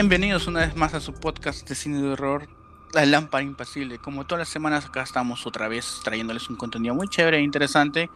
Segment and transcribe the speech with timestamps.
[0.00, 2.48] Bienvenidos una vez más a su podcast de cine de horror,
[2.94, 3.98] La Lámpara Impasible.
[3.98, 8.08] Como todas las semanas acá estamos otra vez trayéndoles un contenido muy chévere e interesante.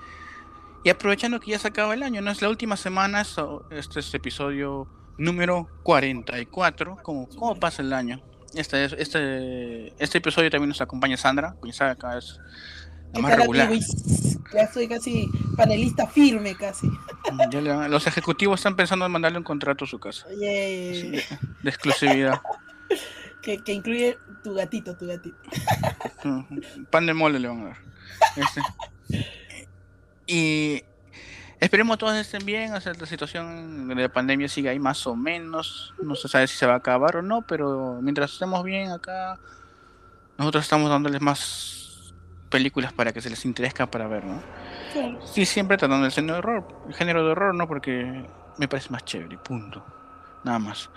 [0.83, 3.21] Y aprovechando que ya se acaba el año, no es la última semana,
[3.69, 4.89] este es episodio
[5.19, 7.01] número 44.
[7.03, 8.23] ¿Cómo, cómo pasa el año?
[8.55, 12.41] Este, este, este episodio también nos acompaña Sandra, que sabe acá es
[13.21, 13.71] más regular.
[14.53, 16.89] Ya soy casi panelista firme, casi.
[17.89, 20.29] los ejecutivos están pensando en mandarle un contrato a su casa.
[20.29, 21.23] de,
[21.65, 22.41] exclusividad.
[23.43, 25.37] que, que, incluye tu gatito, tu gatito.
[26.91, 27.77] Pan de mole le van a dar.
[28.37, 28.61] Este.
[30.27, 30.83] Y
[31.61, 35.17] esperemos todos estén bien, o sea, la situación de la pandemia sigue ahí más o
[35.17, 38.91] menos, no se sabe si se va a acabar o no, pero mientras estemos bien
[38.91, 39.39] acá,
[40.39, 41.84] nosotros estamos dándoles más
[42.55, 44.41] películas para que se les interese para ver, ¿no?
[45.27, 47.67] Sí, siempre tratando el género de horror, el género de horror, ¿no?
[47.67, 48.25] Porque
[48.59, 49.85] me parece más chévere, punto.
[50.45, 50.89] Nada más.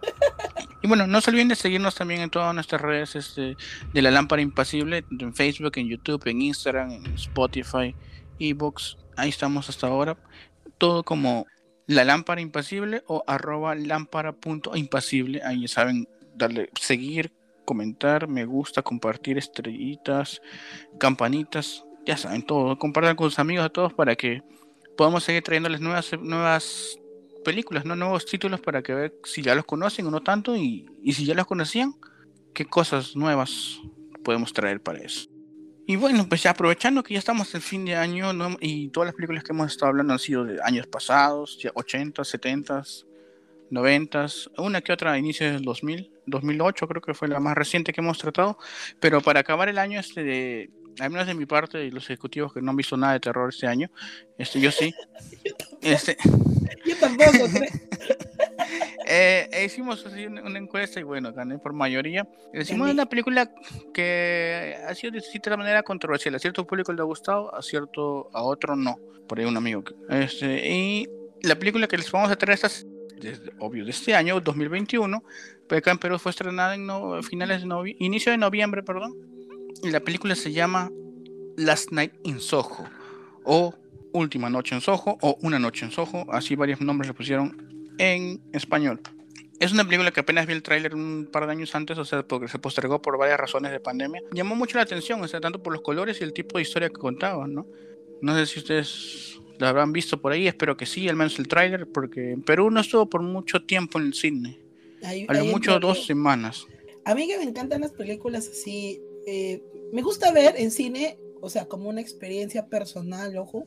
[0.80, 3.56] Y bueno, no se olviden de seguirnos también en todas nuestras redes este,
[3.94, 7.94] de la lámpara impasible, en Facebook, en YouTube, en Instagram, en Spotify,
[8.38, 10.18] Ebox, ahí estamos hasta ahora.
[10.76, 11.46] Todo como
[11.86, 17.32] la lámpara impasible o arroba lámpara.impasible, ahí saben darle seguir,
[17.64, 20.40] comentar, me gusta, compartir estrellitas,
[20.98, 24.42] campanitas, ya saben todo, compartan con sus amigos a todos para que
[24.96, 26.98] podamos seguir trayéndoles nuevas, nuevas
[27.44, 31.24] películas, nuevos títulos para que ver si ya los conocen o no tanto y, si
[31.24, 31.94] ya los conocían,
[32.52, 33.80] qué cosas nuevas
[34.24, 35.28] podemos traer para eso.
[35.86, 39.44] Y bueno, pues aprovechando que ya estamos en fin de año y todas las películas
[39.44, 42.82] que hemos estado hablando han sido de años pasados, ya 80, 70,
[43.74, 44.26] 90,
[44.58, 48.00] una que otra a inicios del 2000, 2008 creo que fue la más reciente que
[48.00, 48.58] hemos tratado,
[49.00, 50.70] pero para acabar el año, este de,
[51.00, 53.50] al menos de mi parte y los ejecutivos que no han visto nada de terror
[53.50, 53.90] este año,
[54.38, 54.94] este, yo sí.
[55.82, 56.16] este,
[56.86, 57.32] yo tampoco,
[59.06, 62.26] eh, hicimos así una, encuesta y bueno, gané por mayoría.
[62.52, 63.50] Hicimos una película
[63.92, 66.34] que ha sido de cierta manera controversial.
[66.34, 68.96] A cierto público le ha gustado, a cierto, a otro no.
[69.26, 69.82] Por ahí un amigo.
[70.08, 71.08] Este, y
[71.42, 72.58] la película que les vamos a traer
[73.28, 75.22] estas obvio, de este año, 2021,
[75.68, 79.14] pero acá en Perú fue estrenada en no, finales de inicio de noviembre, perdón,
[79.82, 80.90] y la película se llama
[81.56, 82.84] Last Night in Soho,
[83.44, 83.74] o
[84.12, 88.40] Última Noche en Soho, o Una Noche en Soho, así varios nombres le pusieron en
[88.52, 89.00] español.
[89.60, 92.26] Es una película que apenas vi el tráiler un par de años antes, o sea,
[92.26, 94.20] porque se postergó por varias razones de pandemia.
[94.32, 96.88] Llamó mucho la atención, o sea, tanto por los colores y el tipo de historia
[96.88, 97.66] que contaba, ¿no?
[98.20, 101.48] No sé si ustedes lo habrán visto por ahí, espero que sí, al menos el
[101.48, 104.58] tráiler, porque en Perú no estuvo por mucho tiempo en el cine.
[105.28, 106.66] a lo mucho dos semanas.
[107.04, 111.50] A mí que me encantan las películas así, eh, me gusta ver en cine, o
[111.50, 113.66] sea, como una experiencia personal, ojo,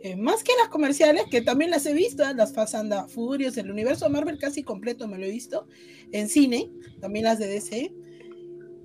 [0.00, 2.34] eh, más que las comerciales, que también las he visto, ¿eh?
[2.34, 5.66] las Fast and Furious, el universo Marvel casi completo me lo he visto
[6.12, 7.92] en cine, también las de DC,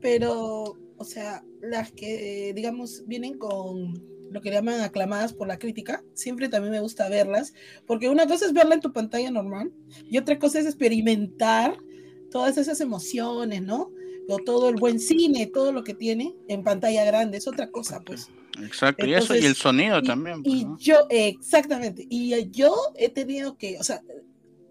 [0.02, 6.04] pero, o sea, las que, digamos, vienen con lo que llaman aclamadas por la crítica,
[6.14, 7.54] siempre también me gusta verlas,
[7.86, 9.72] porque una cosa es verla en tu pantalla normal
[10.10, 11.78] y otra cosa es experimentar
[12.32, 13.92] todas esas emociones, ¿no?
[14.28, 18.02] O todo el buen cine, todo lo que tiene en pantalla grande, es otra cosa,
[18.06, 18.30] pues.
[18.62, 20.44] Exacto, y eso y el sonido también.
[20.44, 24.02] Pues, y yo, exactamente, y yo he tenido que, o sea,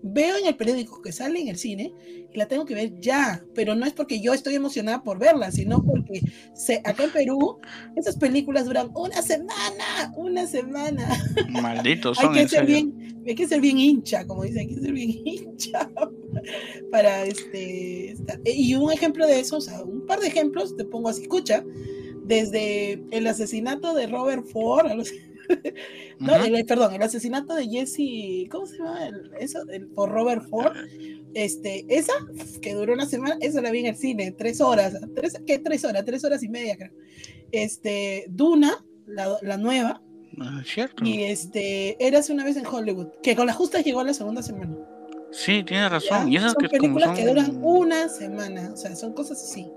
[0.03, 1.93] veo en el periódico que sale en el cine
[2.33, 5.51] y la tengo que ver ya, pero no es porque yo estoy emocionada por verla,
[5.53, 6.21] sino porque
[6.55, 7.59] se, acá en Perú
[7.97, 11.09] esas películas duran una semana, una semana.
[11.51, 12.35] Malditos son.
[12.35, 15.11] hay, que ser bien, hay que ser bien hincha, como dice, hay que ser bien
[15.25, 15.91] hincha
[16.91, 18.17] para este.
[18.45, 21.65] Y un ejemplo de eso, o sea, un par de ejemplos, te pongo así, escucha,
[22.25, 25.13] desde el asesinato de Robert Ford, a los
[26.19, 26.33] no,
[26.67, 29.11] perdón, el asesinato de Jesse, ¿cómo se llama?
[29.39, 29.61] eso,
[29.95, 30.77] por Robert Ford.
[31.35, 32.13] Este, esa,
[32.61, 35.59] que duró una semana, esa la vi en el cine, tres horas, tres, ¿qué?
[35.59, 36.93] Tres horas, tres horas y media, creo.
[37.53, 40.03] Este, Duna, la, nueva.
[40.41, 41.05] Ah, cierto.
[41.05, 44.43] Y este, Eras una vez en Hollywood, que con la justa llegó a la segunda
[44.43, 44.77] semana.
[45.31, 46.31] Sí, tienes razón.
[46.31, 49.71] Y esas son películas que duran una semana, o sea, son cosas así.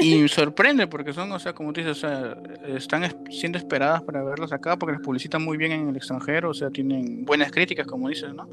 [0.00, 2.36] Y sorprende porque son, o sea, como tú dices, o sea,
[2.66, 6.54] están siendo esperadas para verlos acá porque las publicitan muy bien en el extranjero, o
[6.54, 8.48] sea, tienen buenas críticas, como dices, ¿no?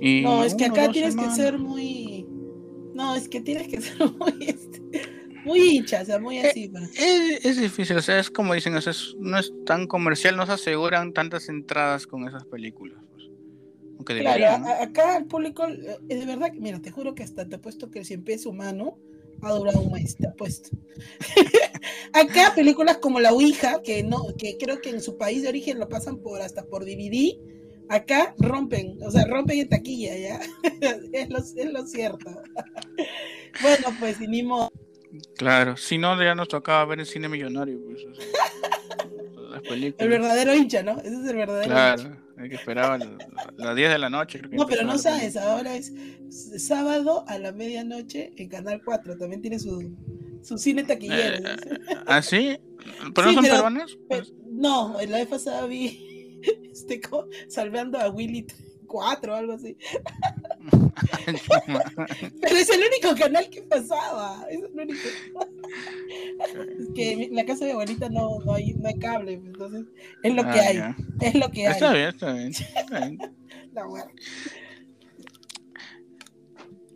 [0.00, 2.26] Y no, es que acá tienes que ser muy.
[2.94, 4.34] No, es que tienes que ser muy.
[4.40, 6.70] Este, muy hincha, o sea, muy eh, así.
[7.42, 10.52] Es, difícil, o sea, es como dicen, o sea, no es tan comercial, no se
[10.52, 13.02] aseguran tantas entradas con esas películas.
[13.12, 13.30] Pues.
[13.96, 17.58] Aunque claro, acá el público, eh, de verdad, mira, te juro que hasta te he
[17.58, 18.98] puesto que el siempre es humano
[19.42, 20.70] ha durado un mes, te apuesto.
[22.12, 25.78] Acá películas como La Ouija, que no, que creo que en su país de origen
[25.78, 27.38] lo pasan por hasta por DVD,
[27.88, 30.40] acá rompen, o sea, rompen en taquilla, ¿ya?
[31.12, 32.30] es, lo, es lo cierto.
[33.62, 34.70] bueno, pues, ni modo.
[35.36, 37.80] Claro, si no, ya nos tocaba ver el cine millonario.
[39.66, 40.98] Pues, el verdadero hincha, ¿no?
[41.00, 43.00] Ese es el verdadero claro, hay que esperar
[43.56, 44.40] las 10 de la noche.
[44.50, 45.92] no, pero no sabes, ahora es
[46.56, 49.18] sábado a la medianoche en Canal 4.
[49.18, 49.96] También tiene su,
[50.42, 51.48] su cine taquillero.
[51.48, 51.56] Eh,
[52.06, 52.58] ¿Ah, sí?
[53.14, 53.98] ¿Pero no son peruanos?
[54.46, 56.40] no, la vez pasada vi
[56.72, 57.00] este,
[57.48, 58.46] salvando a Willy
[58.86, 59.76] 4 o algo así.
[62.40, 64.44] Pero es el único canal que pasaba.
[64.50, 64.98] Es el único.
[66.78, 69.86] es que en la casa de abuelita no, no, hay, no hay cable, entonces
[70.22, 70.94] es lo que ah, hay.
[71.20, 71.72] Es lo que hay.
[71.72, 72.52] Está bien, está bien.
[73.72, 74.10] bueno.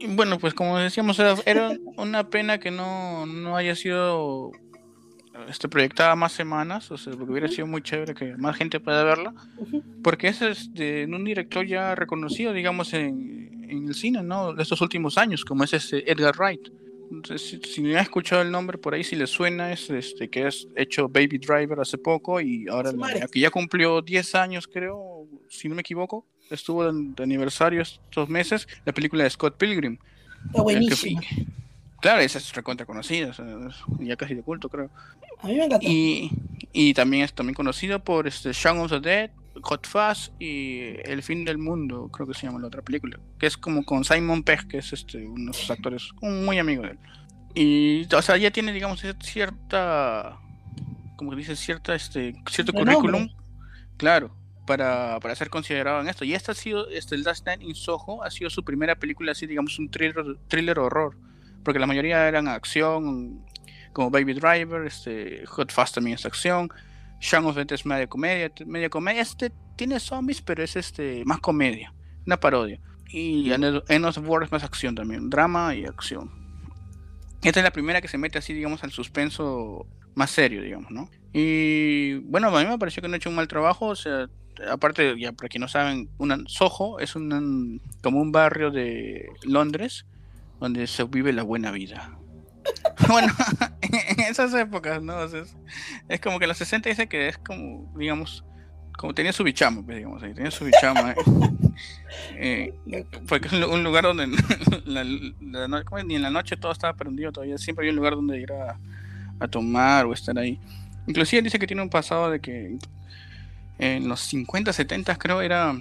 [0.09, 4.53] bueno, pues como decíamos, era, una pena que no, no haya sido
[5.49, 9.03] este, proyectada más semanas, o sea, porque hubiera sido muy chévere que más gente pueda
[9.05, 9.35] verla,
[10.03, 14.53] porque es de un director ya reconocido, digamos, en, en, el cine, ¿no?
[14.53, 16.69] De estos últimos años, como es ese Edgar Wright.
[17.11, 20.47] Entonces, si, no ha escuchado el nombre por ahí, si le suena, es este que
[20.47, 22.91] has hecho Baby Driver hace poco y ahora
[23.23, 28.67] aquí ya cumplió 10 años, creo, si no me equivoco, estuvo de, aniversario estos meses,
[28.87, 29.99] la película de Scott Pilgrim.
[30.47, 31.21] Está buenísima.
[32.01, 33.33] Claro, esa es recontra conocida,
[34.01, 34.91] ya casi de culto, creo.
[35.41, 35.87] A mí me encanta.
[35.87, 36.31] Y,
[36.73, 39.31] y también es también conocido por este Shaun of the Dead,
[39.63, 43.47] Hot Fuzz y El fin del mundo, creo que se llama la otra película, que
[43.47, 46.83] es como con Simon Pegg, que es este uno de sus actores, un muy amigo
[46.83, 46.99] de él.
[47.55, 50.39] Y, o sea, ya tiene, digamos, cierta,
[51.17, 53.29] como dice, cierta, este, cierto currículum,
[53.99, 54.35] claro,
[54.67, 56.25] para, para, ser considerado en esto.
[56.25, 59.33] Y esta ha sido, este, el Last Night in Soho ha sido su primera película,
[59.33, 61.15] así, digamos, un thriller, thriller horror
[61.63, 63.45] porque la mayoría eran acción,
[63.93, 66.71] como Baby Driver, este, Hot Fast también es acción,
[67.23, 71.39] Shaun of the es media comedia, media comedia, este tiene zombies, pero es este más
[71.39, 71.95] comedia,
[72.27, 72.81] una parodia.
[73.09, 76.31] Y End of War es más acción también, drama y acción.
[77.43, 81.09] Esta es la primera que se mete así, digamos, al suspenso más serio, digamos, ¿no?
[81.33, 84.29] Y bueno, a mí me pareció que no he hecho un mal trabajo, o sea,
[84.69, 90.07] aparte, ya para quienes no saben, una, Soho es un, como un barrio de Londres
[90.59, 92.19] donde se vive la buena vida.
[93.09, 93.33] bueno,
[93.81, 95.23] en esas épocas, ¿no?
[95.25, 98.45] es, como que en los 60 dice que es como, digamos,
[98.97, 101.15] como tenía su bichama, pues, digamos, ahí, tenía su bichama.
[102.37, 104.27] Eh, eh, porque es un lugar donde
[106.05, 108.79] ni en la noche todo estaba prendido todavía, siempre hay un lugar donde ir a,
[109.41, 110.61] a tomar o estar ahí.
[111.07, 112.79] Inclusive dice que tiene un pasado de que
[113.79, 115.75] en los 50, 70 creo era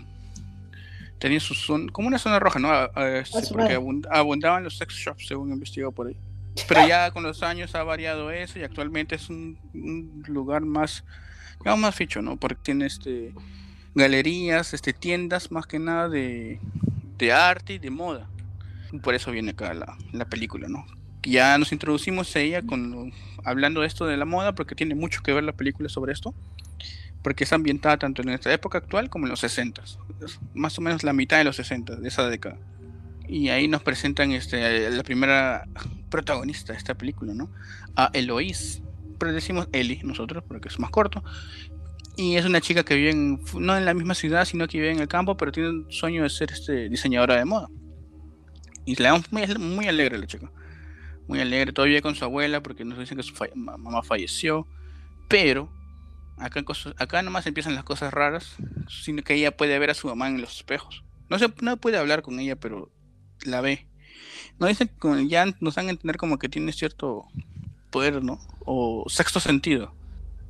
[1.22, 2.70] tenía su zona, como una zona roja, ¿no?
[3.54, 3.80] porque
[4.10, 6.18] abundaban los sex shops, según investigado por ahí.
[6.68, 9.58] Pero ya con los años ha variado eso y actualmente es un,
[10.28, 11.04] lugar más,
[11.64, 12.38] más ficho, ¿no?
[12.38, 13.34] Porque tiene este
[13.94, 16.60] galerías, este tiendas más que nada de,
[17.18, 18.28] de arte y de moda.
[19.04, 20.86] Por eso viene acá la, la película, ¿no?
[21.24, 23.14] Ya nos introducimos a ella con,
[23.44, 26.34] hablando de esto de la moda, porque tiene mucho que ver la película sobre esto
[27.22, 29.82] porque es ambientada tanto en nuestra época actual como en los 60,
[30.54, 32.58] más o menos la mitad de los 60, de esa década.
[33.28, 35.68] Y ahí nos presentan este, la primera
[36.12, 37.50] protagonista de esta película, ¿no?
[37.96, 38.84] A Eloise,
[39.18, 41.24] pero decimos Ellie nosotros porque es más corto.
[42.16, 45.00] Y es una chica que vive no en la misma ciudad, sino que vive en
[45.00, 47.70] el campo, pero tiene un sueño de ser este, diseñadora de moda.
[48.86, 50.52] Y le damos muy, muy alegre la chica.
[51.28, 54.68] Muy alegre, todavía con su abuela, porque nos dicen que su mamá falleció.
[55.28, 55.72] Pero
[56.42, 56.64] Acá,
[56.98, 58.56] acá nomás empiezan las cosas raras,
[58.90, 61.04] sino que ella puede ver a su mamá en los espejos.
[61.30, 62.92] No se no puede hablar con ella, pero
[63.46, 63.88] la ve.
[64.62, 64.92] No dicen
[65.28, 67.26] ya nos dan a entender como que tiene cierto
[67.90, 68.40] poder, ¿no?
[68.64, 69.92] O sexto sentido.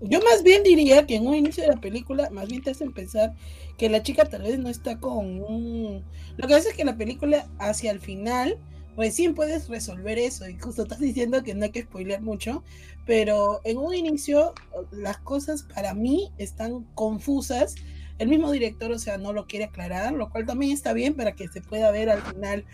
[0.01, 2.91] Yo más bien diría que en un inicio de la película, más bien te hacen
[2.91, 3.34] pensar
[3.77, 6.03] que la chica tal vez no está con un...
[6.36, 8.58] Lo que hace es que la película hacia el final
[8.98, 10.46] recién puedes resolver eso.
[10.50, 12.65] Y justo estás diciendo que no hay que spoilear mucho,
[13.06, 14.53] pero en un inicio
[14.91, 17.75] las cosas para mí están confusas.
[18.20, 21.32] El mismo director, o sea, no lo quiere aclarar, lo cual también está bien para
[21.32, 22.65] que se pueda ver al final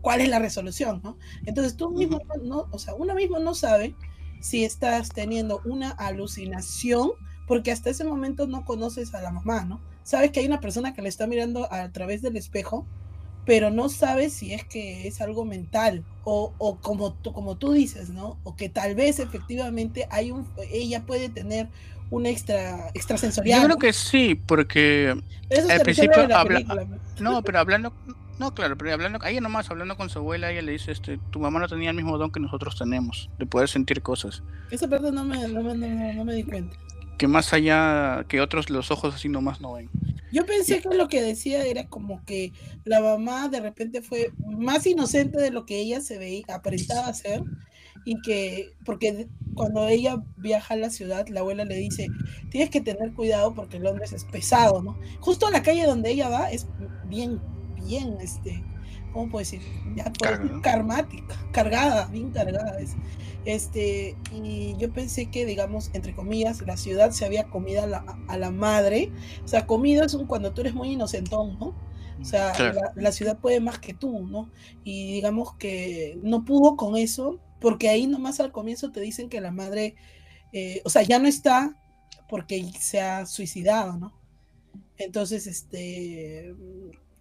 [0.00, 1.18] cuál es la resolución, ¿no?
[1.44, 3.94] Entonces tú mismo, no, o sea, uno mismo no sabe
[4.40, 7.10] si estás teniendo una alucinación,
[7.46, 9.80] porque hasta ese momento no conoces a la mamá, ¿no?
[10.02, 12.86] Sabes que hay una persona que le está mirando a través del espejo,
[13.44, 17.72] pero no sabes si es que es algo mental o, o como, tú, como tú
[17.72, 18.38] dices, ¿no?
[18.42, 21.68] O que tal vez efectivamente hay un, ella puede tener
[22.10, 23.62] un extra extrasensorial.
[23.62, 25.16] Yo creo que sí, porque
[25.70, 26.86] al principio habla,
[27.20, 27.92] no, pero hablando,
[28.38, 31.40] no, claro, pero hablando, ella nomás hablando con su abuela, ella le dice, este, tu
[31.40, 34.42] mamá no tenía el mismo don que nosotros tenemos, de poder sentir cosas.
[34.70, 36.76] Esa parte no me, no me, no, me di cuenta.
[37.18, 39.88] Que más allá, que otros los ojos así nomás no ven.
[40.32, 42.52] Yo pensé que lo que decía era como que
[42.84, 47.42] la mamá de repente fue más inocente de lo que ella se veía, aparentaba ser,
[48.04, 52.06] y que, porque cuando ella viaja a la ciudad, la abuela le dice,
[52.50, 54.96] tienes que tener cuidado porque Londres es pesado, ¿no?
[55.20, 56.68] Justo la calle donde ella va es
[57.06, 57.40] bien,
[57.86, 58.62] bien, este,
[59.12, 59.62] ¿cómo puedo decir?
[59.94, 60.12] Ya
[60.62, 62.78] karmática, cargada, bien cargada.
[62.78, 62.94] Es.
[63.44, 68.04] Este, y yo pensé que, digamos, entre comillas, la ciudad se había comido a la,
[68.26, 69.12] a la madre.
[69.44, 71.74] O sea, comido es un, cuando tú eres muy inocentón, ¿no?
[72.20, 72.52] O sea,
[72.94, 74.50] la, ciudad puede más que tú, ¿no?
[74.84, 79.40] Y digamos que no pudo con eso, porque ahí nomás al comienzo te dicen que
[79.40, 79.96] la madre,
[80.52, 81.76] eh, o sea, ya no está
[82.28, 84.12] porque se ha suicidado, ¿no?
[84.96, 86.54] Entonces, este,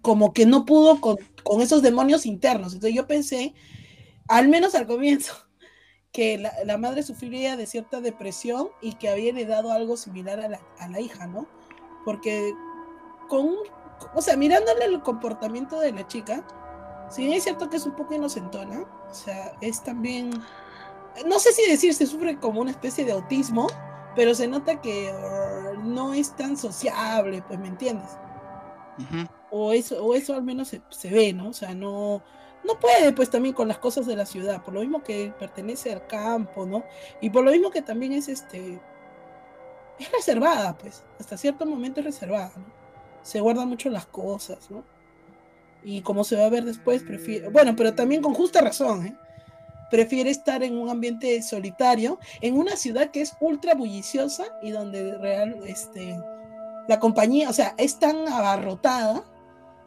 [0.06, 1.18] como que no pudo con,
[1.62, 2.76] esos demonios internos.
[2.76, 3.56] Entonces yo pensé,
[4.28, 5.34] al menos al comienzo,
[6.12, 10.62] que la, madre sufriría de cierta depresión y que había heredado algo similar a la,
[10.78, 11.48] a la hija, ¿no?
[12.06, 12.54] Porque
[13.28, 13.56] con
[14.14, 16.46] o sea, mirándole el comportamiento de la chica,
[17.10, 20.30] sí es cierto que es un poco inocentona, o sea, es también,
[21.26, 23.68] no sé si decir se sufre como una especie de autismo,
[24.16, 28.12] pero se nota que uh, no es tan sociable, pues, ¿me entiendes?
[29.52, 31.50] O, eso, o eso al menos se, ve, ¿no?
[31.50, 32.22] O sea, no,
[32.64, 35.94] no puede, pues también con las cosas de la ciudad, por lo mismo que pertenece
[35.94, 36.84] al campo, ¿no?
[37.22, 38.80] Y por lo mismo que también es este,
[40.00, 42.66] es reservada, pues, hasta cierto momento es reservada, ¿no?
[43.22, 44.84] Se guarda mucho las cosas, ¿no?
[45.84, 49.16] Y como se va a ver después, prefiere, bueno, pero también con justa razón, ¿eh?
[49.92, 55.16] Prefiere estar en un ambiente solitario, en una ciudad que es ultra bulliciosa y donde
[55.20, 56.18] real, este,
[56.88, 59.24] la compañía, o sea, es tan abarrotada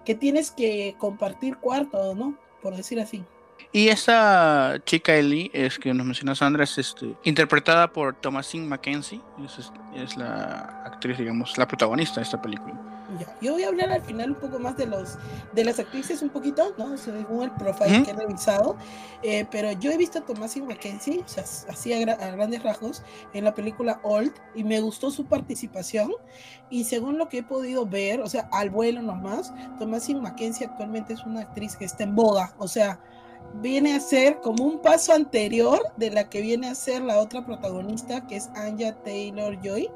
[0.05, 2.37] que tienes que compartir cuarto, ¿no?
[2.63, 3.25] Por decir así.
[3.73, 9.21] Y esa chica Ellie, es que nos menciona Sandra, es este, interpretada por Thomasine Mackenzie,
[9.45, 12.98] es, es la actriz, digamos, la protagonista de esta película.
[13.41, 15.17] Yo voy a hablar al final un poco más de los
[15.55, 16.97] de las actrices un poquito, ¿no?
[16.99, 18.77] Según el profile que he revisado.
[19.23, 23.45] Eh, pero yo he visto a Thomasin McKenzie, o sea, así a, grandes rasgos, en
[23.45, 26.13] la película Old, y me gustó su participación.
[26.71, 31.15] Y según lo que he podido ver, o sea, al vuelo nomás, Thomasin McKenzie actualmente
[31.15, 33.01] es una actriz que está en boga, o sea,
[33.55, 37.45] viene a ser como un paso anterior de la que viene a ser la otra
[37.47, 39.91] protagonista, que es Anya Taylor Joy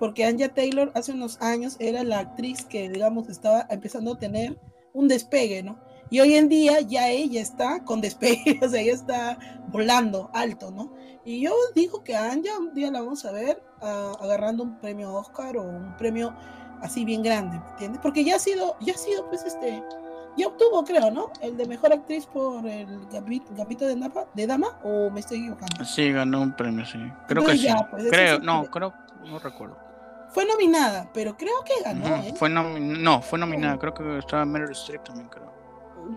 [0.00, 4.58] porque Anja Taylor hace unos años era la actriz que, digamos, estaba empezando a tener
[4.94, 5.78] un despegue, ¿no?
[6.08, 9.38] Y hoy en día ya ella está con despegue, o sea, ella está
[9.68, 10.92] volando alto, ¿no?
[11.24, 14.80] Y yo digo que a Anja un día la vamos a ver ah, agarrando un
[14.80, 16.34] premio Oscar o un premio
[16.80, 18.00] así bien grande, ¿me entiendes?
[18.02, 19.84] Porque ya ha sido, ya ha sido, pues, este,
[20.38, 21.30] ya obtuvo, creo, ¿no?
[21.42, 25.84] El de mejor actriz por el Gambito de, Napa, de Dama, o me estoy equivocando.
[25.84, 26.98] Sí, ganó un premio, sí.
[27.28, 27.68] Creo que sí.
[27.90, 28.94] Pues, creo, no, creo,
[29.26, 29.89] no recuerdo.
[30.30, 32.06] Fue nominada, pero creo que ganó.
[32.16, 32.34] ¿eh?
[32.36, 33.78] Fue no, fue nominada.
[33.78, 35.50] Creo que estaba Meryl Streep también, creo.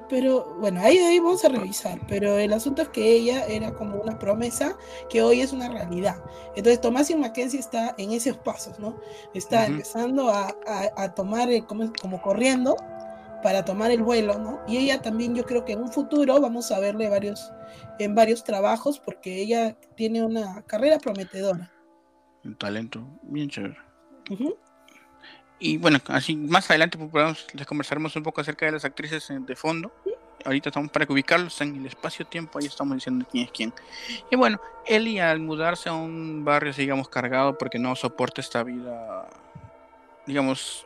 [0.09, 1.99] Pero bueno, ahí, ahí vamos a revisar.
[2.07, 4.77] Pero el asunto es que ella era como una promesa
[5.09, 6.23] que hoy es una realidad.
[6.55, 8.99] Entonces, Thomasin Mackenzie está en esos pasos, ¿no?
[9.33, 10.55] Está empezando a,
[10.95, 12.75] a, tomar como, como corriendo
[13.41, 14.61] para tomar el vuelo, ¿no?
[14.67, 17.51] Y ella también, yo creo que en un futuro vamos a verle varios,
[17.99, 21.71] en varios trabajos porque ella tiene una carrera prometedora.
[22.43, 23.92] Un talento bien chévere.
[25.59, 29.55] Y bueno, así más adelante pues, les conversaremos un poco acerca de las actrices de
[29.55, 29.91] fondo.
[30.43, 33.73] Ahorita estamos para que ubicarlos en el espacio-tiempo, ahí estamos diciendo quién es quién.
[34.29, 39.25] Y bueno, Ellie al mudarse a un barrio, digamos, cargado porque no soporta esta vida,
[40.27, 40.85] digamos,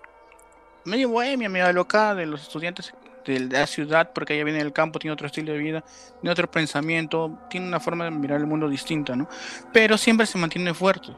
[0.86, 2.94] medio bohemia, medio alocada de los estudiantes
[3.25, 5.84] de la ciudad, porque ella viene del campo, tiene otro estilo de vida,
[6.22, 9.27] tiene otro pensamiento, tiene una forma de mirar el mundo distinta, ¿no?
[9.74, 11.13] Pero siempre se mantiene fuerte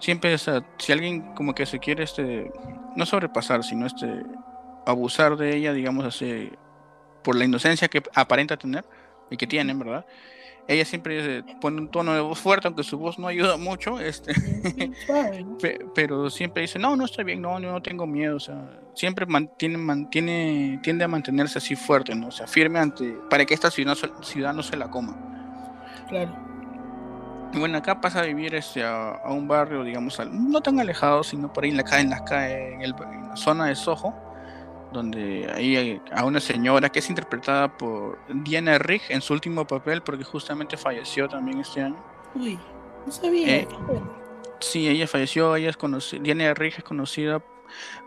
[0.00, 2.50] siempre, si alguien como que se quiere, este,
[2.96, 4.24] no sobrepasar, sino este,
[4.86, 6.50] abusar de ella, digamos así,
[7.22, 8.84] por la inocencia que aparenta tener
[9.30, 10.04] y que tiene, ¿verdad?
[10.66, 14.32] Ella siempre pone un tono de voz fuerte, aunque su voz no ayuda mucho, este,
[15.94, 19.78] pero siempre dice, no, no estoy bien, no, no tengo miedo, o sea, siempre mantiene,
[19.78, 22.28] mantiene, tiende a mantenerse así fuerte, ¿no?
[22.28, 25.16] O sea, firme ante, para que esta ciudad, ciudad no se la coma.
[26.08, 26.49] Claro.
[27.52, 31.64] Bueno, acá pasa a vivir este, a, un barrio, digamos, no tan alejado, sino por
[31.64, 34.14] ahí en la, en la, en, el, la zona de Soho,
[34.92, 40.02] donde hay a una señora que es interpretada por Diana Rigg en su último papel,
[40.02, 41.96] porque justamente falleció también este año.
[42.34, 42.58] Uy,
[43.04, 43.56] no sabía.
[43.56, 43.68] Eh,
[44.60, 47.42] sí, ella falleció, ella es conocida, Diana Rigg es conocida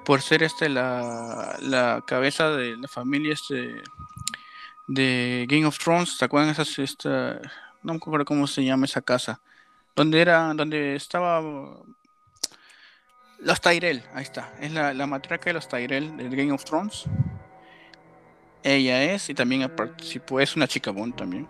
[0.06, 3.82] por ser este la, la cabeza de la familia este
[4.88, 7.40] de Game of Thrones, ¿se acuerdan esas esta
[7.84, 9.42] no me acuerdo cómo se llama esa casa,
[9.96, 11.42] donde era, donde estaba
[13.40, 14.54] Los Tyrell, ahí está.
[14.60, 17.06] Es la, la matraca de los Tyrell del Game of Thrones.
[18.64, 21.48] Ella es, y también participó, es una chica Bond también,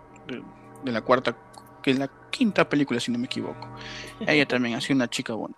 [0.84, 1.38] de, la cuarta,
[1.84, 3.70] que es la quinta película, si no me equivoco.
[4.22, 5.56] Ella también ha sido una chica Bond.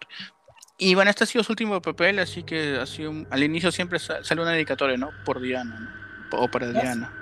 [0.77, 3.99] Y bueno, este ha sido su último papel, así que ha sido, al inicio siempre
[3.99, 5.11] sale una dedicatoria, ¿no?
[5.23, 7.13] Por Diana, O para Diana.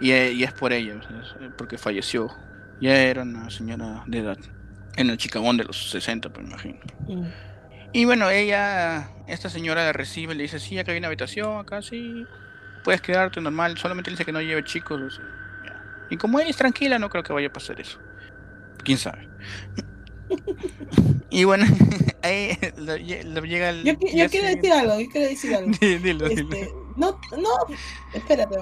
[0.00, 1.00] Y, y, es por ella,
[1.56, 2.30] porque falleció.
[2.80, 4.38] Ya era una señora de edad.
[4.96, 6.78] En el Chicabón de los 60, pues me imagino.
[7.08, 7.26] Mm.
[7.92, 11.80] Y bueno, ella, esta señora la recibe, le dice, sí, acá hay una habitación, acá
[11.80, 12.26] sí,
[12.84, 15.20] puedes quedarte normal, solamente le dice que no lleve chicos.
[16.10, 17.98] Y como ella es tranquila, no creo que vaya a pasar eso.
[18.84, 19.28] ¿Quién sabe?
[21.30, 21.64] y bueno,
[22.22, 23.84] ahí lo, llega el...
[23.84, 25.70] Yo, quiero decir algo, yo quiero decir algo.
[25.80, 27.74] dilo, este, No, no,
[28.14, 28.56] espérate.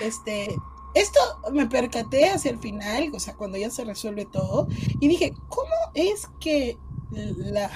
[0.00, 0.54] Este,
[0.94, 1.20] esto
[1.52, 4.68] me percaté hacia el final, o sea, cuando ya se resuelve todo,
[5.00, 6.78] y dije, ¿cómo es que
[7.10, 7.70] la,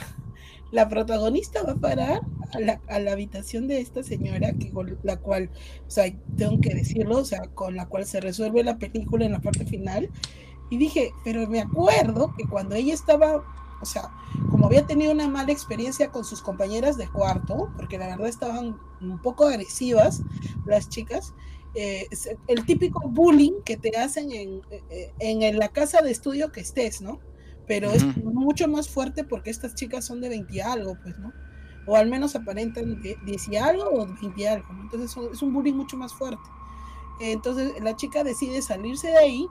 [0.70, 2.20] la protagonista va a parar
[2.52, 4.72] a la, a la, habitación de esta señora, que
[5.02, 5.50] la cual,
[5.86, 6.04] o sea,
[6.36, 9.66] tengo que decirlo, o sea, con la cual se resuelve la película en la parte
[9.66, 10.10] final,
[10.70, 13.42] y dije, pero me acuerdo que cuando ella estaba,
[13.80, 14.10] o sea,
[14.50, 18.78] como había tenido una mala experiencia con sus compañeras de cuarto, porque la verdad estaban
[19.00, 20.22] un poco agresivas
[20.66, 21.34] las chicas,
[21.80, 22.08] eh,
[22.48, 27.00] el típico bullying que te hacen en, eh, en, la casa de estudio que estés,
[27.00, 27.20] ¿no?
[27.68, 31.32] Pero es mucho más fuerte porque estas chicas son de 20 y algo, pues, ¿no?
[31.86, 35.74] O al menos aparentan 10 y algo o 20 y algo, Entonces es un bullying
[35.74, 36.42] mucho más fuerte.
[37.20, 39.48] Entonces la chica decide salirse de ahí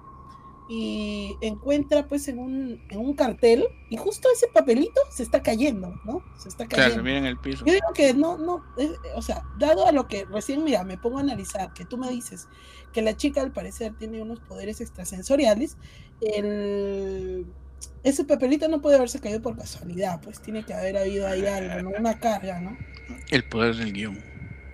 [0.70, 6.00] y encuentra pues en un, en un cartel y justo ese papelito se está cayendo,
[6.04, 6.22] ¿no?
[6.38, 6.96] Se está cayendo.
[6.96, 7.64] Claro, miren el piso.
[7.66, 8.64] Yo digo que no, no,
[9.16, 12.10] o sea, dado a lo que recién, mira, me pongo a analizar, que tú me
[12.10, 12.48] dices
[12.92, 15.78] que la chica al parecer tiene unos poderes extrasensoriales,
[16.20, 17.46] el,
[18.04, 21.90] ese papelito no puede haberse caído por casualidad, pues tiene que haber habido ahí algo,
[21.90, 21.98] ¿no?
[21.98, 22.78] Una carga, ¿no?
[23.30, 24.22] El poder del guion.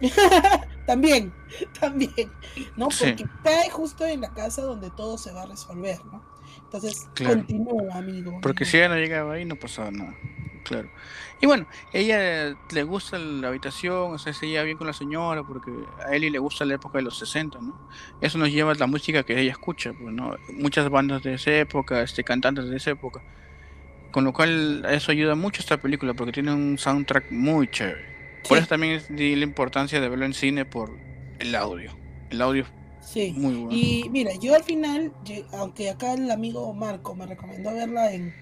[0.86, 1.34] también,
[1.80, 2.32] también,
[2.76, 2.89] ¿no?
[2.89, 6.24] Porque cae justo en la casa donde todo se va a resolver, ¿no?
[6.65, 8.39] Entonces, continúa, amigo.
[8.41, 10.15] Porque si ella no llegaba ahí, no pasaba nada.
[10.63, 10.89] Claro.
[11.41, 15.43] Y bueno, ella le gusta la habitación, o sea, se lleva bien con la señora,
[15.43, 15.72] porque
[16.06, 17.78] a Eli le gusta la época de los 60, ¿no?
[18.22, 20.38] Eso nos lleva a la música que ella escucha, pues, ¿no?
[20.54, 23.22] Muchas bandas de esa época, este, cantantes de esa época.
[24.12, 28.12] Con lo cual, eso ayuda mucho a esta película, porque tiene un soundtrack muy chévere.
[28.47, 30.97] Por eso también es la importancia de verlo en cine por
[31.39, 31.91] el audio.
[32.29, 32.65] El audio
[33.01, 33.34] sí.
[33.38, 33.71] muy bueno.
[33.71, 35.13] Y mira, yo al final,
[35.53, 38.34] aunque acá el amigo Marco me recomendó verla en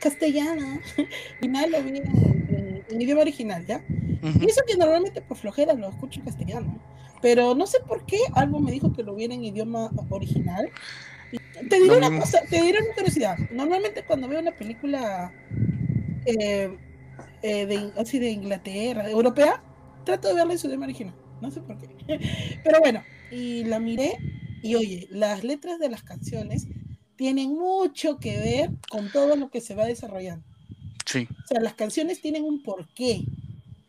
[0.00, 3.82] castellano, al final lo vi en, idioma original, ¿ya?
[3.88, 6.80] Y eso que normalmente por flojera lo escucho en castellano.
[7.22, 10.70] Pero no sé por qué algo me dijo que lo viera en idioma original.
[11.68, 13.38] Te diré una cosa, te diré una curiosidad.
[13.50, 15.32] Normalmente cuando veo una película
[16.26, 16.76] eh,
[17.42, 19.62] eh, de, así de Inglaterra, europea,
[20.04, 21.14] trato de verla en su idioma original.
[21.40, 21.88] No sé por qué.
[22.64, 24.18] Pero bueno, y la miré
[24.62, 26.66] y oye, las letras de las canciones
[27.16, 30.44] tienen mucho que ver con todo lo que se va desarrollando.
[31.06, 31.28] Sí.
[31.44, 33.24] O sea, las canciones tienen un porqué.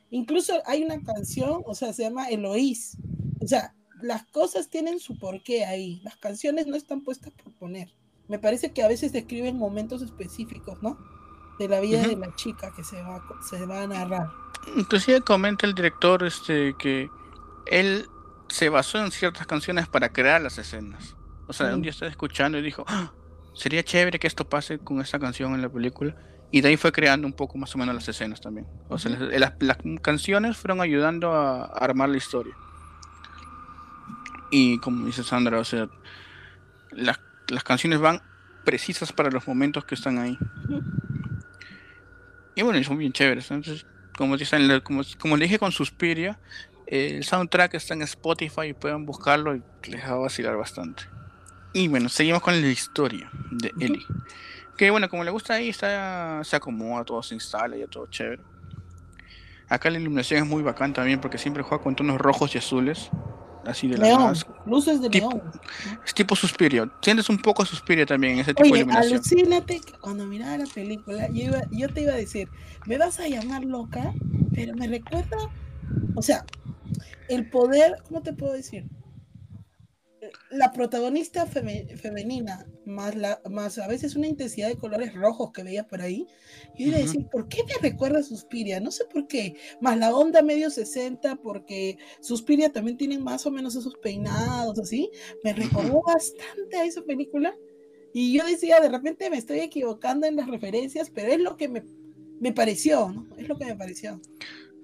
[0.09, 2.97] Incluso hay una canción, o sea, se llama Eloís.
[3.39, 6.01] O sea, las cosas tienen su porqué ahí.
[6.03, 7.93] Las canciones no están puestas por poner.
[8.27, 10.97] Me parece que a veces describen momentos específicos, ¿no?
[11.61, 14.31] De la vida de la chica que se va, se va a narrar.
[14.75, 17.09] Inclusive comenta el director este que
[17.67, 18.07] él
[18.47, 21.15] se basó en ciertas canciones para crear las escenas.
[21.47, 23.11] O sea, un día estaba escuchando y dijo, ah,
[23.53, 26.15] sería chévere que esto pase con esta canción en la película.
[26.51, 28.67] Y de ahí fue creando un poco más o menos las escenas también.
[28.89, 32.53] O sea, las, canciones fueron ayudando a, armar la historia.
[34.49, 35.87] Y como dice Sandra, o sea,
[36.91, 38.21] las, las canciones van
[38.63, 40.37] precisas para los momentos que están ahí.
[42.55, 43.49] Y bueno, son bien chéveres.
[43.51, 43.85] Entonces,
[44.17, 46.39] como, dicen, como, como le dije con Suspiria,
[46.87, 51.03] el soundtrack está en Spotify y pueden buscarlo y les va a vacilar bastante.
[51.73, 54.05] Y bueno, seguimos con la historia de Ellie.
[54.77, 58.41] Que bueno, como le gusta ahí, está, se acomoda, todo se instala, ya todo chévere.
[59.69, 63.09] Acá la iluminación es muy bacán también porque siempre juega con tonos rojos y azules
[63.65, 64.33] así de la
[64.65, 65.41] luces de tipo,
[66.05, 66.91] Es tipo Suspirio.
[67.01, 69.13] Sientes un poco Suspirio también, ese tipo de iluminación.
[69.13, 72.49] alucínate que cuando miraba la película, yo, yo te iba a decir,
[72.85, 74.13] me vas a llamar loca,
[74.53, 75.37] pero me recuerda,
[76.15, 76.45] o sea,
[77.29, 78.85] el poder, ¿cómo te puedo decir?
[80.51, 85.87] La protagonista femenina, más, la, más a veces una intensidad de colores rojos que veía
[85.87, 86.27] por ahí,
[86.77, 88.79] yo iba a decir, ¿por qué me recuerda a Suspiria?
[88.79, 89.55] No sé por qué.
[89.81, 95.09] Más la onda medio 60, porque Suspiria también tiene más o menos esos peinados así.
[95.43, 97.55] Me recordó bastante a esa película.
[98.13, 101.67] Y yo decía, de repente me estoy equivocando en las referencias, pero es lo que
[101.67, 101.83] me
[102.39, 103.27] Me pareció, ¿no?
[103.37, 104.19] Es lo que me pareció.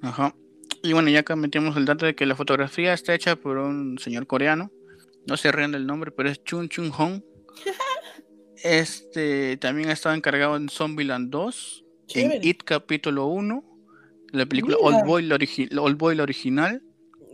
[0.02, 0.36] Ajá.
[0.82, 3.98] Y bueno, ya acá metimos el dato de que la fotografía está hecha por un
[3.98, 4.72] señor coreano.
[5.28, 7.22] No se rían del nombre, pero es Chun Chun Hong.
[8.64, 11.86] Este también ha estado encargado en Zombieland 2,
[12.16, 13.64] en It capítulo 1,
[14.32, 15.36] la película Old Boy, la,
[15.80, 16.82] Old Boy, la original.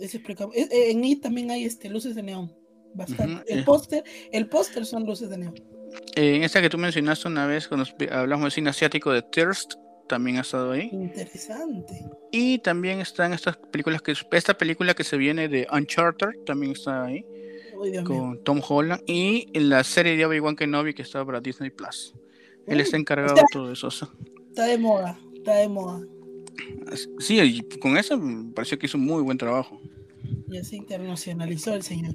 [0.01, 2.53] Eh, en It también hay este, luces de neón.
[2.93, 3.51] Bastante.
[3.51, 4.03] el póster,
[4.33, 5.55] el póster son luces de neón.
[6.17, 9.75] En esta que tú mencionaste una vez cuando hablamos de cine asiático de Thirst,
[10.09, 10.89] también ha estado ahí.
[10.91, 12.05] Interesante.
[12.33, 16.73] Y también está en estas películas que esta película que se viene de Uncharted también
[16.73, 17.25] está ahí
[18.05, 22.13] con Tom Holland y en la serie de Obi-Wan Kenobi que está para Disney Plus.
[22.65, 23.89] Él está encargado de todo eso.
[23.89, 26.01] Está de moda, está de moda.
[27.19, 29.81] Sí, con eso me pareció que hizo un muy buen trabajo.
[30.47, 32.13] Ya se internacionalizó el señor.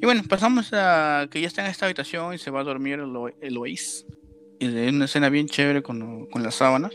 [0.00, 3.00] Y bueno, pasamos a que ya está en esta habitación y se va a dormir
[3.40, 4.06] Eloís.
[4.58, 6.92] Y de una escena bien chévere con, con las sábanas.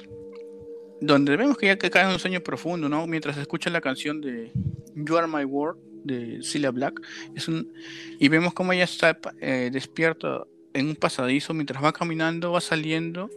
[1.02, 3.08] Donde vemos que ya que cae en un sueño profundo, ¿no?
[3.08, 4.52] Mientras escucha la canción de
[4.96, 7.02] You Are My World de Celia Black.
[7.36, 7.72] Es un,
[8.20, 13.30] y vemos cómo ella está eh, despierta en un pasadizo mientras va caminando, va saliendo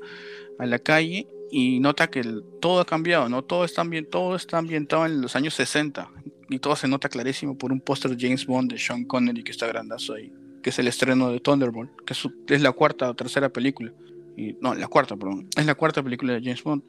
[0.59, 2.25] a la calle y nota que
[2.61, 3.43] todo ha cambiado, ¿no?
[3.43, 6.11] Todo está, todo está ambientado en los años 60
[6.51, 9.67] y todo se nota clarísimo por un póster James Bond de Sean Connery que está
[9.67, 13.49] grandazo ahí, que es el estreno de Thunderbolt, que es, es la cuarta o tercera
[13.49, 13.93] película.
[14.37, 15.49] Y, no, la cuarta, perdón.
[15.57, 16.83] Es la cuarta película de James Bond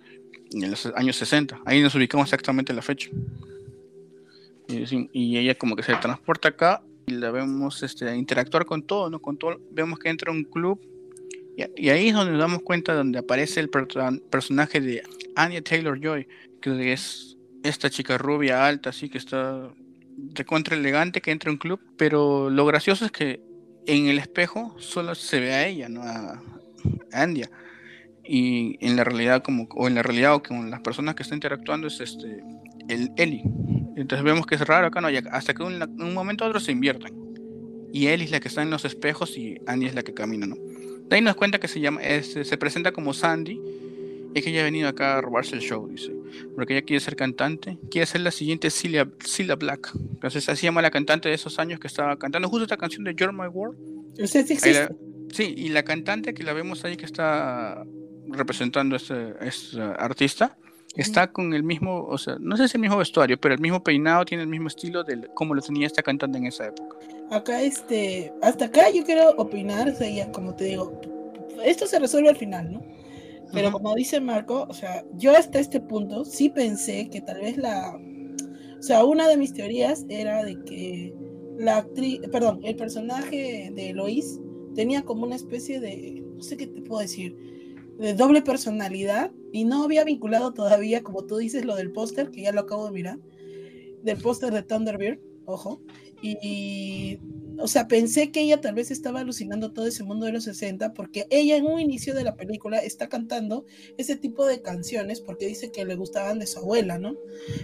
[0.51, 1.61] en los años 60.
[1.65, 3.09] Ahí nos ubicamos exactamente la fecha.
[4.67, 9.19] Y, ella como que se transporta acá y la vemos este, interactuar con todo, ¿no?
[9.19, 10.79] Con todo, vemos que entra a un club
[11.57, 15.03] y, ahí es donde nos damos cuenta donde aparece el personaje de
[15.35, 16.27] Anya Taylor Joy,
[16.61, 19.69] que es esta chica rubia, alta, así que está
[20.17, 23.41] de contra elegante, que entra a un club, pero lo gracioso es que
[23.85, 26.01] en el espejo solo se ve a ella, ¿no?
[26.01, 26.41] A,
[27.13, 27.27] a
[28.23, 31.37] Y en la realidad, como, o en la realidad, o con las personas que están
[31.37, 32.43] interactuando, es este
[32.87, 33.43] el Eli.
[33.95, 35.07] Entonces vemos que es raro acá, ¿no?
[35.31, 37.13] hasta que un, un momento u otro se invierten.
[37.91, 40.45] Y Eli es la que está en los espejos y Andy es la que camina,
[40.45, 40.57] ¿no?
[41.07, 43.61] De ahí nos cuenta que se llama, se presenta como Sandy
[44.33, 46.11] y que ella ha venido acá a robarse el show, dice.
[46.55, 49.05] Porque ella quiere ser cantante, quiere ser la siguiente Celia
[49.57, 49.91] Black.
[49.95, 53.15] Entonces así llama la cantante de esos años que estaba cantando justo esta canción de
[53.15, 53.77] You're My World.
[55.31, 57.85] sí, y la cantante que la vemos ahí que está
[58.27, 60.57] representando a este, este artista
[60.95, 63.59] Está con el mismo, o sea, no sé si es el mismo vestuario, pero el
[63.59, 66.97] mismo peinado, tiene el mismo estilo de como lo tenía esta cantante en esa época.
[67.31, 71.01] Acá, este, hasta acá yo quiero opinar, o sea, ya, como te digo,
[71.63, 72.81] esto se resuelve al final, ¿no?
[73.51, 77.57] Pero como dice Marco, o sea, yo hasta este punto sí pensé que tal vez
[77.57, 77.97] la,
[78.77, 81.13] o sea, una de mis teorías era de que
[81.57, 84.39] la actriz, perdón, el personaje de Eloís
[84.75, 87.54] tenía como una especie de, no sé qué te puedo decir,
[87.97, 92.41] de doble personalidad y no había vinculado todavía, como tú dices, lo del póster, que
[92.41, 93.19] ya lo acabo de mirar,
[94.03, 95.81] del póster de Thunderbird, ojo,
[96.21, 97.19] y,
[97.59, 100.93] o sea, pensé que ella tal vez estaba alucinando todo ese mundo de los 60
[100.93, 103.65] porque ella en un inicio de la película está cantando
[103.97, 107.15] ese tipo de canciones porque dice que le gustaban de su abuela, ¿no?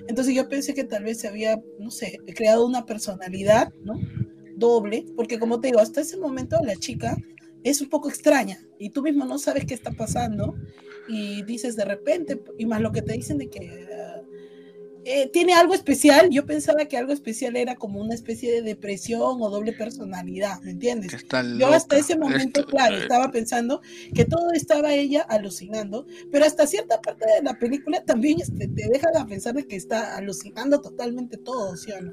[0.08, 4.00] Entonces yo pensé que tal vez se había, no sé, creado una personalidad, ¿no?
[4.56, 7.18] Doble, porque como te digo, hasta ese momento la chica
[7.64, 10.56] es un poco extraña y tú mismo no sabes qué está pasando
[11.08, 13.92] y dices de repente, y más lo que te dicen de que
[15.04, 19.42] eh, tiene algo especial, yo pensaba que algo especial era como una especie de depresión
[19.42, 21.12] o doble personalidad, ¿me entiendes?
[21.58, 23.82] Yo hasta ese momento, claro, eh, estaba pensando
[24.14, 28.90] que todo estaba ella alucinando, pero hasta cierta parte de la película también este, te
[28.90, 32.12] deja de pensar de que está alucinando totalmente todo, ¿sí o no?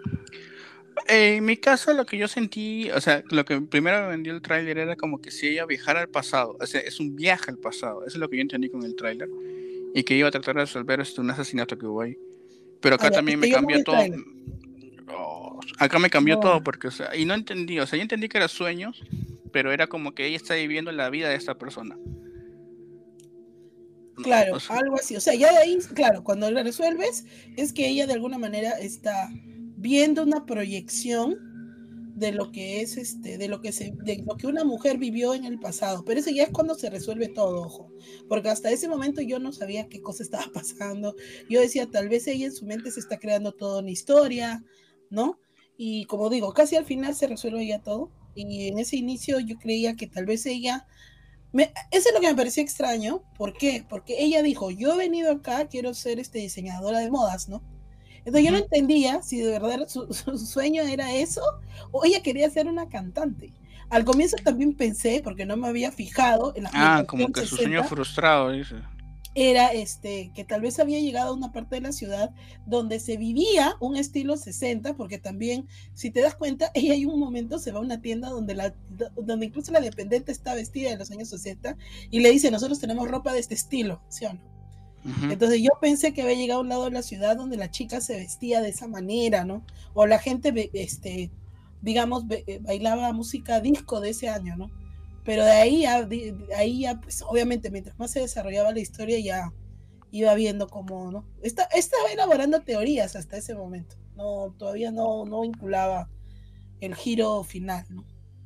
[1.07, 4.43] En mi caso, lo que yo sentí, o sea, lo que primero me vendió el
[4.43, 7.59] tráiler era como que si ella viajara al pasado, o sea, es un viaje al
[7.59, 9.29] pasado, eso es lo que yo entendí con el tráiler,
[9.95, 12.17] y que iba a tratar de resolver este, un asesinato que hubo ahí.
[12.81, 13.99] Pero acá también me cambió todo.
[15.11, 18.29] Oh, acá me cambió todo porque, o sea, y no entendí, o sea, yo entendí
[18.29, 19.03] que era sueños,
[19.53, 21.97] pero era como que ella está viviendo la vida de esta persona.
[24.23, 25.17] Claro, algo así.
[25.17, 27.25] O sea, ya de ahí, claro, cuando la resuelves,
[27.57, 29.31] es que ella de alguna manera está
[29.79, 31.39] viendo una proyección
[32.17, 35.35] de lo que es este, de lo que se, de lo que una mujer vivió
[35.35, 36.05] en el pasado.
[36.05, 37.93] Pero ese ya es cuando se resuelve todo, ojo.
[38.29, 41.15] Porque hasta ese momento yo no sabía qué cosa estaba pasando.
[41.49, 44.65] Yo decía, tal vez ella en su mente se está creando toda una historia,
[45.11, 45.39] ¿no?
[45.77, 48.11] Y como digo, casi al final se resuelve ya todo.
[48.35, 50.87] Y en ese inicio yo creía que tal vez ella.
[51.53, 53.23] Me, eso es lo que me parecía extraño.
[53.37, 53.87] ¿Por qué?
[53.89, 57.63] Porque ella dijo: Yo he venido acá, quiero ser este, diseñadora de modas, ¿no?
[58.29, 61.41] Entonces yo no entendía si de verdad su, sueño era eso
[61.93, 63.53] o ella quería ser una cantante.
[63.89, 67.57] Al comienzo también pensé, porque no me había fijado en la Ah, como que su
[67.57, 68.77] sueño frustrado, dice.
[69.35, 72.31] era este que tal vez había llegado a una parte de la ciudad
[72.67, 77.19] donde se vivía un estilo 60, porque también, si te das cuenta, ella hay un
[77.19, 78.75] momento se va a una tienda donde la
[79.17, 81.79] donde incluso la dependiente está vestida de los años 60
[82.11, 84.58] y le dice, "Nosotros tenemos ropa de este estilo", ¿sí o no?
[85.23, 88.01] Entonces yo pensé que había llegado a un lado de la ciudad donde la chica
[88.01, 89.65] se vestía de esa manera, ¿no?
[89.95, 91.31] O la gente, este,
[91.81, 94.71] digamos, eh, bailaba música disco de ese año, ¿no?
[95.25, 96.09] Pero de ahí ya,
[96.57, 99.53] ahí ya, pues obviamente mientras más se desarrollaba la historia ya
[100.11, 101.25] iba viendo cómo, ¿no?
[101.43, 106.09] estaba elaborando teorías hasta ese momento, no, todavía no, no vinculaba
[106.81, 108.05] el giro final, ¿no?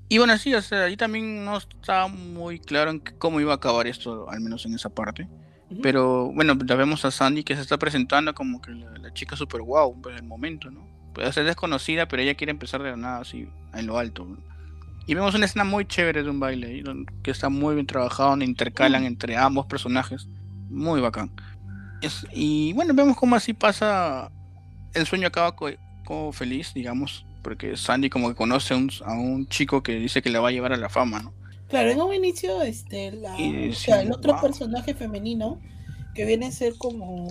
[0.08, 3.56] Y bueno, sí, o sea, ahí también no estaba muy claro en cómo iba a
[3.56, 5.26] acabar esto, al menos en esa parte.
[5.80, 9.62] Pero bueno, la vemos a Sandy que se está presentando como que la, chica super
[9.62, 10.86] guau wow, en el momento, ¿no?
[11.14, 14.26] Puede ser desconocida, pero ella quiere empezar de la nada así, en lo alto.
[15.06, 16.82] Y vemos una escena muy chévere de un baile
[17.22, 20.28] que está muy bien trabajado, donde intercalan entre ambos personajes.
[20.70, 21.30] Muy bacán.
[22.32, 24.30] y bueno, vemos cómo así pasa.
[24.94, 29.96] El sueño acaba como feliz, digamos, porque Sandy como que conoce a un chico que
[29.96, 31.34] dice que le va a llevar a la fama, ¿no?
[31.72, 35.58] Claro, en un inicio, este, el otro personaje femenino
[36.14, 37.28] que viene a ser como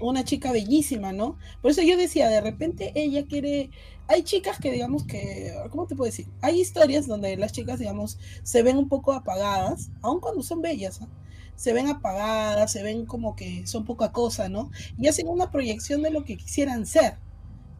[0.00, 1.36] una chica bellísima, ¿no?
[1.60, 3.68] Por eso yo decía, de repente ella quiere,
[4.08, 6.26] hay chicas que digamos que, ¿cómo te puedo decir?
[6.40, 11.02] Hay historias donde las chicas, digamos, se ven un poco apagadas, aun cuando son bellas,
[11.02, 11.08] ¿no?
[11.54, 14.70] se ven apagadas, se ven como que son poca cosa, ¿no?
[14.96, 17.18] Y hacen una proyección de lo que quisieran ser.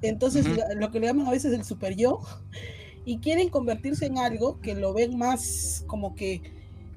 [0.02, 2.20] Entonces, lo que le llaman a veces el super yo,
[3.06, 6.42] y quieren convertirse en algo que lo ven más como que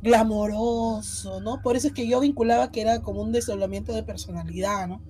[0.01, 1.61] glamoroso, ¿no?
[1.61, 5.01] Por eso es que yo vinculaba que era como un desdoblamiento de personalidad, ¿no?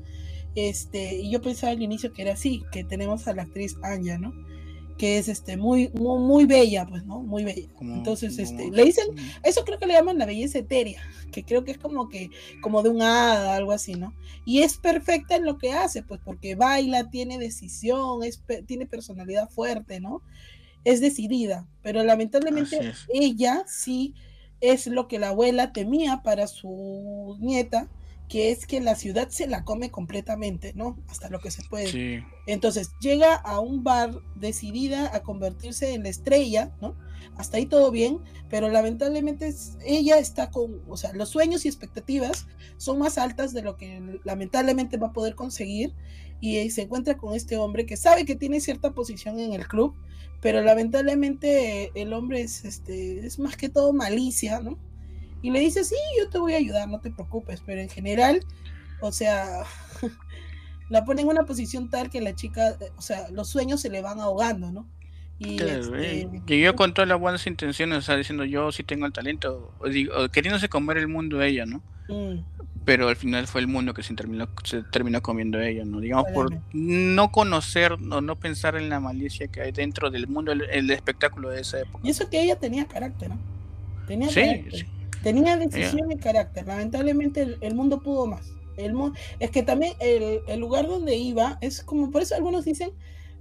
[0.56, 4.18] Este, y yo pensaba al inicio que era así, que tenemos a la actriz Anya,
[4.18, 4.34] ¿no?
[4.98, 7.22] Que es este muy, muy, muy bella, pues, ¿no?
[7.22, 7.70] Muy bella.
[7.80, 9.06] Entonces, este, le dicen,
[9.44, 12.30] eso creo que le llaman la belleza etérea, que creo que es como que,
[12.62, 14.14] como de un hada, algo así, ¿no?
[14.44, 19.50] Y es perfecta en lo que hace, pues, porque baila, tiene decisión, es, tiene personalidad
[19.50, 20.22] fuerte, ¿no?
[20.84, 24.14] Es decidida, pero lamentablemente ella sí
[24.62, 27.88] es lo que la abuela temía para su nieta,
[28.28, 30.98] que es que la ciudad se la come completamente, ¿no?
[31.08, 32.24] Hasta lo que se puede.
[32.46, 36.96] Entonces llega a un bar decidida a convertirse en la estrella, ¿no?
[37.38, 39.54] Hasta ahí todo bien, pero lamentablemente
[39.86, 44.20] ella está con, o sea, los sueños y expectativas son más altas de lo que
[44.26, 45.94] lamentablemente va a poder conseguir
[46.42, 49.96] y se encuentra con este hombre que sabe que tiene cierta posición en el club,
[50.42, 54.78] pero lamentablemente el hombre es, este, es más que todo malicia, ¿no?
[55.42, 58.46] Y le dice, sí, yo te voy a ayudar, no te preocupes, pero en general,
[59.02, 59.64] o sea,
[60.90, 64.02] la pone en una posición tal que la chica, o sea, los sueños se le
[64.02, 64.88] van ahogando, ¿no?
[65.38, 69.14] Y este, yo con todas las buenas intenciones, o sea, diciendo yo sí tengo el
[69.14, 71.82] talento, o, digo, queriéndose comer el mundo ella, ¿no?
[72.10, 72.40] Mm
[72.90, 76.00] pero al final fue el mundo que se terminó, se terminó comiendo ella, ¿no?
[76.00, 80.52] Digamos, por no conocer o no pensar en la malicia que hay dentro del mundo,
[80.52, 82.00] el, espectáculo de esa época.
[82.04, 83.38] Y eso que ella tenía carácter, ¿no?
[84.08, 84.66] Tenía sí,
[85.22, 86.66] Tenía decisión y carácter.
[86.66, 88.54] Lamentablemente el, mundo pudo más.
[88.76, 88.96] El
[89.40, 92.90] es que también el, el, lugar donde iba es como, por eso algunos dicen,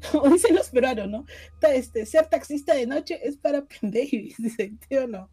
[0.12, 1.24] como dicen los peruanos, ¿no?
[1.72, 5.28] Este, ser taxista de noche es para pendejos, dicen, tío, no,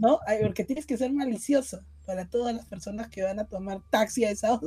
[0.00, 0.20] ¿no?
[0.42, 4.30] Porque tienes que ser malicioso para todas las personas que van a tomar taxi a
[4.30, 4.60] esas,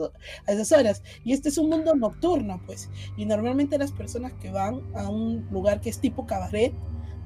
[0.46, 1.02] a esas horas.
[1.24, 2.90] Y este es un mundo nocturno, pues.
[3.16, 6.74] Y normalmente las personas que van a un lugar que es tipo cabaret,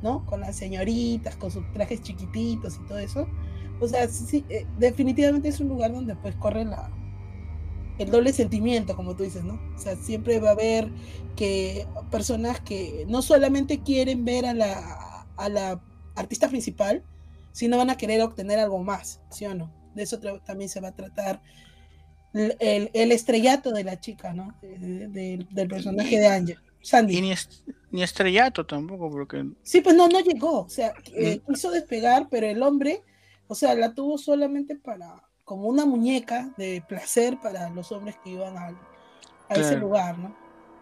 [0.03, 0.23] ¿no?
[0.25, 3.27] Con las señoritas, con sus trajes chiquititos y todo eso.
[3.79, 6.91] O sea, sí, eh, definitivamente es un lugar donde pues corre la,
[7.97, 9.59] el doble sentimiento, como tú dices, ¿no?
[9.75, 10.89] O sea, siempre va a haber
[11.35, 15.81] que personas que no solamente quieren ver a la, a la
[16.15, 17.03] artista principal,
[17.51, 19.71] sino van a querer obtener algo más, ¿sí o no?
[19.93, 21.41] De eso también se va a tratar
[22.33, 24.57] el, el, estrellato de la chica, ¿no?
[24.61, 26.57] del personaje de Angel.
[26.81, 27.17] Sandy.
[27.17, 27.21] Y
[27.91, 29.45] ni, estrellato tampoco, porque...
[29.61, 33.01] Sí, pues no, no llegó, o sea, eh, quiso despegar, pero el hombre,
[33.47, 38.31] o sea, la tuvo solamente para como una muñeca de placer para los hombres que
[38.31, 38.71] iban a,
[39.49, 40.35] a ese lugar, ¿no?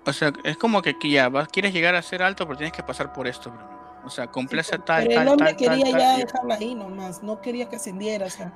[0.06, 2.82] O sea, es como que ya vas, quieres llegar a ser alto, pero tienes que
[2.82, 3.54] pasar por esto
[4.04, 7.69] O sea, complace sí, tal, pero el hombre quería ya dejarla ahí nomás, no quería
[7.69, 8.52] que ascendiera, o sea.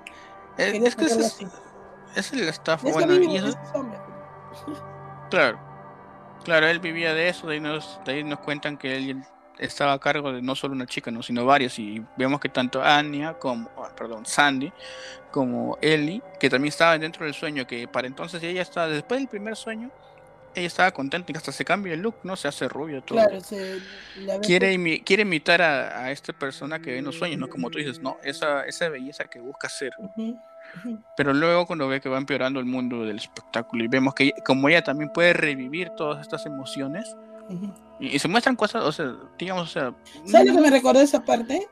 [0.57, 1.45] Es, que es,
[2.15, 3.57] es, el staff, bueno, y eso,
[5.29, 5.59] Claro,
[6.43, 9.25] claro, él vivía de eso, de ahí nos, de ahí nos cuentan que él
[9.59, 11.23] estaba a cargo de no solo una chica, ¿no?
[11.23, 11.77] sino varias.
[11.79, 14.71] Y vemos que tanto Anya como, ah, perdón, Sandy,
[15.31, 19.27] como Ellie, que también estaba dentro del sueño, que para entonces ella estaba, después del
[19.27, 19.91] primer sueño,
[20.55, 22.35] ella estaba contenta y hasta se cambia el look, ¿no?
[22.35, 23.19] Se hace rubio todo.
[23.19, 23.39] Claro,
[24.41, 27.49] quiere, quiere imitar a, a, esta persona que ve en los sueños, ¿no?
[27.49, 28.17] Como tú dices, ¿no?
[28.23, 29.91] Esa, esa belleza que busca ser.
[31.15, 34.67] Pero luego cuando ve que va empeorando el mundo del espectáculo y vemos que como
[34.69, 37.15] ella también puede revivir todas estas emociones
[37.99, 39.95] y, se muestran cosas, o sea, digamos, o sea...
[40.25, 41.67] ¿Sabes lo que me recordó esa parte?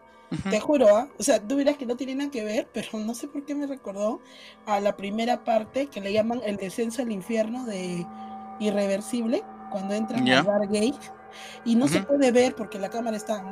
[0.50, 1.08] Te juro, ¿ah?
[1.20, 3.54] o sea, tú verás que no tiene nada que ver, pero no sé por qué
[3.54, 4.20] me recordó
[4.66, 8.06] a la primera parte que le llaman el descenso al infierno de
[8.60, 10.94] Irreversible, cuando entran al bar gay
[11.66, 13.44] y no se puede ver porque la cámara está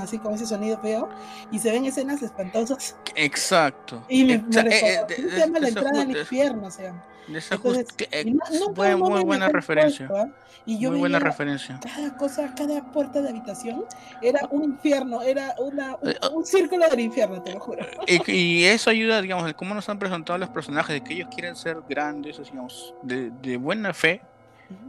[0.00, 1.08] así con ese sonido feo
[1.50, 2.96] y se ven escenas espantosas.
[3.14, 4.04] Exacto.
[4.08, 7.04] Y me, me eh, eh, se llama la entrada al infierno, se llama.
[7.28, 10.08] Entonces, fue muy buena referencia.
[10.14, 10.28] ¿ah?
[10.66, 11.78] y yo muy buena referencia.
[11.80, 13.84] Cada cosa, cada puerta de habitación
[14.20, 16.30] era un infierno, era una, un, eh, ah.
[16.42, 17.86] círculo del infierno, te lo juro.
[18.06, 21.28] Y, y, eso ayuda, digamos, de cómo nos han presentado los personajes, de que ellos
[21.32, 24.20] quieren ser grandes, digamos, de, de buena fe,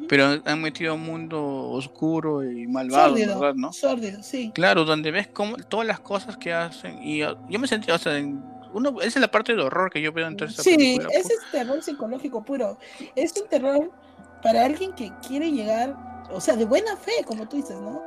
[0.10, 3.54] pero han metido un mundo oscuro y malvado, ¿verdad?
[3.54, 3.72] ¿no?
[3.72, 4.52] sí.
[4.56, 7.04] Claro, donde ves cómo, todas las cosas que hacen.
[7.04, 8.20] Y yo me sentí, o sea,
[8.78, 11.10] uno, esa es la parte de horror que yo veo en toda esta sí, película.
[11.10, 12.78] Sí, ese es terror psicológico puro.
[13.16, 13.92] Es un terror
[14.44, 15.96] para alguien que quiere llegar,
[16.32, 18.02] o sea, de buena fe, como tú dices, ¿no?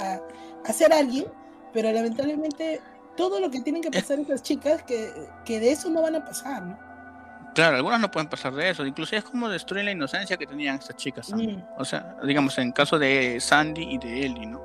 [0.00, 0.20] a,
[0.68, 1.26] a, ser alguien,
[1.72, 2.80] pero lamentablemente
[3.16, 5.12] todo lo que tienen que pasar esas chicas, que,
[5.44, 6.88] que de eso no van a pasar, ¿no?
[7.54, 8.86] Claro, algunas no pueden pasar de eso.
[8.86, 11.32] Inclusive es como destruir la inocencia que tenían estas chicas.
[11.76, 14.64] O sea, digamos, en caso de Sandy y de Ellie, ¿no?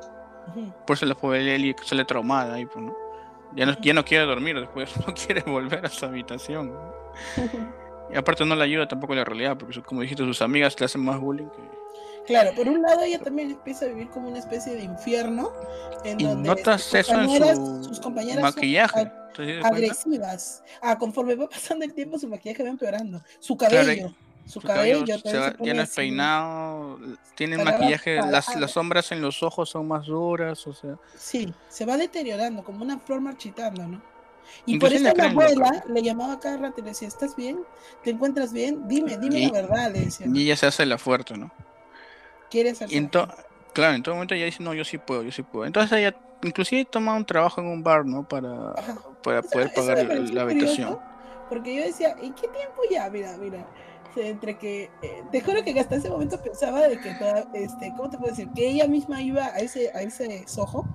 [0.85, 3.02] Por eso la pobre Ellie sale traumada ahí, pues, ¿no?
[3.55, 6.73] Ya no, ya no quiere dormir, después no quiere volver a su habitación.
[8.11, 11.01] Y aparte no le ayuda tampoco la realidad, porque como dijiste, sus amigas le hacen
[11.01, 11.83] más bullying que...
[12.25, 15.51] Claro, por un lado ella también empieza a vivir como una especie de infierno.
[16.05, 19.11] En y donde notas eso en su maquillaje
[19.63, 20.63] agresivas.
[20.81, 23.21] Ah, conforme va pasando el tiempo, su maquillaje va empeorando.
[23.39, 24.13] Su cabello.
[24.45, 25.17] Su, cabello, ya
[25.73, 26.99] no es peinado,
[27.35, 30.97] tiene maquillaje, las, las, sombras en los ojos son más duras, o sea.
[31.15, 34.01] Sí, se va deteriorando, como una flor marchitando, ¿no?
[34.65, 37.59] Y por eso la abuela le llamaba cada rato y le decía, ¿estás bien?
[38.03, 38.87] ¿Te encuentras bien?
[38.87, 40.27] Dime, dime la verdad, le decía.
[40.31, 41.51] Y ella se hace la fuerte, ¿no?
[42.49, 43.09] Quiere hacerse
[43.73, 45.65] Claro, en todo momento ella dice, no, yo sí puedo, yo sí puedo.
[45.65, 48.27] Entonces ella inclusive toma un trabajo en un bar, ¿no?
[48.27, 48.73] Para,
[49.23, 50.99] para poder pagar la habitación.
[51.49, 53.09] Porque yo decía, ¿en qué tiempo ya?
[53.09, 53.65] Mira, mira.
[54.15, 58.09] Entre que, eh, te juro que hasta ese momento pensaba de que, toda, este, ¿cómo
[58.09, 58.49] te puedo decir?
[58.55, 60.87] Que ella misma iba a ese, a ese sojo.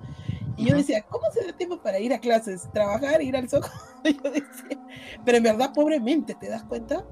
[0.55, 2.69] Y yo decía, ¿cómo se da tiempo para ir a clases?
[2.73, 3.69] ¿Trabajar, ir al sojo?
[4.03, 4.77] yo decía,
[5.23, 7.05] pero en verdad, pobremente, ¿te das cuenta?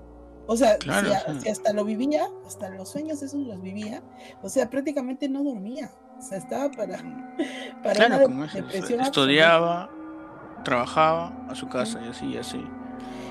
[0.48, 0.78] O sea,
[1.42, 4.02] si, hasta lo vivía, hasta los sueños esos los vivía,
[4.42, 5.92] o sea, prácticamente no dormía.
[6.18, 6.98] O sea, estaba para,
[7.84, 8.46] para claro, una.
[9.02, 9.90] Estudiaba,
[10.64, 12.66] trabajaba a su casa y así, y así.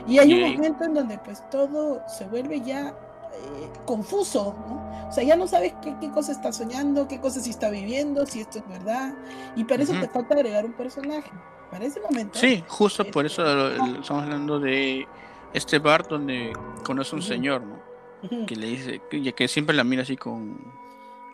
[0.07, 5.09] Y hay un momento en donde pues todo se vuelve ya eh, confuso, ¿no?
[5.09, 8.27] O sea, ya no sabes qué, qué, cosa está soñando, qué cosa sí está viviendo,
[8.27, 9.15] si esto es verdad.
[9.55, 11.31] Y para eso te falta agregar un personaje.
[11.71, 12.39] Para ese momento.
[12.39, 15.07] Sí, justo por eso estamos hablando de
[15.53, 16.53] este bar donde
[16.85, 18.47] conoce un señor, ¿no?
[18.47, 20.59] Que le dice, que, que siempre la mira así con,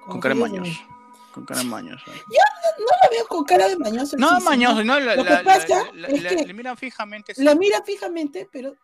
[0.06, 0.34] con, cara.
[1.32, 2.04] Con cara mañosa.
[2.06, 2.42] Yo
[2.78, 4.16] no, la veo con cara de mañoso.
[4.16, 7.32] No, mañoso, no, la, Lo que pasa es que le mira fijamente.
[7.38, 8.76] La mira fijamente, pero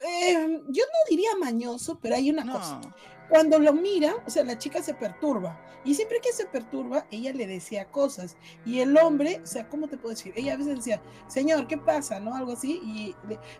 [0.00, 2.80] eh, yo no diría mañoso, pero hay una cosa.
[3.28, 5.58] Cuando lo mira, o sea, la chica se perturba.
[5.84, 8.36] Y siempre que se perturba, ella le decía cosas.
[8.64, 10.32] Y el hombre, o sea, ¿cómo te puedo decir?
[10.34, 12.20] Ella a veces decía, Señor, ¿qué pasa?
[12.20, 12.34] ¿No?
[12.34, 12.80] Algo así.
[12.82, 13.14] Y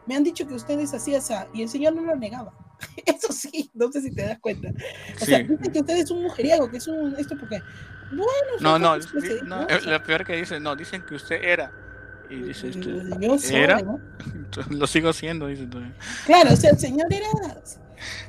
[0.07, 1.49] me han dicho que ustedes hacían esa.
[1.53, 2.55] Y el Señor no lo negaba.
[3.07, 4.71] Eso sí, no sé si te das cuenta.
[5.21, 7.15] O sea, dice que usted es un mujeriego, que es un.
[7.19, 7.61] Esto porque.
[8.11, 8.29] Bueno,
[8.61, 8.97] no, no,
[9.45, 11.84] no, lo peor que dice, no, dicen que usted era.
[12.35, 13.81] Y dice, este, ¿era?
[14.71, 15.69] Lo sigo haciendo, dice
[16.27, 17.29] Claro, o sea, el Señor era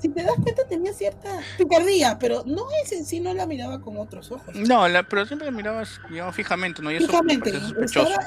[0.02, 3.82] si te das cuenta tenía cierta picardía, pero no es en sí, no la miraba
[3.82, 4.56] con otros ojos.
[4.56, 6.92] No, la, pero siempre la mirabas, digamos, fijamente, ¿no?
[6.92, 7.50] Y eso fijamente,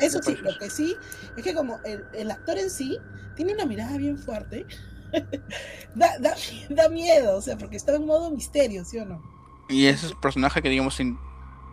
[0.01, 0.97] eso sí, lo que sí,
[1.37, 2.99] es que como el, el, actor en sí
[3.37, 4.67] tiene una mirada bien fuerte,
[5.95, 6.35] da, da,
[6.71, 9.23] da, miedo, o sea, porque está en modo misterio, ¿sí o no?
[9.69, 10.95] Y ese personaje que, digamos,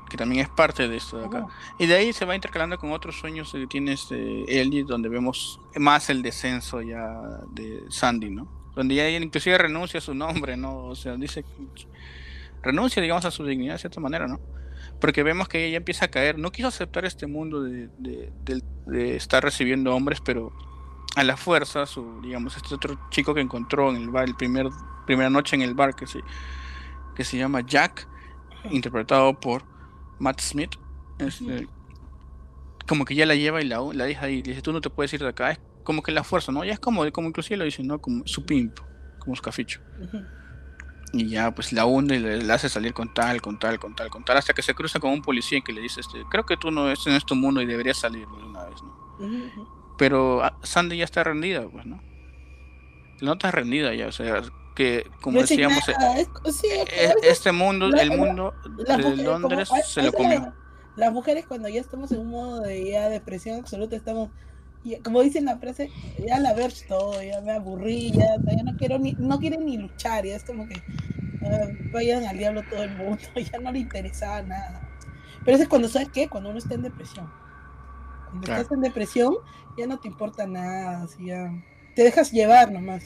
[0.09, 1.47] que también es parte de esto de acá.
[1.79, 5.59] Y de ahí se va intercalando con otros sueños que tiene este Ellie, donde vemos
[5.75, 7.07] más el descenso ya
[7.53, 8.65] de Sandy, ¿no?
[8.75, 10.85] donde ella inclusive renuncia a su nombre, ¿no?
[10.85, 11.45] O sea, dice,
[12.61, 14.39] renuncia, digamos, a su dignidad de cierta manera, ¿no?
[14.99, 19.43] Porque vemos que ella empieza a caer, no quiso aceptar este mundo de, de, estar
[19.43, 20.51] recibiendo hombres, pero
[21.15, 24.67] a la fuerza, su, digamos, este otro chico que encontró en el bar, el primer,
[25.05, 26.19] primera noche en el bar, que se,
[27.15, 28.07] que se llama Jack,
[28.71, 29.63] interpretado por
[30.19, 30.71] Matt Smith,
[31.19, 31.67] este,
[32.87, 34.89] como que ya la lleva y la, la deja ahí, le dice, tú no te
[34.89, 36.63] puedes ir de acá, como que la fuerza, ¿no?
[36.63, 37.99] Ya es como, como inclusive lo dicen, ¿no?
[37.99, 38.79] Como su pimp,
[39.19, 39.79] como su caficho.
[41.13, 44.09] Y ya pues la hunde y le, hace salir con tal, con tal, con tal,
[44.09, 46.57] con tal, hasta que se cruza con un policía que le dice, este, creo que
[46.57, 49.85] tú no estás en este mundo y deberías salir de una vez, ¿no?
[49.97, 52.03] pero ah, Sandy ya está rendida, pues, ¿no?
[53.21, 54.41] No está rendida ya, o sea,
[54.75, 56.27] que como decíamos, eh,
[56.91, 58.53] e, este mundo, el mundo
[58.85, 60.53] de Londres se lo comió.
[60.97, 64.29] las mujeres cuando ya estamos en un modo de ya depresión absoluta, estamos,
[65.03, 69.13] como dicen la frase, ya la ver todo, ya me aburrí, ya, no quiero ni,
[69.13, 70.75] no quieren ni luchar, ya es como que
[71.45, 74.81] ah, vayan al diablo todo el mundo, ya no le interesaba nada.
[75.45, 76.27] Pero eso es cuando, ¿sabes qué?
[76.27, 77.31] Cuando uno está en depresión.
[78.29, 79.35] Cuando estás en depresión,
[79.77, 81.51] ya no te importa nada, ya
[81.95, 83.05] te dejas llevar nomás.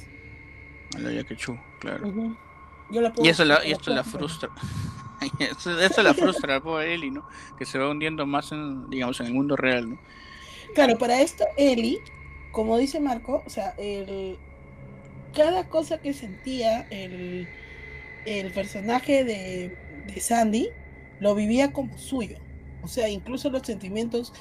[0.97, 2.11] Ya que chu, claro.
[3.17, 4.49] y eso la, y esto la frustra.
[5.39, 7.27] eso, la frustra al pobre Eli, ¿no?
[7.57, 9.99] Que se va hundiendo más en, digamos, en el mundo real, ¿no?
[10.75, 11.99] Claro, para esto, Eli,
[12.51, 14.37] como dice Marco, o sea, el,
[15.35, 17.47] cada cosa que sentía el,
[18.25, 19.75] el personaje de,
[20.07, 20.69] de Sandy,
[21.19, 22.37] lo vivía como suyo.
[22.81, 24.33] O sea, incluso los sentimientos,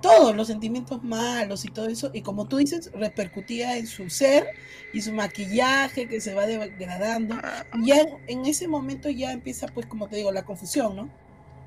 [0.00, 4.46] todos los sentimientos malos y todo eso, y como tú dices, repercutía en su ser
[4.92, 7.36] y su maquillaje que se va degradando.
[7.74, 11.10] Y ya en ese momento ya empieza, pues, como te digo, la confusión, ¿no?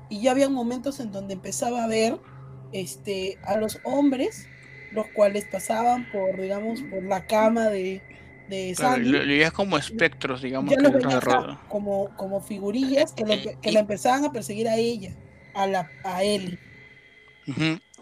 [0.08, 2.18] Y ya había momentos en donde empezaba a ver
[2.72, 4.46] este, a los hombres,
[4.92, 8.02] los cuales pasaban por, digamos, por la cama de,
[8.48, 9.42] de Sandy.
[9.52, 10.74] como espectros, digamos.
[11.68, 15.14] como, como figurillas que, le, que empezaban a perseguir a ella,
[15.54, 16.58] a, la, a Ellie.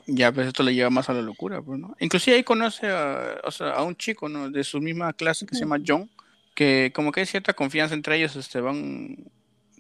[0.06, 1.94] Ya, pues esto le lleva más a la locura, pues, ¿no?
[2.00, 4.50] Inclusive ahí conoce a, o sea, a un chico, ¿no?
[4.50, 6.10] De su misma clase que se llama John,
[6.54, 9.16] que como que hay cierta confianza entre ellos, este, van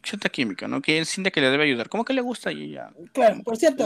[0.04, 0.80] cierta química, ¿no?
[0.80, 1.88] Que él siente que le debe ayudar.
[1.88, 2.92] Como que le gusta y ya.
[3.12, 3.84] Claro, por cierto,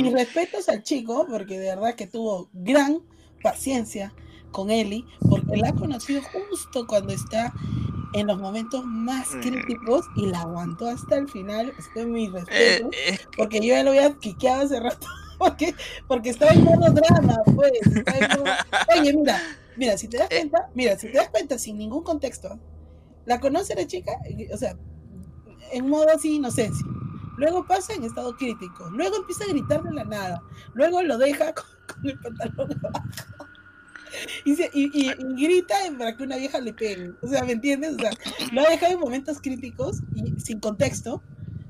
[0.00, 3.00] mis respetos al chico, porque de verdad que tuvo gran
[3.42, 4.12] paciencia
[4.52, 7.52] con Eli, porque la ha conocido justo cuando está
[8.14, 9.40] en los momentos más mm.
[9.40, 11.72] críticos y la aguantó hasta el final.
[11.78, 15.06] Estoy muy respeto, eh, porque yo ya lo había quiqueado hace rato,
[15.38, 15.74] porque,
[16.08, 17.72] porque estaba en modo drama, pues.
[18.98, 19.40] Oye, mira,
[19.76, 20.36] mira, si te das eh.
[20.38, 22.58] cuenta, mira, si te das cuenta sin ningún contexto,
[23.24, 24.12] la conoce la chica,
[24.52, 24.76] o sea,
[25.72, 26.86] en modo así inocencia.
[27.36, 28.88] Luego pasa en estado crítico.
[28.90, 30.42] Luego empieza a gritar de la nada.
[30.72, 33.46] Luego lo deja con, con el pantalón abajo
[34.44, 37.12] y, grita para que una vieja le pegue.
[37.22, 37.94] O sea, ¿me entiendes?
[37.96, 38.10] O sea,
[38.52, 41.22] lo ha dejado en momentos críticos y sin contexto.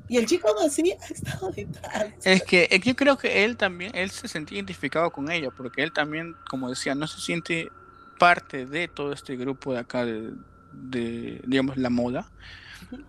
[0.09, 2.13] Y el chico así ha estado detrás.
[2.25, 5.93] Es que, yo creo que él también, él se sentía identificado con ella, porque él
[5.93, 7.71] también, como decía, no se siente
[8.19, 10.33] parte de todo este grupo de acá de,
[10.73, 12.31] de digamos, la moda,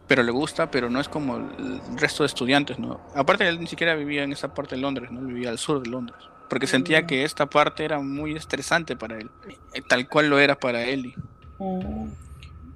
[0.08, 3.00] pero le gusta, pero no es como el resto de estudiantes, ¿no?
[3.16, 5.22] Aparte, él ni siquiera vivía en esa parte de Londres, ¿no?
[5.22, 6.18] Vivía al sur de Londres
[6.48, 9.30] porque sentía que esta parte era muy estresante para él,
[9.74, 11.14] eh, tal cual lo era para Eli.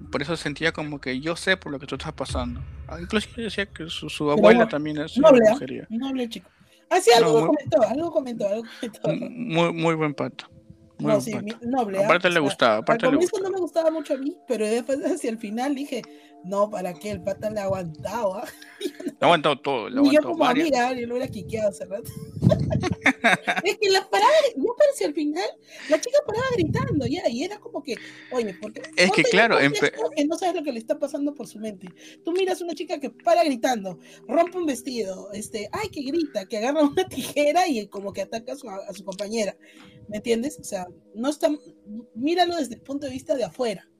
[0.10, 2.62] Por eso sentía como que yo sé por lo que tú estás pasando.
[2.88, 5.88] Ah, inclusive decía que su, abuela también es una mujería.
[5.90, 6.50] No chico.
[6.90, 9.30] Ah, sí, algo comentó, algo comentó, algo comentó.
[9.30, 10.46] Muy, muy buen pato.
[11.00, 12.00] no, sí, noble.
[12.00, 12.06] ¿ah?
[12.06, 12.78] Aparte le gustaba.
[12.78, 16.02] Aparte al comienzo no me gustaba mucho a mí, pero después hacia el final dije,
[16.44, 17.12] no, ¿para qué?
[17.12, 18.44] El pata le aguantaba.
[19.06, 19.90] Le aguantado todo.
[19.90, 22.10] Le y yo como amiga, yo lo hubiera quiqueado hace rato.
[23.64, 25.46] es que la parada, no parecía al final,
[25.90, 27.96] la chica paraba gritando ya, y era como que,
[28.32, 31.60] oye, porque es que claro, que no sabes lo que le está pasando por su
[31.60, 31.88] mente.
[32.26, 36.58] Tú miras una chica que para gritando, rompe un vestido, este, ay, que grita, que
[36.58, 39.56] agarra una tijera y como que ataca a su, a su compañera.
[40.08, 40.58] ¿Me entiendes?
[40.60, 41.50] O sea, no está,
[42.16, 43.91] míralo desde el punto de vista de afuera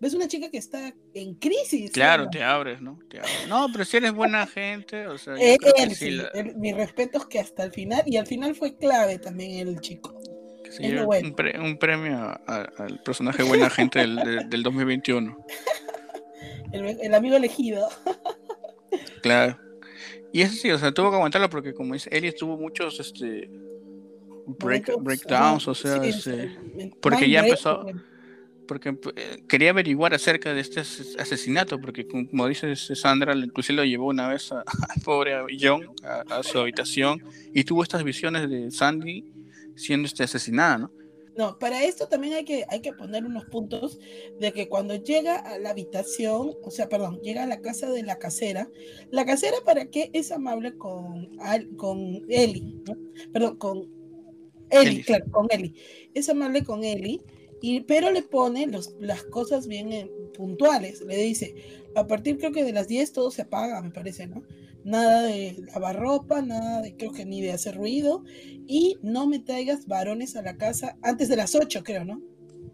[0.00, 1.90] ves una chica que está en crisis.
[1.92, 2.98] Claro, te abres, ¿no?
[3.48, 5.34] No, pero si eres buena gente, o sea.
[5.38, 5.58] Eh,
[6.56, 10.18] mi respeto es que hasta el final, y al final fue clave también el chico.
[10.80, 15.46] un, premio al personaje buena gente del, del 2021.
[16.72, 17.88] el, amigo elegido.
[19.22, 19.58] claro.
[20.32, 23.50] Y eso sí, o sea, tuvo que aguantarlo porque como dice, Eli tuvo muchos este
[24.46, 26.56] breakdowns, o sea, este,
[27.00, 27.86] porque ya empezó
[28.70, 34.06] porque eh, quería averiguar acerca de este asesinato, porque como dice Sandra, inclusive lo llevó
[34.06, 37.20] una vez al pobre John a, su habitación
[37.52, 39.24] y tuvo estas visiones de Sandy
[39.74, 40.92] siendo este asesinada, ¿no?
[41.36, 43.98] No, para esto también hay que, hay que poner unos puntos
[44.38, 48.04] de que cuando llega a la habitación, o sea, perdón, llega a la casa de
[48.04, 48.68] la casera,
[49.10, 51.36] la casera para qué es amable con,
[51.76, 52.84] con Eli,
[53.32, 53.90] perdón, con
[54.70, 55.74] Eli, claro, con Eli,
[56.14, 57.20] es amable con Eli
[57.86, 58.68] pero le pone
[59.00, 61.02] las cosas bien eh, puntuales.
[61.02, 61.54] Le dice,
[61.94, 64.42] a partir creo que de las 10 todo se apaga, me parece, ¿no?
[64.84, 68.24] Nada de lavar ropa, nada de, creo que ni de hacer ruido.
[68.66, 72.22] Y no me traigas varones a la casa antes de las 8, creo, ¿no?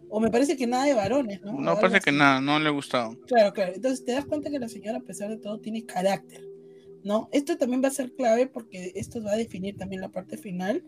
[0.09, 1.59] O me parece que nada de varones, ¿no?
[1.59, 3.13] No parece que nada, no le gustaba.
[3.27, 3.73] Claro, claro.
[3.75, 6.47] Entonces te das cuenta que la señora, a pesar de todo, tiene carácter,
[7.03, 7.27] ¿no?
[7.33, 10.81] Esto también va a ser clave porque esto va a definir también la parte final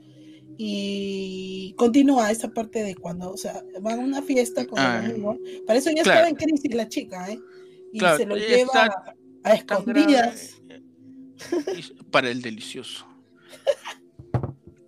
[0.61, 5.11] y continúa esa parte de cuando, o sea, van a una fiesta con Ah, el
[5.11, 5.37] amigo.
[5.65, 6.19] Para eso ya claro.
[6.19, 7.39] estaba en crisis la chica, ¿eh?
[7.93, 10.61] Y Claro, se lo lleva está a, escondidas.
[12.11, 13.07] para el delicioso.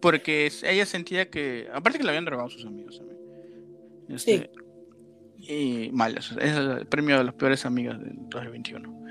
[0.02, 3.20] Porque ella sentía que, aparte que la habían drogado sus amigos también.
[4.10, 4.52] Este,
[5.38, 9.06] Y malas, es el premio de las peores amigas del 2021.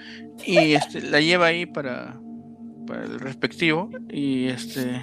[0.45, 2.21] Y este, la lleva ahí para,
[2.87, 5.01] para el respectivo y este...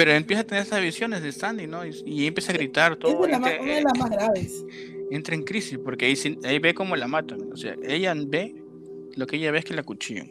[0.00, 1.84] Pero empieza a tener esas visiones de Sandy, ¿no?
[1.84, 3.26] Y, y empieza a gritar Es todo.
[3.26, 4.64] la ma- entra- una de las más graves.
[5.10, 7.52] entra en crisis porque ahí, ahí ve cómo la matan.
[7.52, 8.54] O sea, ella ve,
[9.16, 10.30] lo que ella ve es que la cuchillan.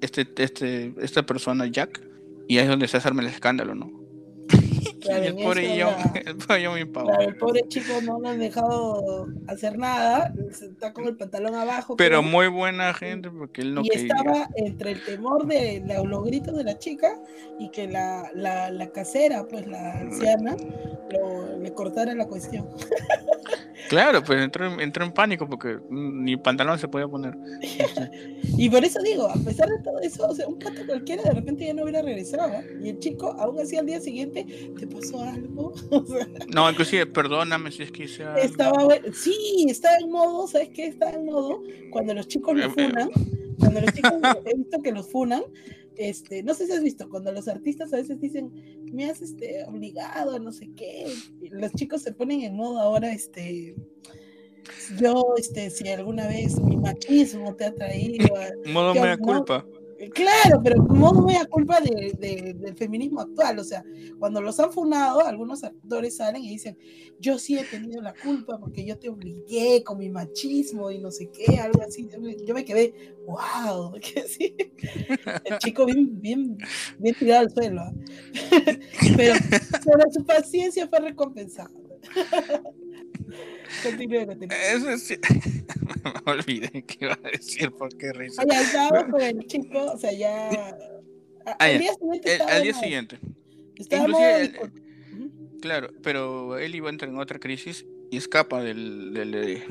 [0.00, 2.00] Este, este, esta persona, Jack,
[2.48, 4.03] y ahí es donde se arma el escándalo, ¿no?
[5.04, 5.94] Y el pobre John,
[6.26, 6.78] el pobre John
[7.20, 11.96] el pobre chico no lo han dejado hacer nada, está con el pantalón abajo.
[11.96, 14.14] Pero creo, muy buena gente porque él no y quería.
[14.14, 17.18] estaba entre el temor de la- los gritos de la chica
[17.58, 20.56] y que la, la, la casera, pues la anciana,
[21.10, 22.68] lo- le cortara la cuestión.
[23.90, 27.36] Claro, pues entró, en- entró en pánico porque ni pantalón se podía poner.
[28.56, 31.32] Y por eso digo, a pesar de todo eso, o sea, un pato cualquiera de
[31.32, 32.52] repente ya no hubiera regresado.
[32.54, 32.78] ¿eh?
[32.82, 34.46] Y el chico, aún así al día siguiente,
[34.78, 35.74] ¿te pasó algo?
[35.76, 38.38] Sea, no, inclusive, perdóname si es que algo.
[38.38, 38.88] estaba.
[39.12, 40.86] Sí, está en modo, ¿sabes qué?
[40.86, 42.70] Está en modo cuando los chicos Eh, lo eh.
[42.70, 43.10] funan.
[43.58, 44.12] Cuando los chicos,
[44.46, 45.42] he visto que los funan.
[45.96, 48.50] Este, no sé si has visto, cuando los artistas a veces dicen,
[48.92, 51.06] me has este, obligado a no sé qué,
[51.40, 53.76] y los chicos se ponen en modo ahora, este,
[54.98, 59.64] yo, este, si alguna vez mi machismo te ha traído a, Modo mea no- culpa.
[60.12, 63.58] Claro, pero modo media culpa de, de- del feminismo actual.
[63.58, 63.84] O sea,
[64.18, 66.76] cuando los han funado, algunos actores salen y dicen,
[67.18, 71.10] yo sí he tenido la culpa porque yo te obligué con mi machismo y no
[71.10, 72.08] sé qué, algo así.
[72.44, 72.94] Yo me, quedé,
[73.24, 73.92] wow,
[74.28, 74.54] sí.
[75.44, 76.56] El chico bien, bien,
[76.98, 77.82] bien tirado al suelo.
[79.16, 79.34] Pero,
[79.84, 81.70] pero su paciencia fue recompensada.
[84.72, 85.18] Eso es...
[86.26, 88.42] Me olvidé que iba a decir por qué risa.
[88.50, 90.50] Ya estaba con el chico, o sea, ya.
[90.50, 90.78] a-
[91.46, 92.72] Ah, al día siguiente El- al día
[93.78, 94.72] Inclusive el-.
[95.60, 99.62] Claro, pero él iba a entrar en otra crisis y escapa del, del, de,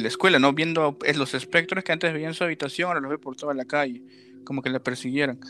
[0.00, 0.52] la escuela, ¿no?
[0.52, 3.54] Viendo es los espectros que antes veía en su habitación, ahora los ve por toda
[3.54, 4.02] la calle,
[4.44, 5.40] como que la persiguieran,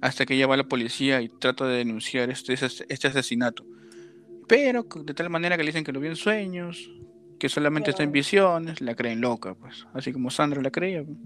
[0.00, 3.66] hasta que ya va la policía y trata de denunciar este, este, este asesinato.
[4.48, 6.90] Pero de tal manera que le dicen que lo vio en sueños,
[7.38, 11.04] que solamente está en visiones, la creen loca, pues, así como Sandra la creía.
[11.04, 11.16] pues.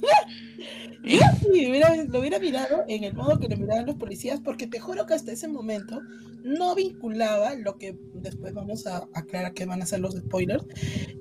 [1.02, 1.18] Y-
[1.66, 5.06] hubiera- lo hubiera mirado en el modo que lo miraban los policías, porque te juro
[5.06, 6.02] que hasta ese momento
[6.42, 10.64] no vinculaba lo que después vamos a aclarar que van a ser los spoilers.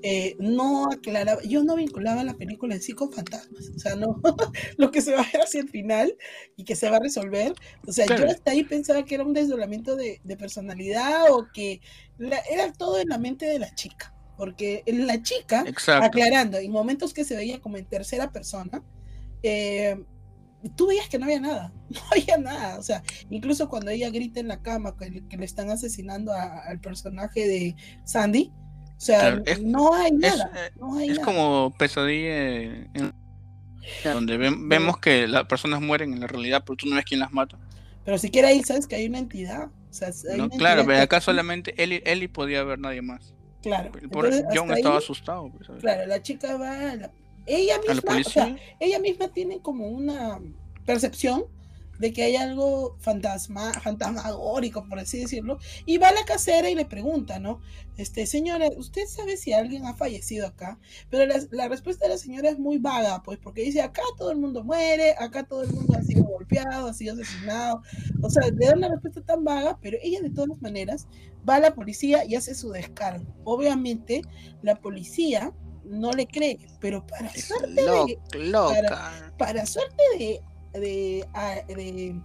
[0.03, 3.69] eh, no aclaraba, yo no vinculaba la película en sí con fantasmas.
[3.73, 4.19] O sea, no,
[4.77, 6.13] lo que se va a ver hacia el final
[6.57, 7.53] y que se va a resolver.
[7.87, 8.25] O sea, Claro.
[8.25, 11.79] yo hasta ahí pensaba que era un desdoblamiento de, de personalidad o que
[12.17, 14.13] la- era todo en la mente de la chica.
[14.39, 16.05] Porque la chica Exacto.
[16.05, 18.81] aclarando, en momentos que se veía como en tercera persona,
[19.43, 20.01] eh,
[20.77, 24.39] tú veías que no había nada, no había nada, o sea, incluso cuando ella grita
[24.39, 27.75] en la cama que, le- que le están asesinando a- al personaje de
[28.05, 28.53] Sandy,
[28.95, 31.25] o sea, Claro, es- no hay nada, eh, no hay es nada.
[31.25, 32.45] como pesadilla
[32.93, 33.13] en-
[34.05, 37.33] donde vemos que las personas mueren en la realidad, pero tú no ves quién las
[37.33, 37.57] mata.
[38.05, 40.45] Pero siquiera ahí sabes que hay una entidad, o sea, hay ¿no?
[40.45, 43.33] una Claro, pero acá solamente Ellie, Ellie podía ver nadie más.
[43.61, 45.51] Claro, pobre entonces, John estaba ahí, asustado.
[45.51, 47.11] pues, claro, la chica va, a la-
[47.45, 48.31] ella A la misma, o policía.
[48.45, 50.39] sea, ella misma tiene como una
[50.85, 51.45] percepción
[51.97, 56.75] de que hay algo fantasma, fantasmagórico, por así decirlo, y va a la casera y
[56.75, 57.59] le pregunta, ¿no?
[57.97, 60.79] Este, señora, ¿usted sabe si alguien ha fallecido acá?
[61.09, 64.31] Pero la, la respuesta de la señora es muy vaga, pues, porque dice, acá todo
[64.31, 67.81] el mundo muere, acá todo el mundo ha sido golpeado, ha sido asesinado,
[68.21, 71.05] o sea, le da una respuesta tan vaga, pero ella de todas maneras
[71.47, 73.25] va a la policía y hace su descargo.
[73.43, 74.21] Obviamente,
[74.61, 75.51] la policía
[75.85, 78.19] no le cree, pero para Es suerte de,
[78.49, 79.33] loca.
[79.37, 80.41] para suerte de,
[80.79, 82.15] de, a- de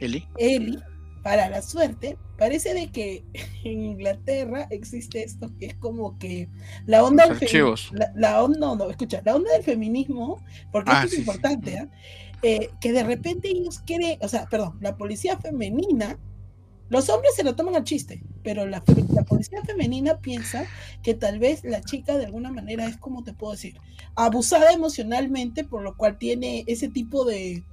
[0.00, 0.26] Ellie.
[0.38, 0.78] Eli,
[1.22, 3.24] para la suerte, parece de que
[3.64, 6.48] en Inglaterra existe esto que es como que
[6.86, 7.90] la onda Los del archivos.
[7.92, 10.42] la, la onda, no, no, escucha, la onda del feminismo,
[10.72, 11.18] porque Ah, esto es sí.
[11.20, 11.88] importante, ¿ah?
[12.42, 16.18] Eh, que de repente ellos quieren, o sea, perdón, la policía femenina,
[16.94, 20.64] los hombres se lo toman al chiste, pero la, policía femenina piensa
[21.02, 23.80] que tal vez la chica de alguna manera es como te puedo decir,
[24.14, 27.64] abusada emocionalmente, por lo cual tiene ese tipo de,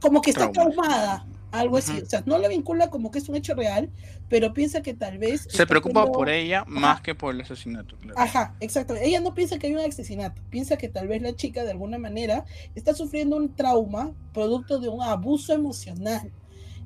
[0.00, 0.76] como que está Traumas.
[0.76, 3.90] traumada, algo así, o sea, no la vincula como que es un hecho real,
[4.30, 5.46] pero piensa que tal vez...
[5.50, 7.98] Se preocupa por ella más que por el asesinato.
[7.98, 8.18] Claro.
[8.18, 8.94] Ajá, exacto.
[8.94, 11.98] Ella no piensa que hay un asesinato, piensa que tal vez la chica de alguna
[11.98, 16.32] manera está sufriendo un trauma producto de un abuso emocional.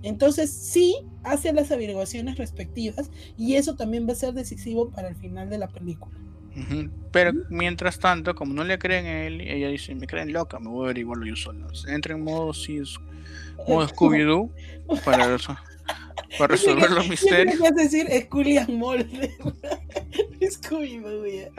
[0.02, 5.16] Entonces sí hace las averiguaciones respectivas y eso también va a ser decisivo para el
[5.16, 6.16] final de la película.
[7.12, 10.68] Pero mientras tanto, como no le creen a él, ella dice, me creen loca, me
[10.68, 11.68] voy a averiguarlo yo solo.
[11.86, 12.80] Entra en modo, sí,
[13.66, 14.50] modo Scooby-Doo
[15.04, 15.56] para eso.
[16.38, 17.60] Para resolver los misterios.
[17.60, 18.06] ¿Qué decir?
[18.10, 19.30] Es Julian Mulder.
[20.52, 21.52] Scooby-Doo,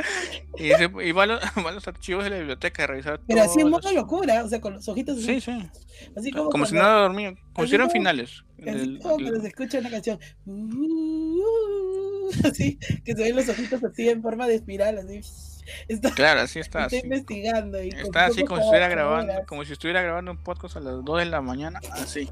[0.57, 3.19] Y, se, y va, a los, va, a los, archivos de la biblioteca a revisar
[3.27, 5.39] Pero así en modo locura, o sea, con los ojitos así.
[5.39, 5.69] Sí, sí.
[6.15, 8.43] Así como, como si no dormía, como si eran finales.
[8.59, 9.41] Así del, como del...
[9.41, 10.19] se escucha una canción.
[12.43, 15.21] así, que se ven los ojitos así en forma de espiral, así.
[15.87, 16.85] Está, claro, así está.
[16.85, 17.05] Está así.
[17.05, 17.81] investigando.
[17.81, 21.03] Y está así como si estuviera grabando, como si estuviera grabando un podcast a las
[21.05, 22.29] 2 de la mañana, así.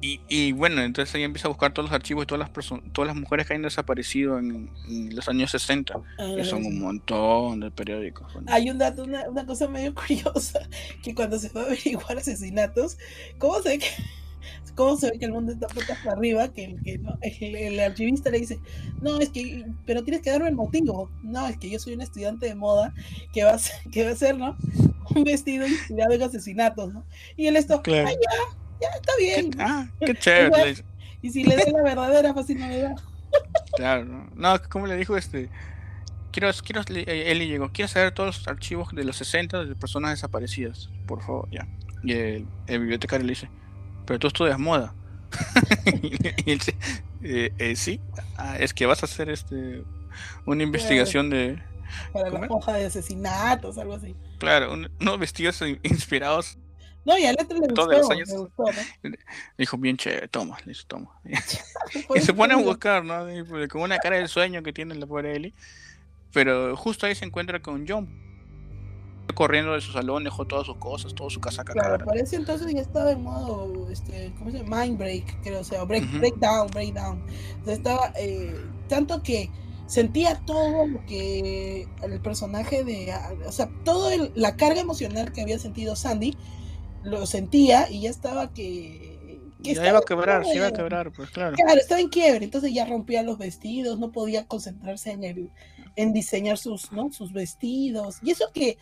[0.00, 3.06] Y, y, bueno, entonces ella empieza a buscar todos los archivos y todas las todas
[3.06, 7.60] las mujeres que han desaparecido en, en los años 60, ah, que son un montón
[7.60, 8.32] de periódicos.
[8.34, 8.46] Bueno.
[8.52, 10.68] Hay un dato, una, una, cosa medio curiosa,
[11.02, 12.98] que cuando se va a averiguar asesinatos,
[13.38, 13.86] ¿cómo se ve que,
[14.74, 16.48] cómo se ve que el mundo está puesta para arriba?
[16.52, 17.16] Que, que ¿no?
[17.22, 18.60] el, el, archivista le dice,
[19.00, 21.10] no, es que, pero tienes que darme el motivo.
[21.22, 22.92] No, es que yo soy un estudiante de moda
[23.32, 24.58] que va a ser, que va a ser ¿no?
[25.14, 27.06] Un vestido inspirado en asesinatos, ¿no?
[27.36, 28.08] Y él esto, claro.
[28.08, 29.50] ay, ya ya está bien.
[29.50, 30.84] Qué, ah, qué chévere.
[31.22, 32.94] y si le da la verdadera, no me da.
[33.76, 34.04] Claro,
[34.34, 35.48] no, como le dijo este.
[36.32, 40.10] Quiero, quiero, él le llegó, quiero saber todos los archivos de los 60 de personas
[40.10, 41.66] desaparecidas, por favor, ya.
[42.02, 43.48] Y el, el bibliotecario le dice,
[44.04, 44.94] pero tú estudias moda.
[45.86, 46.76] y él dice,
[47.22, 48.00] eh, eh, sí,
[48.36, 49.82] ah, es que vas a hacer este
[50.44, 51.58] una investigación de...
[52.12, 54.14] Para la hoja de asesinatos, algo así.
[54.38, 56.58] Claro, un, unos vestidos inspirados
[57.06, 59.10] no, y a Letra le gustó, los años, le gustó, ¿no?
[59.58, 61.10] Dijo, bien chévere, toma, le toma.
[62.14, 63.26] y se pone a buscar, ¿no?
[63.48, 65.54] Pues, con una cara de sueño que tiene la pobre Ellie.
[66.32, 68.08] Pero justo ahí se encuentra con John.
[69.34, 71.72] Corriendo de su salón, dejó todas sus cosas, toda su casaca.
[71.72, 74.82] Claro, parece entonces ya estaba en modo, este, ¿cómo se llama?
[74.82, 76.18] Mind break, creo, o sea, break, uh -huh.
[76.18, 77.22] breakdown, breakdown.
[77.64, 78.54] Sea, estaba, eh,
[78.88, 79.50] tanto que
[79.86, 83.14] sentía todo lo que el personaje de,
[83.46, 86.36] o sea, toda la carga emocional que había sentido Sandy,
[87.06, 89.40] lo sentía y ya estaba que...
[89.62, 91.56] que ya iba a quebrar, se iba a quebrar, pues claro.
[91.56, 95.50] Claro, estaba en quiebre, entonces ya rompía los vestidos, no podía concentrarse en el
[95.96, 97.10] en diseñar sus, ¿no?
[97.10, 98.18] sus vestidos.
[98.22, 98.76] Y eso que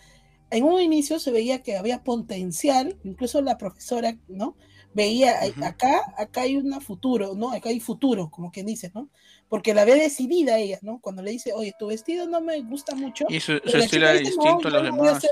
[0.51, 4.57] en un inicio se veía que había potencial, incluso la profesora, ¿no?
[4.95, 5.67] Veía, uh -huh.
[5.67, 7.51] acá, acá hay un futuro, ¿no?
[7.53, 9.09] Acá hay futuro, como quien dice, ¿no?
[9.55, 10.99] Porque la ve decidida ella, ¿no?
[11.01, 13.25] Cuando le dice, oye, tu vestido no me gusta mucho.
[13.29, 15.25] Y su, su estilo es distinto no, a los demás.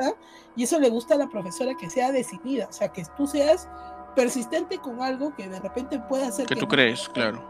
[0.00, 0.12] A.
[0.54, 3.66] Y eso le gusta a la profesora que sea decidida, o sea, que tú seas
[4.14, 6.44] persistente con algo que de repente pueda hacer.
[6.44, 7.42] Que, que tú no crees, claro.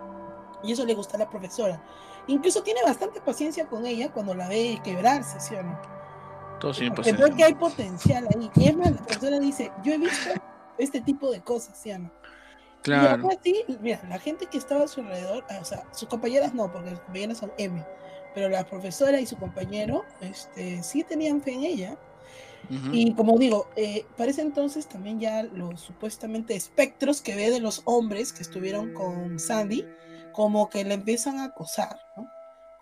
[0.62, 1.82] Y eso le gusta a la profesora.
[2.28, 5.76] Incluso tiene bastante paciencia con ella cuando la ve quebrarse, ¿sí o no?
[6.60, 8.48] Todo sin ve que hay potencial ahí.
[8.54, 10.30] Y es más, la profesora dice, yo he visto
[10.78, 12.12] este tipo de cosas, ¿sí o no?
[12.84, 13.28] Claro.
[13.30, 16.70] Y así, mira, la gente que estaba a su alrededor, o sea, sus compañeras no,
[16.70, 17.82] porque sus compañeras son M,
[18.34, 21.96] pero la profesora y su compañero este, sí tenían fe en ella.
[22.68, 22.90] Uh -huh.
[22.92, 27.80] Y como digo, eh, parece entonces también ya los supuestamente espectros que ve de los
[27.86, 29.86] hombres que estuvieron con Sandy,
[30.32, 32.30] como que le empiezan a acosar, ¿no?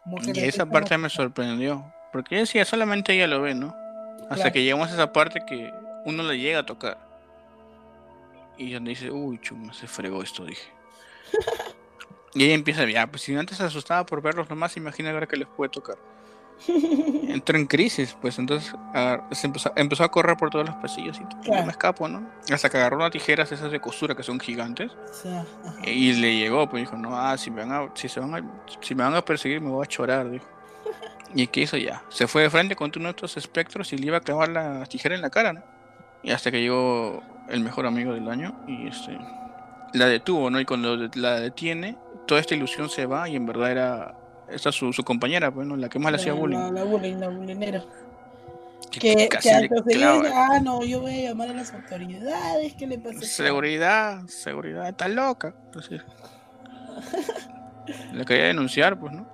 [0.03, 3.77] Como que y esa parte me sorprendió, porque decía, solamente ella lo ve, ¿no?
[4.23, 4.53] Hasta claro.
[4.53, 5.73] que llegamos a esa parte que
[6.05, 7.12] uno le llega a tocar.
[8.63, 10.71] Y donde dice, uy, chuma, se fregó esto, dije.
[12.35, 15.37] y ella empieza, ya, pues si antes se asustaba por verlos nomás, imagina ahora que
[15.37, 15.99] les puede tocar.
[16.69, 21.19] Entró en crisis, pues entonces a, se empezó, empezó, a correr por todos los pasillos
[21.21, 21.65] y claro.
[21.65, 22.25] me escapo, ¿no?
[22.53, 24.93] Hasta que agarró unas tijeras esas de costura que son gigantes.
[25.11, 25.29] Sí,
[25.83, 28.63] y le llegó, pues dijo, no, ah, si me van a, si se van a,
[28.81, 30.47] si me van a perseguir me voy a chorar, dijo.
[31.35, 32.05] ¿Y qué hizo ya?
[32.11, 34.87] Se fue de frente con uno de estos espectros y le iba a clavar la
[34.87, 35.65] tijera en la cara, ¿no?
[36.23, 39.19] Y hasta que llegó el mejor amigo del año y este
[39.93, 40.59] la detuvo, ¿no?
[40.59, 41.97] Y cuando la detiene,
[42.27, 44.15] toda esta ilusión se va y en verdad era
[44.49, 45.77] esta su, su compañera, pues, ¿no?
[45.77, 46.59] La que más le hacía bullying.
[46.59, 47.85] La, la bullying, la bullyingera.
[48.91, 52.99] Que, que al conseguir, ah, no, yo voy a llamar a las autoridades, ¿qué le
[52.99, 53.21] pasa?
[53.23, 55.55] Seguridad, seguridad, está loca.
[55.71, 56.05] Es decir,
[58.13, 59.27] le quería denunciar, pues, ¿no?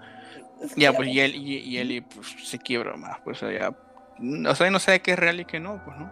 [0.77, 3.71] Ya, pues, y él, y, y él pues, se quiebra más, pues, ya,
[4.49, 6.11] o sea, no sabe qué es real y qué no, pues, ¿no?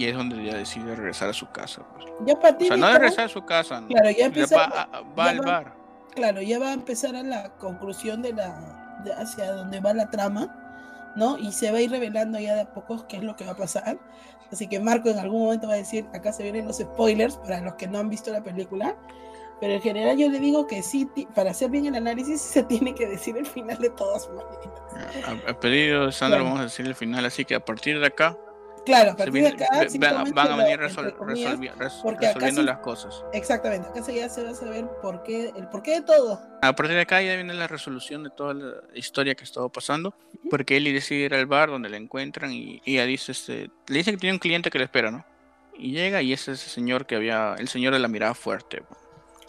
[0.00, 1.82] Y es donde ya decide regresar a su casa.
[1.92, 2.06] Pues.
[2.24, 3.88] Ya para ti, o sea, no de regresar a su casa, ¿no?
[3.88, 5.74] Claro, ya, ya va, a, va al va, bar.
[6.14, 10.08] Claro, ya va a empezar a la conclusión de la de hacia donde va la
[10.08, 11.36] trama, ¿no?
[11.36, 13.52] Y se va a ir revelando ya de a poco qué es lo que va
[13.52, 13.98] a pasar.
[14.50, 17.60] Así que Marco en algún momento va a decir, acá se vienen los spoilers para
[17.60, 18.96] los que no han visto la película.
[19.60, 22.94] Pero en general yo le digo que sí, para hacer bien el análisis se tiene
[22.94, 25.44] que decir el final de todas maneras.
[25.46, 26.44] A, a pedido de Sandra claro.
[26.44, 28.34] vamos a decir el final, así que a partir de acá
[28.90, 32.60] Claro, a partir viene- de acá van, van a venir resol- comillas, resolvi- res- resolviendo
[32.60, 33.24] sí- las cosas.
[33.32, 36.40] Exactamente, acá se- ya se va a saber por qué, el porqué de todo.
[36.62, 40.14] A partir de acá ya viene la resolución de toda la historia que estaba pasando,
[40.50, 43.96] porque Ellie decide ir al bar donde la encuentran y y ella dice, este, le
[43.98, 45.24] dice que tiene un cliente que le espera, ¿no?
[45.76, 48.82] Y llega y es ese señor que había, el señor de la mirada fuerte.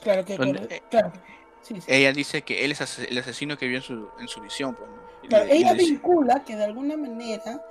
[0.02, 1.12] Claro que, Donde- corre- claro.
[1.62, 1.88] Sí, sí.
[1.88, 4.90] Ella dice que él es el asesino que vio en su, en su visión, pues,
[4.90, 5.28] ¿no?
[5.30, 7.62] Claro, le- ella le dice- vincula que de alguna manera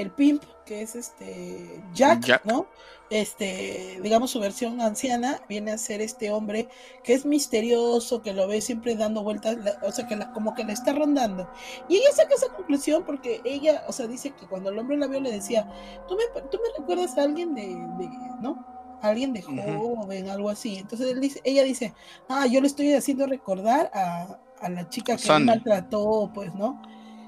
[0.00, 2.44] el pimp, que es este Jack, Jack.
[2.44, 2.66] ¿no?
[3.10, 6.68] Este, digamos su versión anciana, viene a ser este hombre
[7.04, 10.64] que es misterioso, que lo ve siempre dando vueltas, o sea, que la- como que
[10.64, 11.48] le está rondando.
[11.88, 15.06] Y ella saca esa conclusión porque ella, o sea, dice que cuando el hombre la
[15.06, 15.68] vio le decía,
[16.08, 18.08] tú me, tú me recuerdas a alguien de, de
[18.40, 18.66] ¿no?
[19.02, 20.78] Alguien de joven, algo así.
[20.78, 21.92] Entonces él dice, ella dice,
[22.28, 25.44] ah, yo le estoy haciendo recordar a, a la chica que Sandy.
[25.46, 26.80] maltrató, pues, ¿no?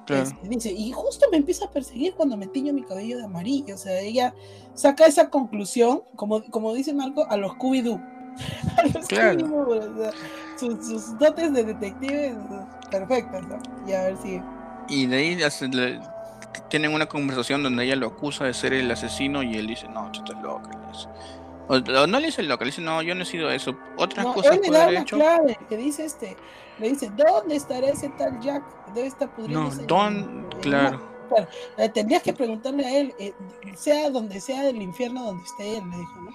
[0.07, 0.23] Claro.
[0.23, 3.75] Este, dice, y justo me empieza a perseguir cuando me tiño mi cabello de amarillo.
[3.75, 4.35] O sea, ella
[4.75, 8.01] saca esa conclusión, como, como dice Marco, a los Scooby-Doo.
[8.79, 9.67] A los Claro.
[9.67, 10.11] O sea,
[10.59, 12.35] sus, sus dotes de detectives
[12.91, 13.59] perfectas, ¿no?
[13.89, 14.41] Y a ver si.
[14.89, 16.01] Y de ahí hace- le-
[16.69, 20.11] tienen una conversación donde ella lo acusa de ser el asesino y él dice, no,
[20.13, 20.71] tú estás loca.
[21.69, 23.75] O, o no le dice loca, le dice, no, yo no he sido eso.
[23.97, 25.17] Otras No, cosas él le da una hecho.
[25.17, 26.37] clave que dice este,
[26.79, 28.63] le dice, ¿dónde estará ese tal Jack?
[28.95, 29.81] Debe estar No, pudriéndose.
[29.83, 30.99] en- Don, en claro.
[30.99, 31.49] mar".
[31.79, 33.33] Eh, tendrías que preguntarle a él, eh,
[33.75, 36.31] sea donde sea del infierno donde esté él, le dijo, ¿no?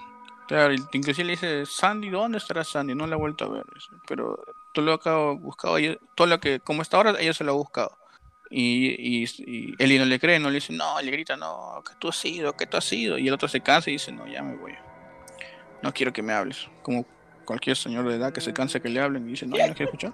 [0.48, 2.94] Claro, inclusive le dice, Sandy, ¿dónde estará Sandy?
[2.94, 3.64] No la he vuelto a ver.
[4.06, 4.38] Pero
[4.74, 5.76] todo lo que ha buscado,
[6.14, 7.96] todo lo que, como está ahora, ella se lo ha buscado.
[8.50, 8.88] Y,
[9.22, 12.08] y, y Eli no le cree, no le dice, no, le grita, no, que tú
[12.10, 13.16] has sido, que tú has sido.
[13.16, 14.74] Y el otro se cansa y dice, no, ya me voy.
[15.80, 16.68] No quiero que me hables.
[16.82, 17.06] Como
[17.44, 19.84] cualquier señor de edad que se cansa que le hablen y dice, no, no quiero
[19.84, 20.12] escuchar.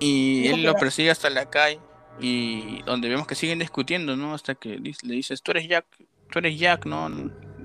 [0.00, 1.80] Y él lo persigue hasta la calle
[2.20, 4.34] y donde vemos que siguen discutiendo, ¿no?
[4.34, 5.86] Hasta que le dices, tú eres Jack,
[6.30, 7.10] tú eres Jack, ¿no?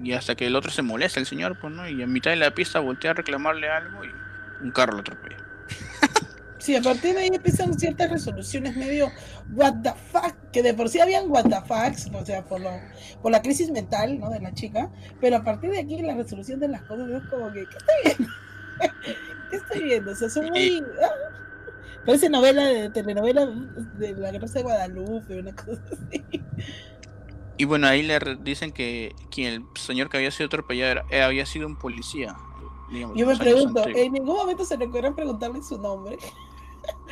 [0.04, 1.88] Y hasta que el otro se molesta, el señor, pues, ¿no?
[1.88, 4.10] Y a mitad de la pista voltea a reclamarle algo y
[4.64, 5.38] un carro lo atropella.
[6.64, 9.12] Sí, a partir de ahí empiezan ciertas resoluciones medio
[9.54, 12.70] what the fuck, que de por sí habían what the fucks, o sea, por, lo,
[13.22, 14.30] por la crisis mental, ¿no?
[14.30, 14.90] De la chica,
[15.20, 17.96] pero a partir de aquí la resolución de las cosas es como que, ¿qué estoy
[18.06, 18.34] viendo?
[19.52, 20.12] ¿Qué estoy viendo?
[20.12, 20.82] O sea, son muy...
[21.04, 21.10] ah,
[22.06, 26.24] parece novela de telenovela de la Rosa de Guadalupe, una cosa así.
[27.58, 31.22] Y bueno, ahí le dicen que quien el señor que había sido atropellado era- eh,
[31.22, 32.36] había sido un policía.
[32.92, 34.06] digamos, Yo me pregunto, antiguos.
[34.06, 36.18] ¿en ningún momento se ocurrió preguntarle su nombre?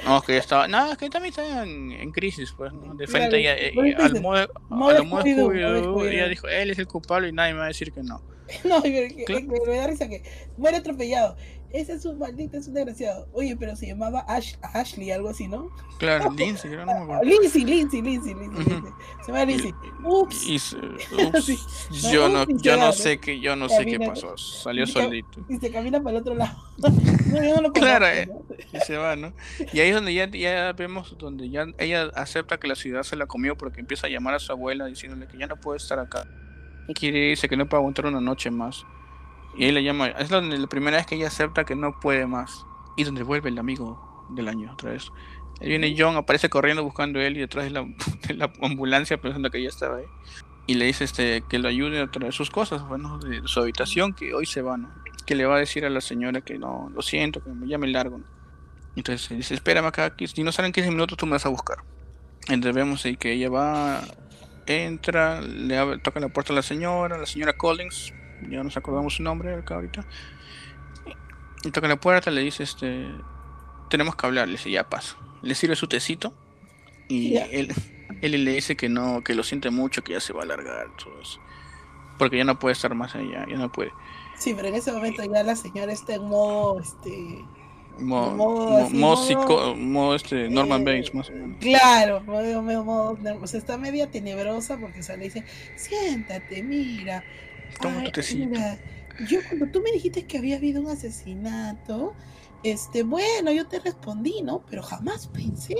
[0.06, 0.68] No, que ya estaba.
[0.68, 2.96] No, es que también está en, en crisis, pues, ¿no?
[2.96, 6.72] De Claro, frente ella, eso al modo, a lo modo Scooby-Doo, modo ella dijo, él
[6.72, 8.22] es el culpable y nadie me va a decir que no.
[8.64, 9.48] No, que- Claro.
[9.48, 10.24] que me da risa que
[10.58, 11.38] muere atropellado.
[11.74, 13.28] Ese es un maldito, es un desgraciado.
[13.34, 15.70] Oye, pero se llamaba Ash- Ashley, algo así, ¿no?
[16.00, 17.24] Claro, Lindsay, no me acuerdo.
[17.24, 18.64] Lindsay, Lindsay, Lindsay, Lindsay.
[19.26, 19.74] Se llama Lindsay.
[20.04, 20.46] Ups.
[20.48, 21.58] y ups, Sí.
[22.12, 24.38] Yo no, yo no sé qué, yo no sé qué pasó.
[24.38, 25.46] Salió y solito.
[25.50, 26.58] Y se camina para el otro lado.
[27.32, 28.30] No, yo no lo Claro, eh.
[28.74, 29.32] Y se va, ¿no?
[29.72, 33.16] Y ahí es donde ya, ya vemos donde ya ella acepta que la ciudad se
[33.16, 35.98] la comió porque empieza a llamar a su abuela diciéndole que ya no puede estar
[36.00, 36.28] acá.
[36.90, 38.86] Y quiere irse, que no puede aguantar una noche más.
[39.56, 42.26] Y ahí le llama, es donde la primera vez que ella acepta que no puede
[42.28, 42.66] más.
[42.98, 45.12] Y donde vuelve el amigo del año otra vez.
[45.60, 47.82] Ahí viene John, aparece corriendo buscando a él y detrás de la,
[48.28, 50.06] de la ambulancia pensando que ella estaba ahí.
[50.68, 54.14] Y le dice este que lo ayude a traer sus cosas, bueno, de su habitación,
[54.14, 54.90] que hoy se va, ¿no?
[55.26, 57.88] Que le va a decir a la señora que no, lo siento, que me llame
[57.88, 58.20] largo.
[58.20, 58.26] ¿no?
[58.96, 61.78] Entonces dice, espérame acá, si no salen 15 minutos tú me vas a buscar.
[62.48, 64.02] Entonces vemos ahí que ella va,
[64.66, 68.14] entra, le abre- toca la puerta a la señora, la señora Collins,
[68.50, 70.06] ya nos acordamos su nombre acá ahorita.
[71.64, 73.08] Y toca la puerta, le dice, este,
[73.90, 75.16] tenemos que hablar, le dice, ya pasa.
[75.42, 76.34] Le sirve su tecito
[77.08, 77.74] y él,
[78.22, 80.88] él le dice que no, que lo siente mucho, que ya se va a alargar,
[80.98, 81.40] todo eso.
[82.18, 83.92] Porque ya no puede estar más allá, ya no puede.
[84.38, 87.46] Sí, pero en ese momento ya la señora está en modo, este,
[88.00, 91.58] Mo, modo mo- así, mo- modo- psico- mo- este, Norman Eh, Bates, más o menos.
[91.60, 95.44] Claro, modo- modo- modo- o sea, está media tenebrosa porque se le dice,
[95.76, 97.24] siéntate, mira.
[97.80, 98.50] Toma Ay, tu tecito.
[98.50, 98.80] mira,
[99.20, 102.16] yo cuando tú me dijiste que había habido un asesinato,
[102.64, 104.66] este, bueno, yo te respondí, ¿no?
[104.70, 105.76] Pero jamás pensé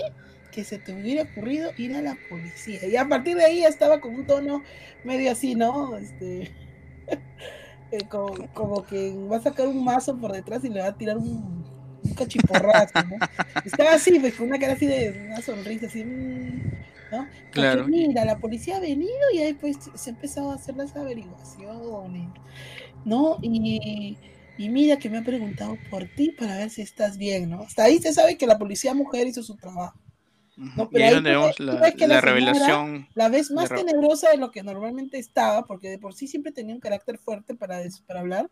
[0.52, 2.86] que se te hubiera ocurrido ir a la policía.
[2.88, 4.64] Y a partir de ahí estaba con un tono
[5.04, 5.98] medio así, ¿no?
[5.98, 6.52] Este,
[7.92, 10.98] eh, como, como que va a sacar un mazo por detrás y le va a
[10.98, 11.66] tirar un,
[12.04, 13.22] un cachiporrazo, ¿no?
[13.64, 16.62] Estaba así, pues, con una cara así de una sonrisa, así, mm,
[17.12, 17.30] ¿no?
[17.52, 17.88] Porque Claro.
[17.88, 22.30] mira, la policía ha venido y ahí pues se ha empezado a hacer las averiguaciones,
[23.06, 23.38] ¿no?
[23.42, 24.18] Y,
[24.58, 27.62] y mira que me ha preguntado por ti para ver si estás bien, ¿no?
[27.64, 30.00] Hasta ahí se sabe que la policía mujer hizo su trabajo.
[30.56, 33.08] No, pero y ahí donde vemos la, la, la revelación.
[33.16, 36.76] La vez más tenebrosa de lo que normalmente estaba, porque de por sí siempre tenía
[36.76, 38.50] un carácter fuerte para, para hablar.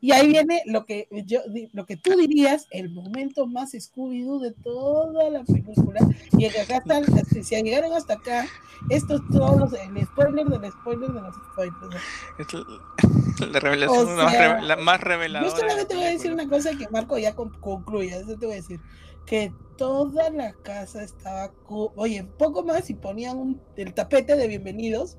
[0.00, 1.40] Y ahí viene lo que yo
[1.72, 6.00] lo que tú dirías, el momento más Scooby-Doo de toda la película.
[6.32, 8.46] Y acá están, si llegaron hasta acá,
[8.90, 11.96] esto es todo el spoiler del spoiler de los spoilers.
[12.38, 15.50] Es la revelación más, la más reveladora.
[15.50, 18.58] Yo solamente voy a decir una cosa que Marco ya concluya, eso te voy a
[18.58, 18.80] decir
[19.28, 25.18] que toda la casa estaba, oye, poco más y ponían un, el tapete de bienvenidos,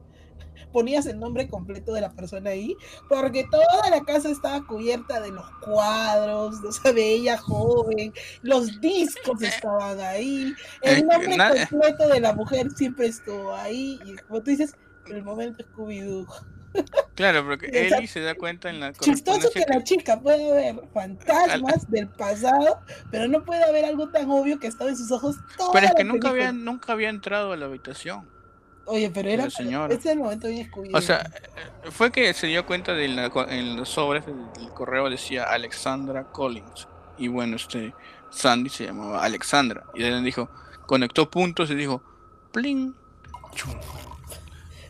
[0.72, 2.76] ponías el nombre completo de la persona ahí,
[3.07, 9.41] porque toda la casa estaba cubierta de los cuadros, de esa bella joven, los discos
[9.41, 11.38] estaban ahí, el nombre
[11.70, 14.76] completo de la mujer siempre estuvo ahí, y como tú dices,
[15.07, 16.28] el momento Scooby-Doo.
[17.16, 21.89] Claro, porque Eli se da cuenta en la Chistoso que, la chica puede ver fantasmas
[21.89, 22.80] del pasado,
[23.12, 25.93] pero no puede haber algo tan obvio que estaba en sus ojos toda Pero es
[25.95, 28.28] que nunca había, nunca había entrado a la habitación.
[28.89, 29.45] Oye, pero era.
[29.45, 30.97] Ese es el momento bien escubido.
[30.97, 31.29] O sea,
[31.91, 36.87] fue que se dio cuenta de la, en los sobres del correo decía Alexandra Collins.
[37.17, 37.93] Y bueno, este
[38.31, 39.83] Sandy se llamaba Alexandra.
[39.93, 40.49] Y él dijo,
[40.87, 42.01] conectó puntos y dijo,
[42.51, 42.95] pling,
[43.53, 43.75] chum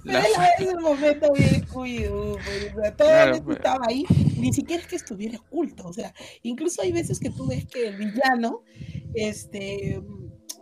[0.03, 2.37] pero es el momento bien cuido,
[2.73, 3.57] pues, todo pues.
[3.57, 4.05] estaba ahí,
[4.37, 7.87] ni siquiera es que estuviera oculto, o sea, incluso hay veces que tú ves que
[7.87, 8.63] el villano,
[9.13, 10.01] este,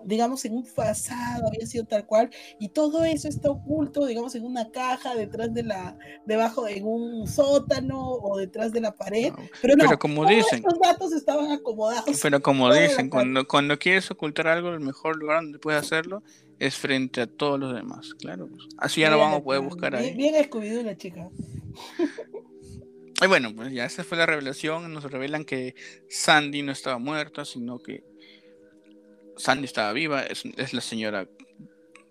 [0.05, 2.29] digamos, en un pasado había sido tal cual,
[2.59, 7.27] y todo eso está oculto, digamos, en una caja, detrás de la, debajo de un
[7.27, 9.33] sótano o detrás de la pared.
[9.61, 12.19] Pero no, pero como dicen, los datos estaban acomodados.
[12.21, 16.23] Pero como dicen, cuando, cuando quieres ocultar algo, el mejor lugar donde puedes hacerlo
[16.59, 18.47] es frente a todos los demás, claro.
[18.47, 18.67] Pues.
[18.77, 20.13] Así ya no vamos a poder buscar ahí.
[20.15, 21.29] Bien escubido la chica.
[23.19, 24.93] Y bueno, pues ya esa fue la revelación.
[24.93, 25.73] Nos revelan que
[26.07, 28.03] Sandy no estaba muerta, sino que
[29.37, 30.23] Sandy estaba viva.
[30.23, 31.27] Es, es la señora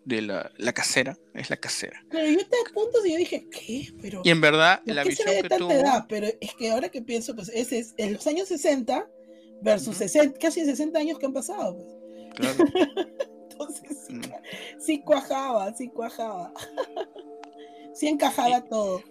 [0.05, 1.19] de la, la, casera.
[1.35, 2.05] Es la casera.
[2.11, 3.93] Pero yo te puntos y yo dije, ¿qué?
[4.01, 5.71] Pero, y en verdad, la visión que tuvo.
[5.71, 6.07] Edad?
[6.09, 9.09] Pero es que ahora que pienso, pues ese es en los años 60
[9.63, 11.77] versus 60, casi 60 años que han pasado.
[11.77, 12.55] Pues.
[12.55, 12.65] Claro.
[13.51, 14.21] Entonces, mm.
[14.79, 16.53] sí, cuajaba, sí cuajaba.
[17.95, 19.03] sí encajaba todo.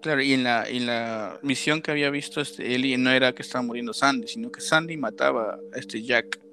[0.00, 3.42] Claro, y en la, en la misión que había visto este, Eli no era que
[3.42, 6.43] estaba muriendo Sandy, sino que Sandy mataba a este Jack.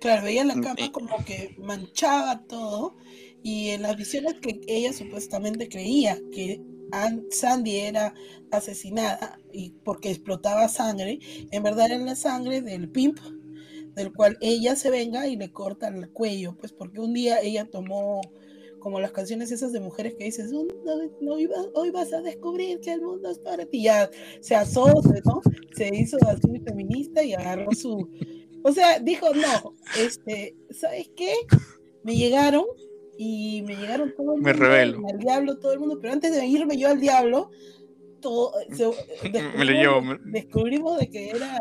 [0.00, 2.96] Claro, veía la mm, cama como que manchaba todo.
[3.42, 6.60] Y en las visiones que ella supuestamente creía que
[7.30, 8.14] Sandy era
[8.50, 11.20] asesinada y porque explotaba sangre,
[11.50, 13.18] en verdad era la sangre del pimp
[13.94, 17.64] del cual ella se venga y le corta el cuello, pues porque un día ella
[17.64, 18.20] tomó
[18.78, 21.34] como las canciones esas de mujeres que dices, no,
[21.74, 24.08] hoy vas a descubrir que el mundo es para ti, ya
[24.40, 24.86] se asó,
[25.24, 25.40] ¿no?
[25.74, 28.08] Se hizo así muy feminista y agarró su,
[28.62, 31.32] o sea, dijo, no, este, ¿sabes qué?
[32.02, 32.64] Me llegaron
[33.18, 35.08] y me llegaron todo el mundo, me revelo.
[35.08, 37.50] al diablo todo el mundo, pero antes de irme yo al diablo,
[40.24, 41.58] descubrimos, de que era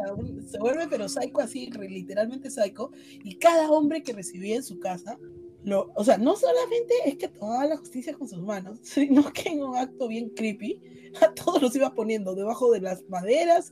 [0.48, 2.92] se vuelve pero psycho así literalmente psycho
[3.24, 5.18] y cada hombre que recibía en su casa
[5.64, 9.50] lo, o sea no solamente es que tomaba la justicia con sus manos sino que
[9.50, 10.82] en un acto bien creepy
[11.22, 13.72] a todos los iba poniendo debajo de las maderas,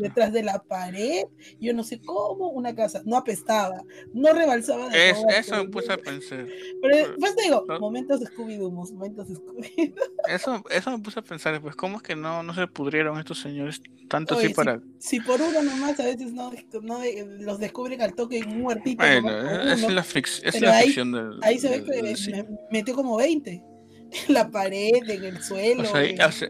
[0.00, 1.24] detrás de la pared,
[1.60, 3.82] yo no sé cómo, una casa, no apestaba,
[4.12, 6.46] no rebalsaba de Eso me puse a pensar.
[6.80, 9.94] Pero pues digo, momentos de Scooby-Doo, momentos de Scooby-Doo.
[10.28, 13.40] Eso, eso me puse a pensar, pues, ¿cómo es que no, no se pudrieron estos
[13.40, 14.80] señores tanto así para.
[14.98, 17.00] Si por uno nomás a veces no, no
[17.40, 19.02] los descubren al toque muertito.
[19.02, 19.30] Bueno,
[19.72, 21.40] es, la, es la ficción del.
[21.42, 23.71] Ahí se ve que me metió como 20
[24.12, 25.84] en la pared, en el suelo.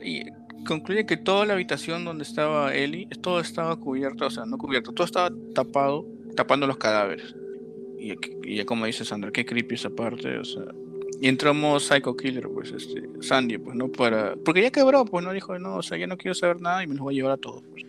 [0.02, 0.24] y
[0.64, 4.92] concluye que toda la habitación donde estaba Ellie, todo estaba cubierto, o sea, no cubierto,
[4.92, 6.06] todo estaba tapado,
[6.36, 7.34] tapando los cadáveres.
[7.98, 8.14] Y,
[8.56, 10.64] ya como dice Sandra, qué creepy esa parte, o sea.
[11.20, 13.88] Y entramos Psycho Killer, pues, este, Sandy, pues, ¿no?
[13.92, 14.34] Para...
[14.44, 15.32] Porque ya quebró, pues, ¿no?
[15.32, 17.32] Dijo, no, o sea, ya no quiero saber nada y me los voy a llevar
[17.32, 17.84] a todos, pues.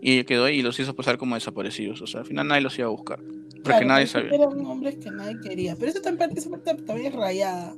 [0.00, 2.78] Y quedó ahí y los hizo pasar como desaparecidos, o sea, al final nadie los
[2.78, 3.20] iba a buscar.
[3.62, 4.30] Porque nadie sabía.
[4.32, 7.74] Eran hombres que nadie quería, pero eso también, esa parte también es rayada.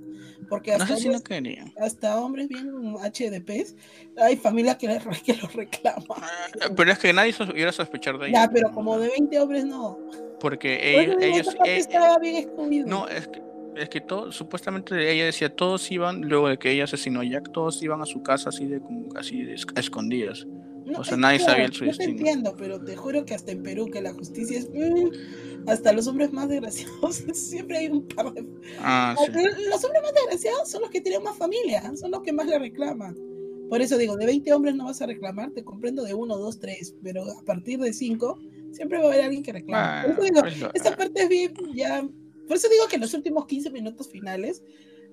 [0.48, 1.22] Porque hasta, hombres,
[1.78, 3.76] hasta hombres bien HDPs,
[4.16, 4.86] hay familias que,
[5.24, 6.04] que los reclaman.
[6.10, 8.40] Ah, pero es que nadie iba a sospechar de ellos.
[8.40, 9.98] Ya, pero como de 20 hombres no.
[10.40, 11.16] Porque ellos.
[11.20, 12.86] ellos eh, estaba bien escondido.
[12.86, 13.42] No, es que
[13.76, 17.52] es que todo, supuestamente ella decía todos iban luego de que ella asesinó a Jack
[17.52, 18.80] todos iban a su casa así de
[19.14, 20.46] así de, escondidas
[20.96, 23.62] o sea nadie sabía el su yo te entiendo pero te juro que hasta en
[23.62, 25.10] Perú que la justicia es mm,
[25.66, 28.46] hasta los hombres más desgraciados, siempre hay un par de...
[28.80, 32.46] Ah, los hombres más desgraciados son los que tienen más familia, son los que más
[32.46, 33.16] le reclaman.
[33.68, 36.58] Por eso digo, de 20 hombres no vas a reclamar, te comprendo de 1, 2,
[36.58, 38.38] 3, pero a partir de 5
[38.72, 40.14] siempre va a haber alguien que reclame.
[40.14, 42.06] Por eso digo, esta parte es bien ya
[42.48, 44.62] Por eso digo que los últimos 15 minutos finales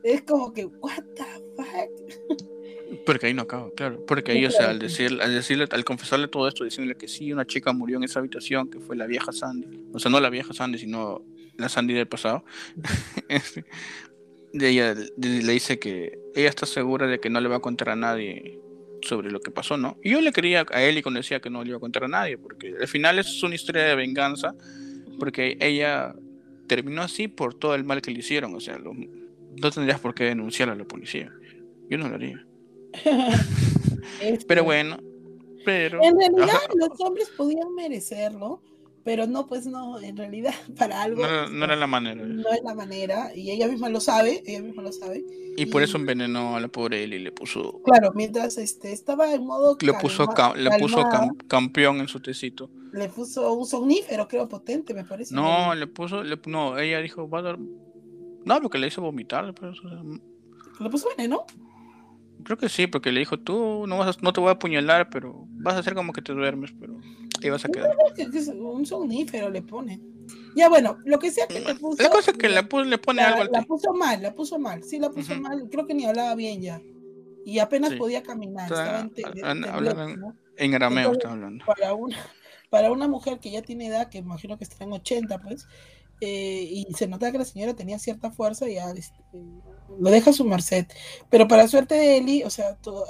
[0.04, 1.24] es como que, what the
[1.56, 2.48] fuck.
[3.06, 4.06] Porque ahí no acaba, claro.
[4.06, 7.34] Porque ahí, o sea, al, decir, al decirle, al confesarle todo esto, diciéndole que sí,
[7.34, 9.68] una chica murió en esa habitación, que fue la vieja Sandy.
[9.94, 11.24] O sea, no la vieja Sandy, sino
[11.58, 12.44] la Sandy del pasado.
[13.30, 13.66] Este,
[14.54, 17.90] de ella le dice que ella está segura de que no le va a contar
[17.90, 18.58] a nadie
[19.02, 19.98] sobre lo que pasó, ¿no?
[20.02, 22.06] Y yo le quería a él y cuando decía que no le iba a contar
[22.06, 24.56] a nadie, porque al final es una historia de venganza,
[25.20, 26.16] porque ella
[26.68, 30.24] terminó así por todo el mal que le hicieron, o sea, no tendrías por qué
[30.24, 31.32] denunciar a la policía.
[31.90, 32.47] Yo no lo haría.
[34.48, 34.98] pero bueno,
[35.66, 36.04] pero...
[36.04, 38.62] En realidad los hombres podían merecerlo,
[39.08, 41.24] pero no, pues no, en realidad para algo.
[41.50, 42.26] No, era la manera.
[42.26, 45.26] No es la manera, y ella misma lo sabe, ella misma lo sabe.
[45.56, 47.82] Y, por eso envenenó a la pobre Ellie, le puso.
[47.84, 49.78] Claro, mientras este, estaba en modo.
[49.80, 50.28] Le puso,
[50.58, 51.04] le puso
[51.48, 52.70] campeón en su tecito.
[52.92, 55.34] Le puso un somnífero, creo, potente, me parece.
[55.34, 56.24] No, le puso.
[56.46, 57.58] no, ella dijo, va a dar.
[57.58, 59.54] No, porque le hizo vomitar.
[59.54, 59.72] Pero...
[60.82, 61.46] ¿Le puso veneno?
[62.48, 65.44] Creo que sí, porque le dijo, tú no, vas no te voy a apuñalar, pero
[65.50, 66.98] vas a hacer como que te duermes, pero
[67.44, 67.94] ahí vas a quedar.
[68.58, 70.00] Un somnífero le pone.
[70.56, 72.02] Ya bueno, lo que sea que le puso.
[72.02, 74.82] La cosa es que le, le pone algo al La puso mal, la puso mal.
[74.86, 75.68] Sí, la puso mal.
[75.70, 76.82] Creo que ni hablaba bien ya.
[77.44, 78.72] Y apenas podía caminar.
[78.72, 80.24] estaba en,
[80.56, 81.66] en arameo estaba hablando.
[81.66, 82.18] Para una,
[82.70, 85.68] para una mujer que ya tiene edad, que imagino que está en 80, pues,
[86.22, 89.20] eh, y se nota que la señora tenía cierta fuerza y ya este,
[90.00, 90.86] lo deja a su merced.
[91.30, 93.06] Pero para suerte de Eli, o sea, todo,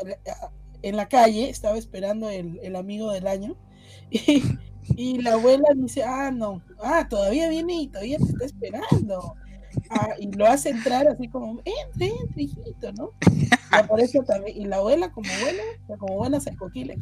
[0.82, 3.56] en la calle estaba esperando el, el amigo del año
[4.10, 4.44] y,
[4.96, 9.36] y, la abuela dice, ah, no, ah, todavía viene y todavía te está esperando.
[9.90, 13.12] Ah, y lo hace entrar así como, entre, entre, hijito, ¿no?
[13.22, 15.64] Y, también, y la abuela como buena,
[16.00, 16.98] como buena coquile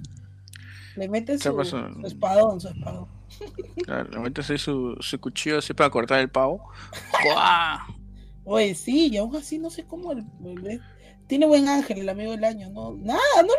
[0.96, 3.08] le mete su, su espadón, su espadón.
[3.84, 6.70] Claro, le mete así su, su cuchillo así para cortar el pavo.
[8.46, 10.24] Oye, sí, y aún así no sé cómo el,
[11.28, 13.54] tiene buen ángel el amigo del año, no, nada, no,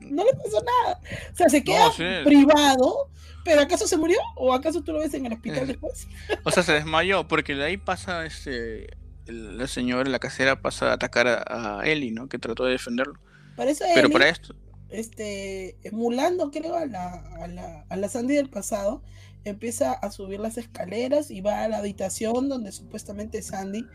[0.00, 1.00] no le pasó nada.
[1.32, 1.90] O sea, se queda
[2.24, 3.10] privado,
[3.44, 4.18] pero ¿acaso se murió?
[4.36, 6.06] ¿O acaso tú lo ves en el hospital eh, después?
[6.44, 8.88] O sea, se desmayó, porque de ahí pasa este
[9.26, 12.28] la señora, la casera pasa a atacar a, a Eli, ¿no?
[12.28, 13.14] Que trató de defenderlo.
[13.56, 14.54] pero para esto,
[14.92, 19.02] este, emulando, creo, a la, a la, a la Sandy del pasado,
[19.44, 23.86] empieza a subir las escaleras y va a la habitación donde supuestamente Sandy,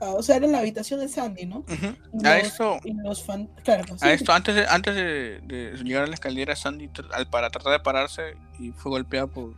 [0.00, 1.64] ah, o sea, era la habitación de Sandy, ¿no?
[2.24, 2.78] a eso,
[4.00, 6.90] a esto, antes, de, antes de, llegar a la escalera, Sandy,
[7.30, 9.54] para tratar de pararse, y fue golpeada por,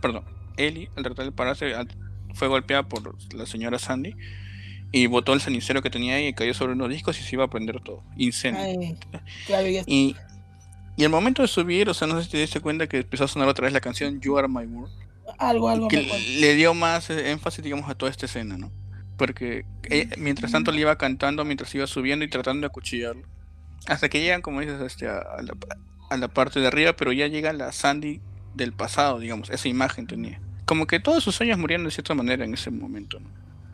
[0.00, 0.24] perdón,
[0.56, 1.72] Ellie, al tratar de pararse,
[2.34, 4.14] fue golpeada por la señora Sandy
[4.92, 7.44] y botó el cenicero que tenía ahí y cayó sobre unos discos y se iba
[7.44, 8.04] a prender todo.
[8.16, 8.96] Incendio.
[9.86, 10.14] y,
[10.96, 13.24] y al momento de subir, o sea, no sé si te diste cuenta que empezó
[13.24, 14.92] a sonar otra vez la canción You Are My World.
[15.38, 15.88] Algo, algo.
[15.88, 16.02] Que
[16.40, 18.70] le dio más énfasis, digamos, a toda esta escena, ¿no?
[19.16, 19.64] Porque
[20.18, 23.22] mientras tanto le iba cantando, mientras iba subiendo y tratando de acuchillarlo.
[23.86, 25.54] Hasta que llegan, como dices, este, a, la,
[26.10, 28.20] a la parte de arriba, pero ya llega la Sandy
[28.54, 30.40] del pasado, digamos, esa imagen tenía.
[30.66, 33.28] Como que todos sus sueños murieron de cierta manera en ese momento, ¿no?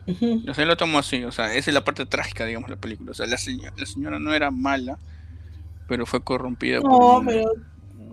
[0.07, 2.81] Yo sé, lo tomo así, o sea, esa es la parte trágica, digamos, de la
[2.81, 3.11] película.
[3.11, 4.97] O sea, la, señora, la señora no era mala,
[5.89, 7.25] pero fue corrompida no, por.
[7.25, 7.51] pero.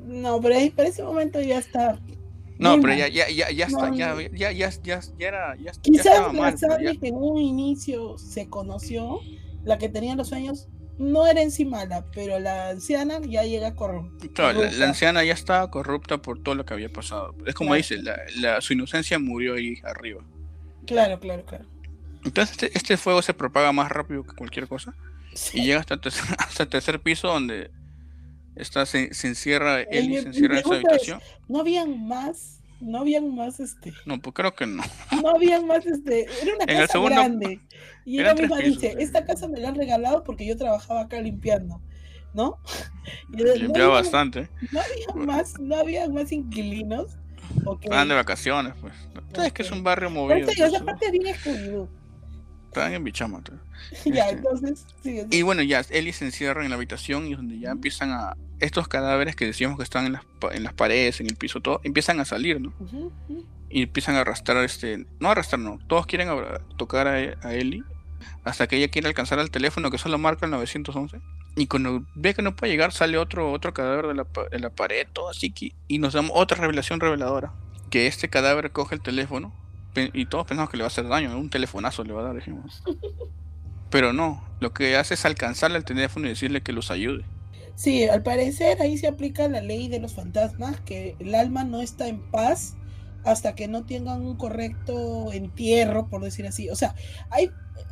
[0.07, 2.01] No, pero ahí, para ese momento ya está.
[2.59, 5.57] No, pero ya, ya, ya, ya está, ya, ya, ya, ya, ya era.
[5.57, 6.57] Ya, Quizás estaba mal,
[7.01, 9.21] que en un inicio se conoció,
[9.65, 10.69] la que tenía los sueños,
[10.99, 14.33] no era en sí mala, pero la anciana ya llega corrompida.
[14.33, 17.35] Claro, la, anciana ya estaba corrupta por todo lo que había pasado.
[17.45, 20.25] Es como dice, la, la, su inocencia murió ahí arriba.
[20.87, 21.67] Claro, claro, claro.
[22.25, 24.95] Entonces este, este, fuego se propaga más rápido que cualquier cosa.
[25.53, 27.71] Y llega hasta el, tercer, hasta el tercer piso donde
[28.55, 31.21] está, se, encierra él y se encierra en su habitación.
[31.49, 33.93] no habían más, no habían más este.
[34.05, 34.83] No, pues creo que no.
[35.23, 36.27] No habían más este.
[36.43, 37.61] Era una casa grande.
[38.05, 41.81] Y ella misma dice, esta casa me la han regalado porque yo trabajaba acá limpiando.
[42.35, 42.59] ¿No?
[43.33, 44.51] Y Limpiaba bastante.
[44.71, 47.17] No había más, no había más inquilinos.
[47.89, 48.93] Van de vacaciones, pues.
[49.43, 50.51] Es que es un barrio movido.
[50.51, 51.89] esa parte bien escondido
[52.77, 53.41] estaban en Bichama.
[54.05, 54.87] ya, este, entonces,
[55.31, 58.37] Y bueno, ya Ellie se encierra en la habitación y donde ya empiezan a.
[58.59, 60.23] Estos cadáveres que decíamos que están en las,
[60.53, 62.73] en las paredes, en el piso, todo, empiezan a salir, ¿no?
[63.69, 65.07] Y empiezan a arrastrar, este.
[65.21, 65.79] No arrastrar, no.
[65.87, 66.29] Todos quieren
[66.77, 67.13] tocar a,
[67.47, 67.83] a Ellie
[68.45, 71.21] hasta que ella quiere alcanzar el teléfono que solo marca el 911.
[71.57, 74.71] Y cuando ve que no puede llegar, sale otro, otro cadáver de la, de la
[74.71, 75.51] pared, todo así.
[75.51, 77.53] Que, y nos damos otra revelación reveladora.
[77.91, 79.53] Que este cadáver coge el teléfono
[80.13, 82.37] y todos pensamos que le va a hacer daño, un telefonazo le va a dar,
[82.37, 82.83] dijimos.
[83.91, 87.25] Pero no, lo que hace es alcanzarle al teléfono y decirle que los ayude.
[87.77, 91.83] Sí, al parecer ahí se aplica la ley de los fantasmas, que el alma no
[91.83, 92.75] está en paz
[93.25, 96.71] hasta que no tengan un correcto entierro, por decir así.
[96.71, 96.95] O sea,
[97.29, 97.51] hay,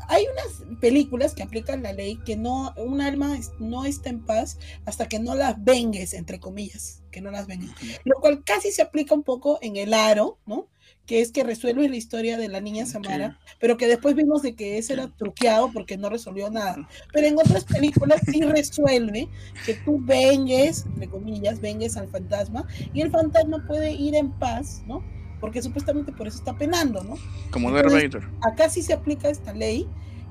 [0.09, 4.59] hay unas películas que aplican la ley que no, un alma no está en paz
[4.87, 7.71] hasta que no las vengues, entre comillas, que no las vengues.
[8.05, 10.69] Lo cual casi se aplica un poco en el aro, ¿no?
[11.07, 14.55] Que es que resuelve la historia de la niña Samara, pero que después vimos de
[14.55, 16.89] que ese era truqueado porque no resolvió nada.
[17.13, 19.29] Pero en otras películas sí resuelve
[19.67, 24.83] que tú vengues, entre comillas, vengues al fantasma y el fantasma puede ir en paz,
[24.87, 25.05] ¿no?
[25.41, 27.17] Porque supuestamente por eso está penando, ¿no?
[27.51, 28.27] Como Vader.
[28.41, 29.87] Acá sí se aplica esta ley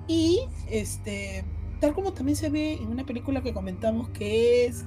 [0.08, 1.46] y este
[1.80, 4.86] tal como también se ve en una película que comentamos que es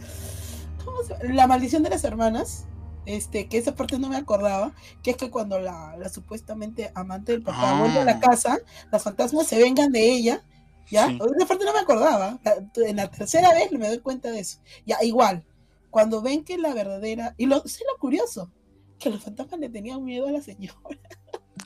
[0.85, 2.67] ¿cómo se La maldición de las hermanas
[3.07, 7.33] este, que esa parte no me acordaba, que es que cuando la, la supuestamente amante
[7.33, 8.21] del papá vuelve a la ah.
[8.21, 8.59] casa,
[8.93, 10.45] las fantasmas se vengan de ella,
[10.91, 11.07] ¿ya?
[11.07, 12.39] Esa parte no me acordaba,
[12.77, 15.45] en la tercera vez me doy cuenta de eso, ya, igual,
[15.91, 18.51] cuando ven que la verdadera, y lo, sé lo curioso,
[18.99, 20.77] que los fantasmas le tenían miedo a la señora.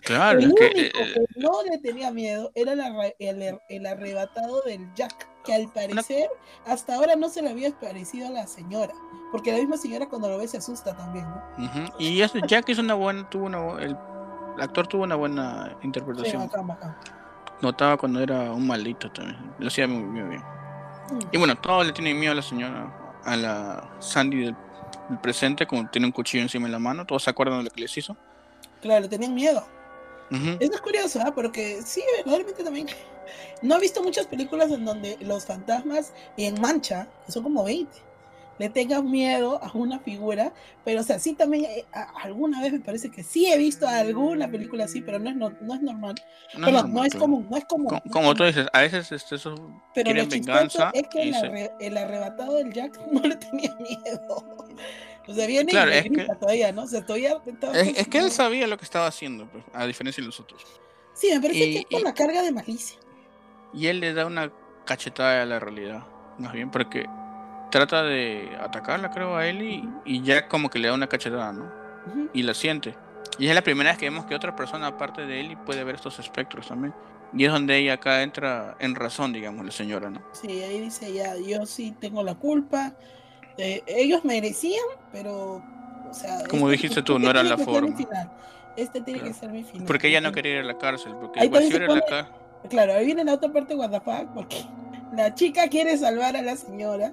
[0.02, 2.72] Claro, el único que, eh, no le tenía miedo era
[3.18, 6.28] el, el, arrebatado del Jack, que al parecer
[6.66, 8.92] hasta ahora no se le había parecido a la señora,
[9.32, 11.88] porque la misma señora cuando lo ve se asusta también, ¿no?
[11.98, 13.96] Y ese Jack es una buena, tuvo una, el,
[14.60, 16.50] actor tuvo una buena interpretación.
[17.62, 20.40] Notaba cuando era un maldito también, lo hacía muy, bien.
[20.40, 21.18] Mm.
[21.32, 24.56] Y bueno, todos le tienen miedo a la señora, a la Sandy del,
[25.22, 27.80] presente, como tiene un cuchillo encima de la mano, todos se acuerdan de lo que
[27.80, 28.16] les hizo.
[28.80, 29.66] Claro, tenían miedo.
[30.30, 31.34] Eso es curioso, ¿ah?
[31.34, 32.86] porque sí, realmente también.
[33.62, 37.90] No he visto muchas películas en donde los fantasmas en mancha, que son como 20,
[38.60, 40.52] le tengan miedo a una figura,
[40.84, 41.86] pero o sea, sí también eh,
[42.22, 45.74] alguna vez me parece que sí he visto alguna película así, pero no es, no,
[45.74, 46.14] es normal.
[46.58, 47.98] No, no, es común, no es común.
[48.10, 49.54] Como, tú dices, a veces este, eso
[49.94, 50.90] pero lo venganza.
[50.92, 54.68] Es que el, el arrebatado del Jack no le tenía miedo.
[55.28, 56.82] O sea, viene claro, es que, todavía, ¿no?
[56.82, 57.40] O sea, todavía
[57.74, 60.64] es, que él sabía lo que estaba haciendo, pues, a diferencia de los otros.
[61.14, 62.98] Sí, me parece que es con la carga de malicia.
[63.72, 64.50] Y él le da una
[64.84, 66.04] cachetada a la realidad,
[66.38, 67.06] más bien, porque
[67.70, 69.62] trata de atacarla, creo, a él
[70.04, 71.70] y, ya como que le da una cachetada, ¿no?
[72.32, 72.96] Y la siente.
[73.38, 75.94] Y es la primera vez que vemos que otra persona aparte de él puede ver
[75.94, 76.92] estos espectros también.
[77.32, 80.20] Y es donde ella acá entra en razón, digamos, la señora, ¿no?
[80.32, 82.96] Sí, ahí dice ya, yo sí tengo la culpa,
[83.60, 85.62] este, ellos merecían, pero,
[86.08, 86.44] o sea...
[86.48, 87.94] Como este dijiste tú, no era la forma.
[88.76, 89.86] Este tiene que ser mi final.
[89.86, 92.26] Porque ella no quería ir a la cárcel, porque igual si la cárcel...
[92.68, 94.00] Claro, ahí viene la otra parte de
[94.34, 94.64] porque
[95.16, 97.12] la chica quiere salvar a la señora.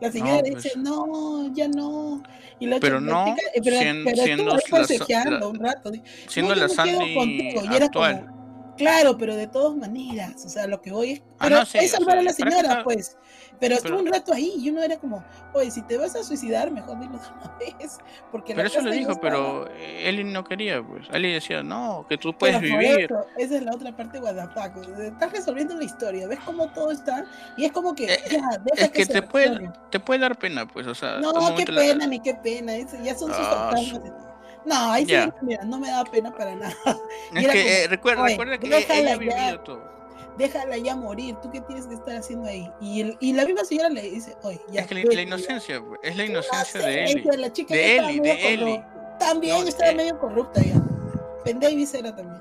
[0.00, 0.62] La señora pues.
[0.62, 2.22] dice, no, ya no.
[2.58, 3.76] Y la pero no, chica, eh, pero,
[4.24, 5.92] siendo, pero un rato.
[6.26, 8.41] Siendo la Sandy actual.
[8.82, 12.18] Claro, pero de todas maneras, o sea, lo que voy es, ah, pero es salvar
[12.18, 13.16] a la señora, pues.
[13.60, 16.72] Pero estuvo un rato ahí y uno era como, oye, si te vas a suicidar,
[16.72, 17.98] mejor dilo de una vez.
[18.32, 21.06] Porque pero eso lo dijo, pero Eli no quería, pues.
[21.12, 23.08] Eli decía, no, que tú puedes vivir.
[23.38, 24.82] esa es la otra parte de Guadapaco.
[25.00, 27.24] Estás resolviendo la historia, ves cómo todo está
[27.56, 30.66] y es como que, eh, ya, deja es que, te, puede, te puede dar pena,
[30.66, 31.20] pues, o sea.
[31.20, 33.70] No, qué pena, ni qué pena, ya son sus ah,
[34.64, 36.74] No, ahí sí, mira, no me da pena para nada.
[37.34, 39.92] Es que eh, recuerda, recuerda que ella vivido todo
[40.36, 42.68] déjala ya morir, ¿tú qué tienes que estar haciendo ahí?
[42.80, 44.82] Y, y la misma señora le dice, oye, ya.
[44.82, 47.22] Es que la, inocencia, es la inocencia de Eli.
[47.68, 48.82] de Eli, de Eli.
[49.18, 50.80] También estaba medio corrupta ya.
[51.44, 52.40] Ben Davis era también.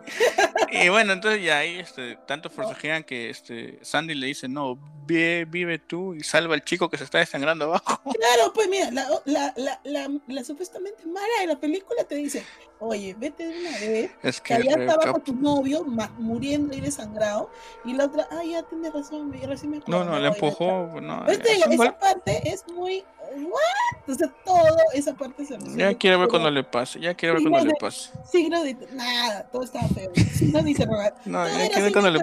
[0.72, 4.78] y bueno, entonces ya ahí este, tanto forcejean que este, Sandy le dice, no,
[5.12, 8.02] vive, vive tú y salva al chico que se está desangrando abajo.
[8.22, 12.46] Claro, pues mira, la, la, la, la, supuestamente mala de la película te dice,
[12.80, 15.84] oye, vete de una vez, es que, allá estaba con tu novio
[16.18, 17.50] muriendo y desangrado,
[17.84, 20.06] y la otra, ah, ya tienes razón, recién me acuerdo.
[20.06, 21.26] No, no, le empujó, no.
[21.28, 23.04] esa parte es muy
[23.36, 24.10] ¿what?
[24.10, 27.44] O sea, todo esa parte se Ya quiero ver cuando le pase, ya quiero ver
[27.44, 28.12] cuando le pase.
[28.26, 30.12] Signo de nada, todo estaba feo.
[30.34, 31.16] Signo de interrogar.
[31.26, 32.20] No, ya quiero ver cuando le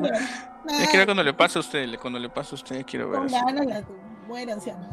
[0.68, 3.20] Ya quiero ver cuando le pase a usted, cuando le pase a usted, quiero ver.
[3.20, 3.84] Con ganas la
[4.26, 4.90] muera anciana.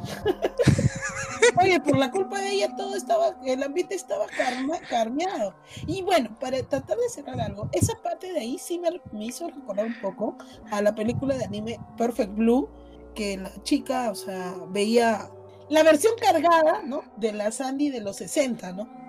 [1.61, 4.25] Oye, por la culpa de ella todo estaba, el ambiente estaba
[4.89, 5.55] carmeado.
[5.85, 9.47] Y bueno, para tratar de cerrar algo, esa parte de ahí sí me, me hizo
[9.49, 10.37] recordar un poco
[10.71, 12.69] a la película de anime Perfect Blue,
[13.13, 15.29] que la chica, o sea, veía
[15.69, 17.03] la versión cargada, ¿no?
[17.17, 19.04] De la Sandy de los 60, ¿no?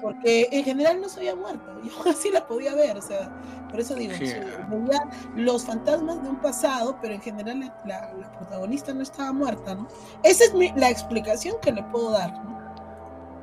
[0.00, 3.30] Porque en general no se había muerto, yo así la podía ver, o sea,
[3.70, 9.02] por eso digo, veía los fantasmas de un pasado, pero en general la, protagonista no
[9.02, 9.86] estaba muerta, ¿no?
[10.22, 12.58] Esa es la explicación que le puedo dar, ¿no?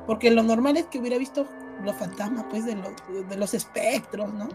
[0.06, 1.46] Porque lo normal es que hubiera visto
[1.82, 4.48] los fantasmas, pues, de, los, de los espectros, ¿no?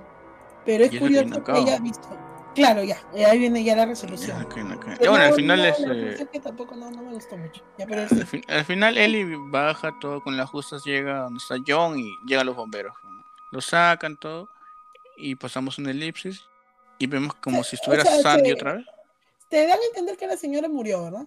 [0.66, 2.10] Pero es curioso que haya visto
[2.54, 4.38] Claro, ya, eh, ahí viene ya la resolución.
[4.42, 4.78] Ya.
[5.00, 5.80] Pero bueno, al final no, es.
[5.80, 7.64] la eh, resolución que tampoco no, no me gustó mucho.
[7.78, 11.56] Ya, pero al, fin- al final Ellie baja todo con las justas, llega donde está
[11.66, 12.94] John y llegan los bomberos.
[13.52, 14.50] Lo sacan todo
[15.18, 16.44] y pasamos una elipsis
[17.00, 18.86] y vemos como si estuviera sea, Sandy otra vez.
[19.50, 21.26] te dan a entender que la señora murió, ¿verdad?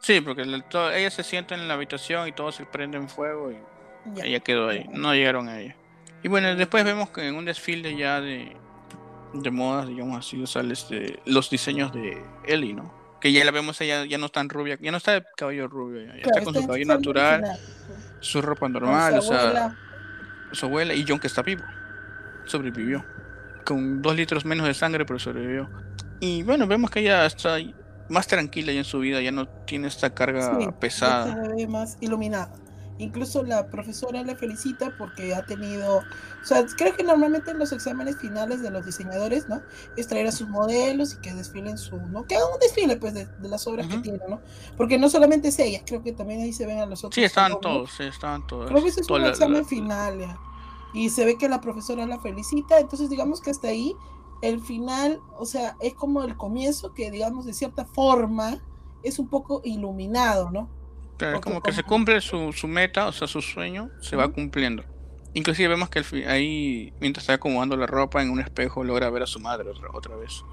[0.00, 3.52] Sí, porque todo- ella se sienta en la habitación y todo se prende en fuego
[3.52, 3.58] y
[4.14, 4.24] Ya.
[4.24, 4.86] ella quedó ahí.
[4.90, 5.76] No llegaron a ella.
[6.24, 8.56] Y bueno, después vemos que en un desfile ya de,
[9.34, 12.92] de modas, digamos así, sale este, los diseños de Ellie, ¿no?
[13.20, 15.68] Que ya la vemos, ella ya no está tan rubia, ya no está de cabello
[15.68, 17.60] rubio, ya, Claro, está con su cabello natural, original.
[18.20, 19.76] su ropa normal, su o sea,
[20.52, 21.62] su abuela y John que está vivo.
[22.46, 23.04] Sobrevivió.
[23.64, 25.68] Con dos litros menos de sangre, pero sobrevivió.
[26.20, 27.58] Y bueno, vemos que ella está
[28.08, 31.32] más tranquila ya en su vida, ya no tiene esta carga Sí, pesada.
[31.44, 32.52] se ve más iluminada.
[33.02, 37.72] Incluso la profesora le felicita porque ha tenido, o sea, creo que normalmente en los
[37.72, 39.62] exámenes finales de los diseñadores, ¿no?
[39.96, 42.24] Es traer a sus modelos y que desfilen su, ¿no?
[42.26, 44.40] Que hagan un desfile, pues, de, de las obras que tienen, ¿no?
[44.76, 47.14] Porque no solamente es ella, creo que también ahí se ven a los otros.
[47.14, 47.60] Sí, alumnos.
[47.60, 48.68] todos, sí, estaban todos.
[48.70, 50.38] Creo que ese es un la- examen la- final, ya.
[50.94, 53.94] Y se ve que la profesora la felicita, entonces digamos que hasta ahí
[54.42, 58.62] el final, o sea, es como el comienzo que digamos de cierta forma
[59.02, 60.68] es un poco iluminado, ¿no?
[61.16, 64.84] Claro, como que se cumple su, su meta, o sea, su sueño, se va cumpliendo.
[65.34, 69.22] Inclusive vemos que fi- ahí, mientras está acomodando la ropa en un espejo, logra ver
[69.22, 70.46] a su madre otra, otra vez.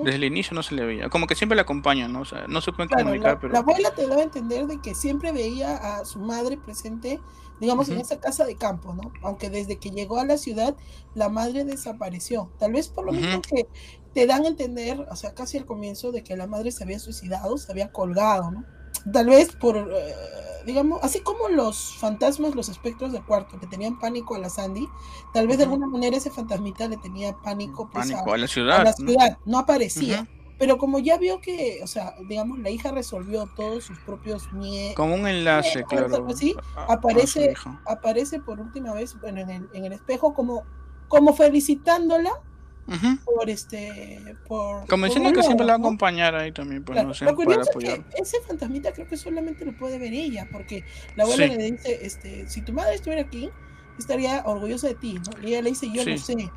[0.00, 1.08] Desde el inicio no se le veía.
[1.10, 2.20] Como que siempre la acompaña, ¿no?
[2.22, 3.54] O sea, no se pueden Claro, comunicar, la, pero...
[3.54, 7.20] la abuela te daba a entender de que siempre veía a su madre presente,
[7.58, 9.12] digamos, en esa casa de campo, ¿no?
[9.22, 10.76] Aunque desde que llegó a la ciudad,
[11.14, 12.54] la madre desapareció.
[12.58, 13.68] Tal vez por lo mismo que
[14.12, 17.00] te dan a entender, o sea, casi al comienzo, de que la madre se había
[17.00, 18.66] suicidado, se había colgado, ¿no?
[19.12, 20.14] Tal vez por, eh,
[20.66, 24.88] digamos, así como los fantasmas, los espectros del cuarto, que tenían pánico a la Sandy,
[25.32, 25.74] tal vez de Ujú.
[25.74, 28.78] alguna manera ese fantasmita le tenía pánico, pues, Pánico a, a la a ciudad.
[28.84, 28.96] la ¿no?
[28.96, 30.22] ciudad, no aparecía.
[30.22, 30.30] Ujú.
[30.58, 34.94] Pero como ya vio que, o sea, digamos, la hija resolvió todos sus propios miedos,
[34.96, 36.26] Como un enlace, Eh, claro.
[36.30, 37.54] así, a- a- a aparece-
[37.84, 40.64] aparece por última vez, bueno, en el, en el espejo como,
[41.08, 42.30] como felicitándola
[43.24, 44.82] Por este, por...
[44.92, 45.86] Un que siempre la va a ¿no?
[45.86, 49.08] acompañar ahí también, pues, Claro, no sé, lo para curioso es que ese fantasmita creo
[49.08, 50.84] que solamente lo puede ver ella, porque
[51.16, 51.56] la abuela Sí.
[51.56, 53.50] le dice, este, si tu madre estuviera aquí,
[53.98, 55.42] estaría orgullosa de ti, ¿no?
[55.42, 56.10] Y ella le dice, yo Sí.
[56.12, 56.50] lo sé,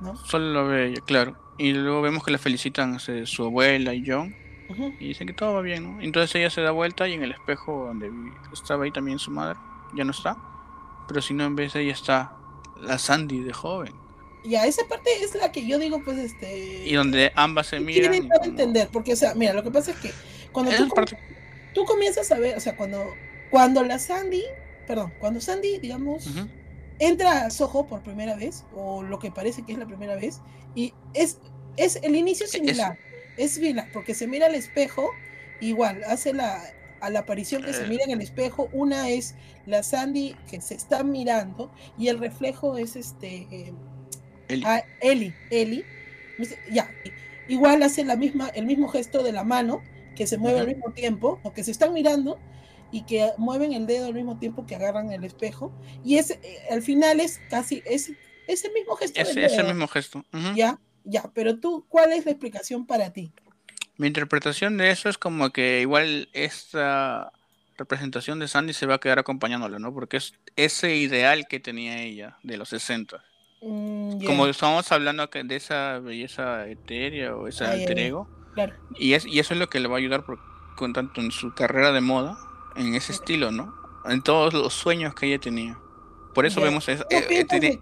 [0.00, 0.16] ¿no?
[0.16, 1.36] Solo lo ve ella, claro.
[1.58, 4.34] Y luego vemos que le felicitan este, su abuela y John.
[4.98, 6.00] Y dicen que todo va bien, ¿no?
[6.02, 8.10] Entonces ella se da vuelta y en el espejo donde
[8.52, 9.56] estaba ahí también su madre,
[9.94, 10.36] ya no está.
[11.06, 12.32] Pero si no, en vez de ella está
[12.80, 13.94] la Sandy de joven.
[14.44, 16.84] Ya, esa parte es la que yo digo, pues, este...
[16.86, 18.10] Y donde ambas se ¿qué miran.
[18.12, 18.88] quieren y a entender?
[18.92, 20.12] Porque, o sea, mira, lo que pasa es que
[20.52, 21.04] cuando tú, com-
[21.74, 23.12] tú comienzas a ver, o sea, cuando,
[23.50, 24.44] cuando la Sandy,
[24.86, 26.28] perdón, cuando Sandy, digamos,
[27.00, 30.40] entra a Soho por primera vez, o lo que parece que es la primera vez,
[30.76, 31.38] y es,
[31.76, 32.98] es el inicio Es- similar,
[33.36, 35.10] es similar, porque se mira al espejo,
[35.60, 36.62] igual, hace la,
[37.00, 37.88] a la aparición que se Eh.
[37.88, 39.34] mira en el espejo, una es
[39.66, 43.72] la Sandy que se está mirando, y el reflejo es este, eh,
[44.48, 44.64] Eli.
[44.64, 45.84] a Eli, Eli,
[46.38, 46.90] dice, ya,
[47.48, 49.82] igual hace la misma, el mismo gesto de la mano,
[50.14, 52.38] que se mueve al mismo tiempo, o que se están mirando
[52.92, 55.72] y que mueven el dedo al mismo tiempo que agarran el espejo,
[56.04, 56.40] y es, eh,
[56.70, 58.12] al final es casi, es,
[58.46, 60.24] es el mismo gesto Ese, ese mismo gesto.
[60.54, 63.32] Ya, ya, pero tú, ¿cuál es la explicación para ti?
[63.96, 67.32] Mi interpretación de eso es como que igual esta
[67.78, 69.92] representación de Sandy se va a quedar acompañándole, ¿no?
[69.92, 73.22] Porque es ese ideal que tenía ella de los 60.
[73.62, 78.28] Mm, Como estábamos hablando de esa belleza etérea o ese alter ego.
[78.54, 80.38] claro, Y, es, y eso es lo que le va a ayudar por-
[80.76, 82.36] con tanto en su carrera de moda,
[82.76, 83.74] en ese estilo, ¿no?
[84.04, 85.78] En todos los sueños que ella tenía.
[86.34, 87.80] Por eso vemos es- ¿Qué eh, eh,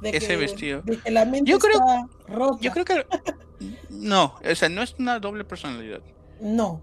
[0.00, 0.82] de que, ese vestido.
[0.82, 2.58] de que la mente Yo creo- está rota?
[2.60, 3.06] Yo creo que
[3.90, 6.00] no, o sea, no es una doble personalidad.
[6.40, 6.80] No,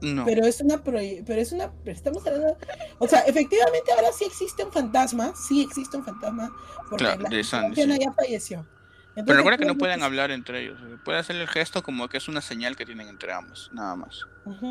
[0.00, 0.24] No.
[0.24, 2.56] Pero es una pero es una pero estamos hablando
[2.98, 6.52] o sea, efectivamente ahora sí existe un fantasma, sí existe un fantasma
[6.88, 7.98] porque Claro, la de Sandy, sí.
[8.00, 8.66] ya falleció.
[9.14, 10.78] Pero recuerda que no pueden que- hablar entre ellos.
[10.86, 13.96] eh, Puede hacer el gesto como que es una señal que tienen entre ambos, nada
[13.96, 14.26] más.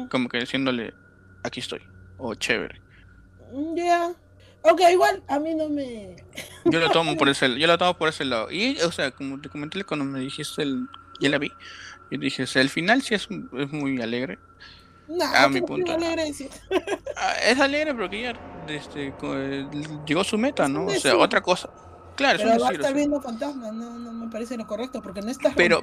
[0.10, 0.94] Como que diciéndole,
[1.44, 1.82] aquí estoy.
[2.18, 2.82] O chévere.
[3.52, 4.14] Mm, Ya.
[4.64, 6.16] Ok, igual a mí no me
[6.66, 8.50] Yo lo tomo por ese, yo lo tomo por ese lado.
[8.50, 10.88] Y, o sea, como te comenté cuando me dijiste el,
[11.20, 11.52] ya la vi.
[12.10, 13.28] Yo dije, o sea, el final sí es,
[13.58, 14.40] es muy alegre.
[15.08, 15.96] No, A mi punto.
[17.16, 18.34] Ah, es alegre porque ya
[18.68, 19.68] este, eh,
[20.06, 20.86] llegó a su meta, ¿no?
[20.86, 21.70] O sea, otra cosa.
[22.18, 25.30] Claro, pero va a estar viendo fantasmas, no, no me parece lo correcto, porque no
[25.30, 25.82] estás pero,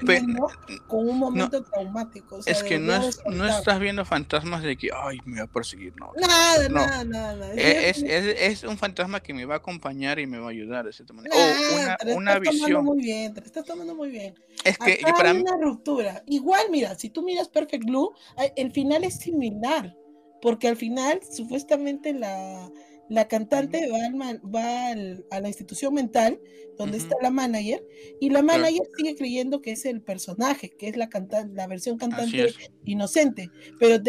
[0.89, 2.41] con un momento traumático.
[2.45, 5.95] es que no, es, no estás viendo fantasmas de que, ay, me va a perseguir,
[5.97, 6.13] no.
[6.17, 7.53] Nada, nada, nada.
[7.55, 10.85] Es, es, es, un fantasma que me va a acompañar y me va a ayudar
[10.85, 11.37] de cierta manera.
[11.37, 12.85] o una, una visión.
[12.85, 14.35] muy bien, te estás tomando muy bien.
[14.65, 16.25] Es que para hay una ruptura.
[16.27, 18.13] Igual, mira, si tú miras Perfect Blue,
[18.57, 19.97] el final es similar,
[20.43, 22.69] porque al final, supuestamente, la
[23.09, 24.91] la cantante va, va
[25.31, 26.41] a la institución mental
[26.77, 27.85] donde está la manager
[28.21, 31.09] y la manager sigue creyendo que es el personaje, que es la,
[31.53, 32.53] la versión cantante
[32.85, 33.51] inocente.
[33.79, 34.03] Pero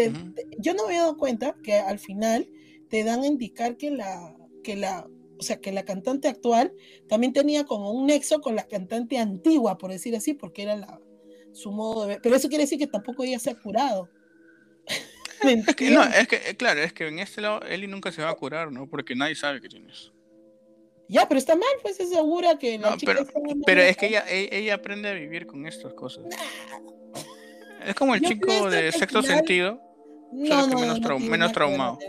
[0.59, 2.49] yo no me he dado cuenta que al final
[2.89, 5.07] te dan a indicar que la, que la,
[5.37, 6.73] o sea, que la cantante actual
[7.07, 10.99] también tenía como un nexo con la cantante antigua, por decir así, porque era la,
[11.51, 12.19] su modo de ver.
[12.21, 14.09] Pero eso quiere decir que tampoco ella se ha curado.
[15.67, 18.29] Es que, no, es que, claro, es que en este lado Eli nunca se va
[18.29, 18.87] a curar, ¿no?
[18.87, 20.11] Porque nadie sabe que tiene eso.
[21.07, 23.27] Ya, pero está mal, pues es segura que no, pero,
[23.65, 26.25] pero es que ella, e, ella, aprende a vivir con estas cosas.
[27.85, 29.79] Es como el chico de sexto sentido.
[30.31, 31.99] No, no, menos, menos traumado.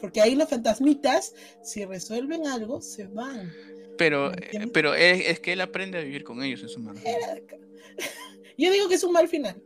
[0.00, 3.52] porque ahí los fantasmitas, si resuelven algo, se van.
[3.98, 7.06] Pero, eh, pero es, es, que él aprende a vivir con ellos en su manera.
[8.58, 9.62] Yo digo que es un mal final.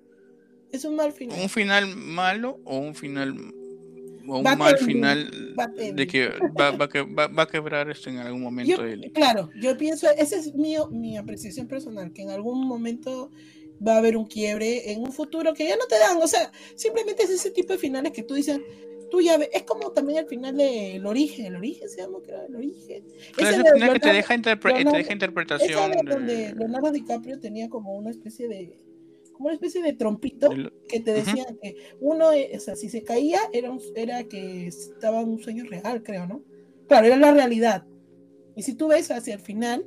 [0.73, 1.39] Es un mal final.
[1.39, 3.37] ¿Un final malo o un final
[4.27, 5.31] o un mal final
[5.95, 6.29] de que
[6.59, 8.83] va, va, a quebrar esto en algún momento?
[9.13, 13.31] Claro, yo pienso, esa es mi, mi apreciación personal, que en algún momento
[13.87, 16.53] va a haber un quiebre en un futuro que ya no te dan, o sea,
[16.75, 18.61] simplemente es ese tipo de finales que tú dices,
[19.11, 22.19] tú ya ves, es como también el final de El Origen, El Origen se llama,
[22.25, 23.05] creo, El Origen.
[23.37, 24.35] que te deja,
[25.13, 25.93] interpretación.
[26.07, 28.79] donde Leonardo DiCaprio tenía como una especie de
[29.43, 30.51] una especie de trompito
[30.89, 35.21] que te decía que uno, eh, o sea, si se caía era, era que estaba
[35.21, 36.43] en un sueño real, creo, ¿no?
[36.89, 37.87] Claro, era la realidad.
[38.57, 39.87] Y si tú ves hacia el final,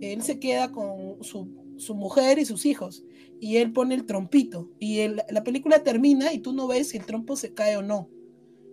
[0.00, 3.04] él se queda con su, su mujer y sus hijos,
[3.40, 7.06] y él pone el trompito, y la película termina y tú no ves si el
[7.06, 8.10] trompo se cae o no.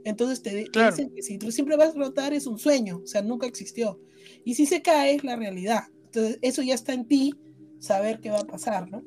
[0.05, 3.23] Entonces te, dicen que si tú siempre vas a rotar es un sueño, o sea,
[3.23, 3.99] nunca existió.
[4.43, 5.85] Y si se cae es la realidad.
[6.05, 7.33] Entonces eso ya está en ti,
[7.79, 9.03] saber qué va a pasar, ¿no?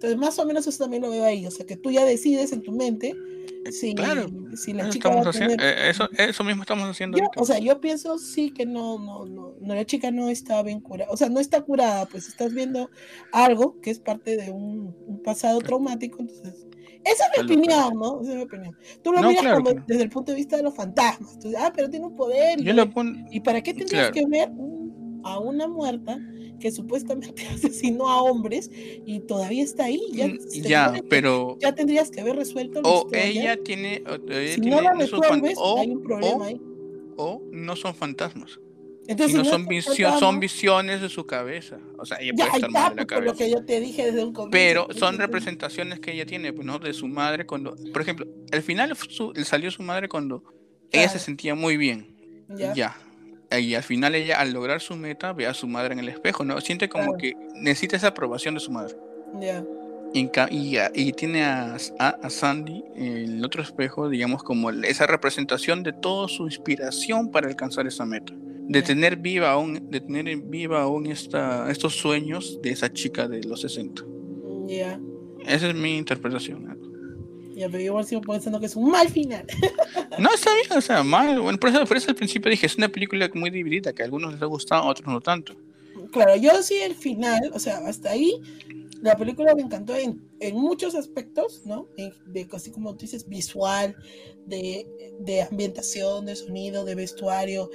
[0.00, 1.46] Entonces, más o menos eso también lo veo ahí.
[1.46, 3.14] O sea, que tú ya decides en tu mente
[3.70, 3.94] si,
[4.56, 5.60] si la chica va a tener...
[5.60, 7.18] Eh, eso, eso mismo estamos haciendo.
[7.36, 10.80] o sea, yo pienso sí que no, no, no, no, la chica no está bien
[10.80, 11.10] curada.
[11.10, 12.88] O sea, no está curada, pues estás viendo
[13.30, 16.20] algo que es parte de un, un pasado traumático.
[16.20, 16.66] Entonces,
[17.04, 18.22] esa es mi opinión, ¿no?
[18.22, 18.76] Esa es mi opinión.
[19.02, 21.38] Tú lo miras como desde el punto de vista de los fantasmas.
[21.38, 22.58] Tú, ah, pero tiene un poder.
[22.58, 24.50] Y, ¿Y para qué tendrías que ver
[25.24, 26.18] a una muerta
[26.60, 30.00] que supuestamente asesinó a hombres y todavía está ahí.
[30.12, 31.56] Ya, mm, ya pero.
[31.60, 32.80] Ya tendrías que haber resuelto.
[32.84, 34.02] O ella tiene.
[34.54, 36.60] si no la resuelves, hay un problema ahí.
[37.16, 38.60] O no son fantasmas.
[39.08, 39.66] Entonces, no, son,
[40.20, 41.78] son visiones de su cabeza.
[41.98, 43.32] O sea, ella puede estar mal de la cabeza.
[43.32, 46.78] Lo que yo te dije desde un Pero son representaciones que ella tiene, pues, ¿no?
[46.78, 47.74] De su madre cuando.
[47.92, 48.96] Por ejemplo, al final
[49.44, 50.44] salió su madre cuando
[50.92, 52.14] ella se sentía muy bien.
[52.74, 52.96] ya
[53.58, 56.44] y al final ella, al lograr su meta, ve a su madre en el espejo,
[56.44, 56.60] ¿no?
[56.60, 58.94] Siente como que necesita esa aprobación de su madre.
[59.40, 59.64] Ya.
[60.12, 60.28] Y,
[60.94, 66.26] y, tiene a, a, Sandy en el otro espejo, digamos, como esa representación de toda
[66.26, 68.32] su inspiración para alcanzar esa meta.
[68.36, 73.42] De tener viva aún, de tener viva aún esta, estos sueños de esa chica de
[73.44, 74.02] los 60.
[74.66, 75.00] Ya.
[75.46, 76.89] Esa es mi interpretación.
[77.60, 79.44] Ya, pero igual sigo pensando que es un mal final.
[80.18, 81.38] no, está bien, o sea, mal.
[81.38, 84.06] Bueno, por eso, por eso al principio dije, es una película muy dividida, que a
[84.06, 85.54] algunos les ha gustado, a otros no tanto.
[86.10, 88.40] Claro, yo sí el final, o sea, hasta ahí
[89.02, 91.88] la película me encantó en, en muchos aspectos, ¿no?
[91.96, 93.96] De, así como tú dices, visual,
[94.46, 94.86] de,
[95.20, 97.70] de, ambientación, de sonido, de vestuario.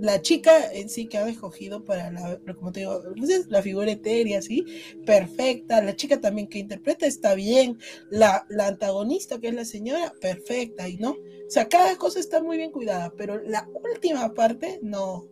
[0.00, 3.02] La chica en sí que ha escogido para la, como te digo,
[3.48, 4.64] la figura etérea, ¿sí?
[5.04, 5.82] Perfecta.
[5.82, 7.78] La chica también que interpreta está bien.
[8.10, 11.10] La, la antagonista, que es la señora, perfecta, ¿y no?
[11.12, 15.28] O sea, cada cosa está muy bien cuidada, pero la última parte no,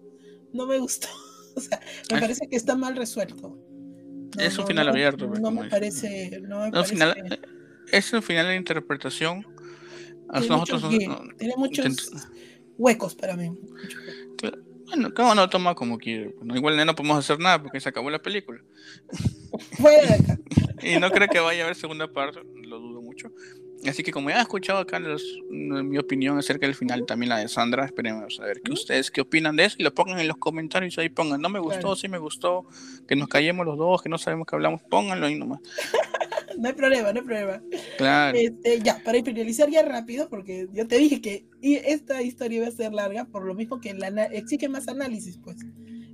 [0.53, 1.09] no me gustó.
[1.53, 1.81] O sea,
[2.13, 3.59] me parece que está mal resuelto
[4.39, 5.27] es un final abierto.
[5.27, 6.41] No, me parece.
[6.43, 6.95] No me parece...
[6.95, 7.41] Final,
[7.91, 9.47] es un final de interpretación.
[10.33, 10.89] Tiene, nosotros,
[11.39, 12.13] tiene muchos
[12.79, 13.51] huecos para mí.
[14.87, 16.35] Bueno, cada uno toma como quiere.
[16.55, 18.61] igual no podemos hacer nada porque se acabó la película.
[20.83, 23.31] y no creo que vaya a haber segunda parte, lo dudo mucho.
[23.89, 25.01] Así que como ya he escuchado acá
[25.51, 29.23] mi opinión acerca del final, también la de Sandra, esperemos a ver que ustedes qué
[29.23, 32.09] opinan de eso y lo pongan en los comentarios ahí pongan, no me gustó, sí
[32.09, 32.67] me gustó,
[33.09, 35.61] que nos callemos los dos, que no sabemos que hablamos, pónganlo ahí nomás.
[36.59, 37.63] no hay problema, no hay problema.
[37.97, 38.37] Claro.
[38.39, 42.73] Este, ya, para finalizar ya rápido, porque yo te dije que esta historia iba a
[42.73, 45.57] ser larga, por lo mismo que la, exige más análisis, pues.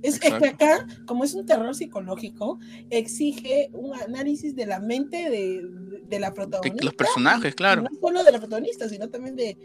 [0.01, 2.59] Es, que acá, como es un terror psicológico,
[2.89, 5.61] exige un análisis de la mente de,
[6.07, 6.77] de la protagonista.
[6.77, 7.83] De los personajes, claro.
[7.83, 9.57] No solo de la protagonista, sino también de,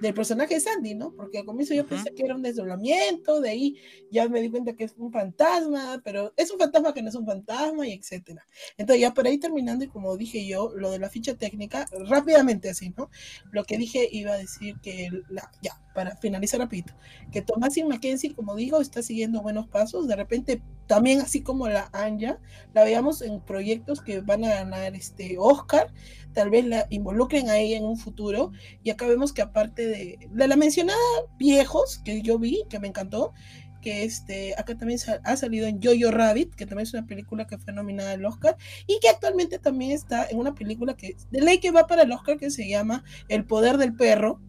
[0.00, 1.12] del personaje de Sandy, ¿no?
[1.12, 3.76] Porque al comienzo yo pensé que era un desdoblamiento, de ahí
[4.10, 7.14] ya me di cuenta que es un fantasma, pero es un fantasma que no es
[7.14, 8.46] un fantasma, y etcétera.
[8.76, 12.70] Entonces, ya por ahí terminando, y como dije yo, lo de la ficha técnica, rápidamente
[12.70, 13.10] así, ¿no?
[13.50, 16.94] Lo que dije iba a decir que, la, ya, para finalizar rapidito,
[17.30, 21.90] que Thomasin Mackenzie, como digo, está siguiendo buenos pasos, de repente también así como la
[21.92, 22.38] Anja,
[22.72, 25.92] la veamos en proyectos que van a ganar este Oscar,
[26.32, 28.50] tal vez la involucren a ella en un futuro,
[28.82, 30.98] y acá vemos que aparte de, de la mencionada
[31.38, 33.34] Viejos, que yo vi, que me encantó,
[33.80, 37.58] que este, acá también ha salido en Jojo Rabbit, que también es una película que
[37.58, 41.58] fue nominada al Oscar, y que actualmente también está en una película que de ley
[41.58, 44.40] que va para el Oscar que se llama El Poder del Perro,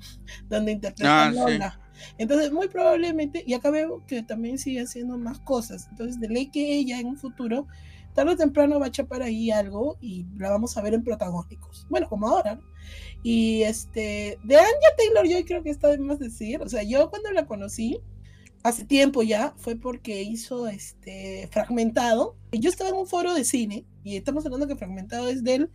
[0.49, 1.37] donde interpreta Ah, a sí.
[1.37, 1.79] Lola.
[2.17, 5.87] Entonces, muy probablemente, y acá veo que también sigue haciendo más cosas.
[5.91, 7.67] Entonces, de ley que ella en un futuro,
[8.13, 11.85] tarde o temprano va a chapar ahí algo y la vamos a ver en protagónicos.
[11.89, 12.63] Bueno, como ahora, ¿no?
[13.23, 16.61] Y este, de Anya Taylor Joy creo que está de más decir.
[16.61, 17.99] O sea, yo cuando la conocí,
[18.63, 22.37] hace tiempo ya, fue porque hizo este Fragmentado.
[22.51, 25.71] Yo estaba en un foro de cine, y estamos hablando que Fragmentado es del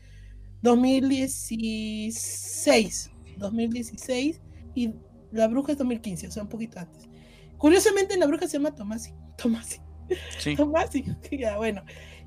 [0.62, 3.10] 2016.
[3.38, 4.40] 2016
[4.74, 4.94] y
[5.30, 7.08] La Bruja es 2015, o sea, un poquito antes.
[7.58, 9.12] Curiosamente, La Bruja se llama Tomasi.
[9.36, 9.80] Tomasi.
[10.38, 10.56] Sí.
[10.56, 11.04] Tomasi.
[11.30, 11.82] Ya, bueno.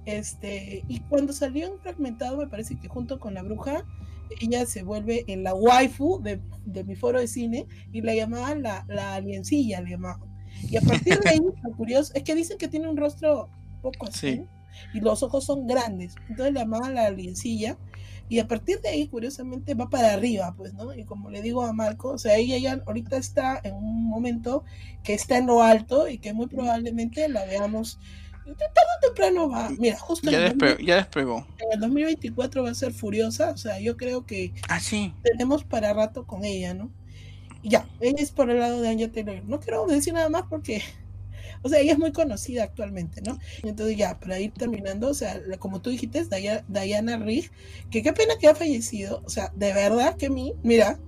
[0.05, 3.85] Este, y cuando salió en Fragmentado, me parece que junto con La Bruja,
[4.39, 8.63] ella se vuelve en la waifu de, de mi foro de cine y la llamaban
[8.63, 10.28] la, la aliencilla, le llamaban.
[10.69, 13.49] Y a partir de ahí, lo curioso es que dicen que tiene un rostro
[13.81, 14.45] poco así Sí.
[14.93, 16.15] y los ojos son grandes.
[16.29, 17.77] Entonces le llamaban la aliencilla.
[18.31, 20.93] Y a partir de ahí, curiosamente, va para arriba, pues, ¿no?
[20.93, 24.63] Y como le digo a Marco, o sea, ella ya ahorita está en un momento
[25.03, 27.97] que está en lo alto y que muy probablemente la veamos.
[28.45, 28.57] Tarde
[28.97, 29.69] o temprano va.
[29.79, 31.47] Mira, justo Ya, en, el despe- 2000 ya despegó.
[31.57, 33.49] en el 2024 va a ser furiosa.
[33.51, 35.11] O sea, yo creo que Ah, sí.
[35.23, 36.91] tenemos para rato con ella, ¿no?
[37.63, 39.43] Ya, ella es por el lado de Anya Taylor.
[39.45, 40.81] No quiero decir nada más porque,
[41.63, 43.37] o sea, ella es muy conocida actualmente, ¿no?
[43.63, 47.51] Entonces ya, para ir terminando, o sea, como tú dijiste, Daya- Diana Rigg,
[47.91, 50.99] que qué pena que ha fallecido, o sea, de verdad que mí, mira,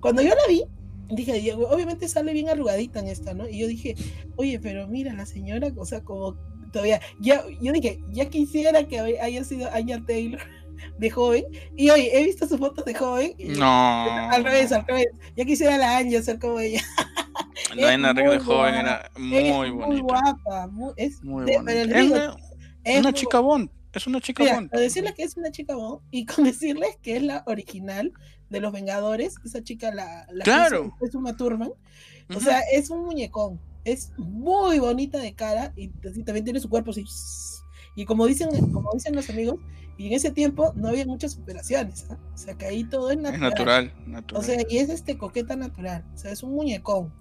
[0.00, 0.64] cuando yo la vi,
[1.10, 3.48] dije, obviamente sale bien arrugadita en esta, ¿no?
[3.48, 3.94] Y yo dije,
[4.36, 6.36] oye, pero mira, la señora, o sea, como
[6.72, 10.40] todavía, ya, yo dije, ya quisiera que haya sido Anya Taylor
[10.98, 11.44] de joven,
[11.76, 13.66] y oye, he visto sus fotos de joven, y No.
[14.30, 15.08] al revés, al revés.
[15.36, 16.82] Ya quisiera la Anya ser como ella.
[17.76, 20.02] Es Rigg de muy joven era muy muy bonita.
[20.02, 20.66] guapa.
[20.68, 21.72] muy- es Muy de- bonita.
[21.82, 22.36] Es una,
[22.84, 23.70] es una muy chica Bond.
[23.92, 24.70] Es una chica Mira, Bond.
[24.70, 28.12] decirle que es una chica Bond y con decirles que es la original
[28.50, 30.94] de los Vengadores, esa chica la, la Claro.
[31.00, 31.76] es una Thurman, o
[32.30, 32.40] Ujú.
[32.40, 36.92] sea, es un muñecón, es muy bonita de cara y así también tiene su cuerpo
[36.92, 37.04] así.
[37.96, 39.56] Y como dicen, como dicen los amigos,
[39.96, 42.18] y en ese tiempo no había muchas operaciones, ¿ah?
[42.34, 43.40] o sea, que ahí todo es es natural.
[43.40, 43.92] natural.
[44.06, 44.40] natural.
[44.42, 47.12] O sea, y es este coqueta natural, o sea, es un muñecón.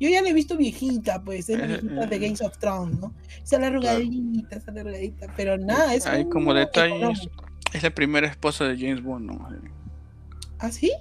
[0.00, 2.56] Yo ya la he visto viejita, pues, es la Eh, viejita de eh, Games of
[2.58, 3.14] Thrones, ¿no?
[3.42, 7.28] Sale arrugadita, sale arrugadita, pero nada, es Hay como detalles.
[7.72, 9.48] es la primera esposa de James Bond, ¿no?
[10.60, 10.92] ¿Ah, sí?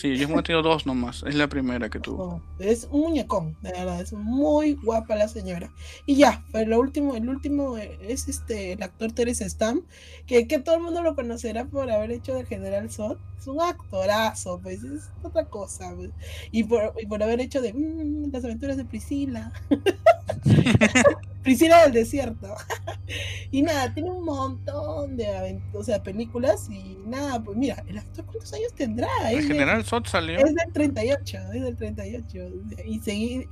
[0.00, 1.24] Sí, Bond ha tenido dos nomás.
[1.26, 2.40] Es la primera que tuvo.
[2.58, 5.70] No, es un muñecón, de verdad, es muy guapa la señora.
[6.06, 9.84] Y ya, pero lo último, el último eh, es este, el actor Terence Stamp,
[10.26, 13.16] que, que todo el mundo lo conocerá por haber hecho de General Zod.
[13.38, 15.92] Es un actorazo, pues, es otra cosa.
[15.96, 16.10] pues.
[16.52, 19.52] Y, por, y por haber hecho de mm, las aventuras de Priscila.
[21.42, 22.54] Priscila del desierto.
[23.50, 27.98] y nada, tiene un montón de avent- o sea, películas y nada, pues mira, el
[27.98, 29.08] actor cuántos años tendrá?
[29.30, 30.38] El general Zod salió.
[30.38, 32.38] es del 38, es del 38.
[32.86, 33.48] Y, sigue,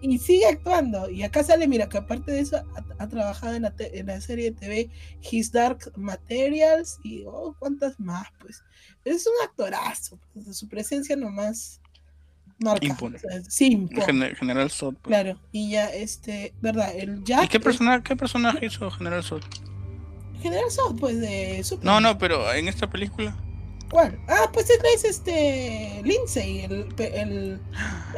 [0.00, 1.10] y sigue actuando.
[1.10, 4.20] Y acá sale, mira, que aparte de eso, ha, ha trabajado en la, en la
[4.20, 4.90] serie de TV
[5.30, 8.62] His Dark Materials y oh, cuántas más, pues.
[9.04, 10.18] Es un actorazo.
[10.34, 11.80] pues, su presencia nomás
[12.58, 12.84] marca.
[12.86, 13.16] Impone.
[13.16, 14.94] o sea, sí, El impone, gener- general Zod.
[14.96, 15.06] pues.
[15.08, 15.40] Claro.
[15.52, 16.92] Y ya, este, ¿verdad?
[16.94, 17.44] El Jack.
[17.44, 19.42] ¿Y qué, persona, qué personaje hizo General Zod?
[20.42, 22.02] General Zod, pues, de Superman.
[22.02, 23.34] No, no, pero en esta película.
[23.90, 24.18] ¿Cuál?
[24.28, 26.00] Ah, pues es este.
[26.04, 27.60] Lindsay, el, el,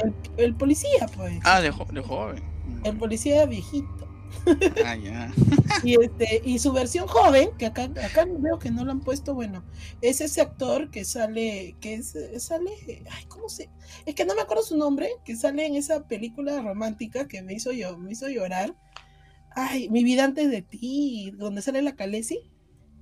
[0.04, 1.38] el, el policía, pues.
[1.44, 2.42] Ah, de, jo- de joven.
[2.84, 3.88] El policía viejito.
[4.84, 5.30] Ah, ya.
[5.82, 9.34] Y este, y su versión joven, que acá, acá veo que no lo han puesto,
[9.34, 9.62] bueno,
[10.00, 12.70] es ese actor que sale, que es, sale,
[13.10, 13.68] ay, ¿cómo se?
[14.06, 17.52] Es que no me acuerdo su nombre, que sale en esa película romántica que me
[17.54, 18.74] hizo yo, me hizo llorar.
[19.54, 22.51] Ay, mi vida antes de ti, donde sale la Khaleesi.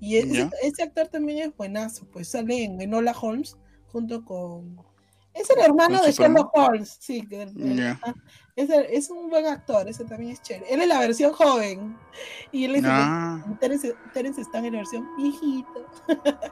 [0.00, 0.50] Y ese, Ya.
[0.62, 3.56] ese actor también es buenazo, pues sale en Enola Holmes
[3.92, 4.80] junto con.
[5.34, 6.12] Es el hermano ¿Con de?
[6.12, 7.24] Sherlock Holmes, sí.
[7.28, 8.00] que el- el- Ya.
[8.02, 8.14] ah,
[8.56, 10.72] es, el- es un buen actor, ese también es chévere.
[10.72, 11.96] Él es la versión joven
[12.50, 15.86] y él es el- Ah, Terence, Terence está en la versión viejito.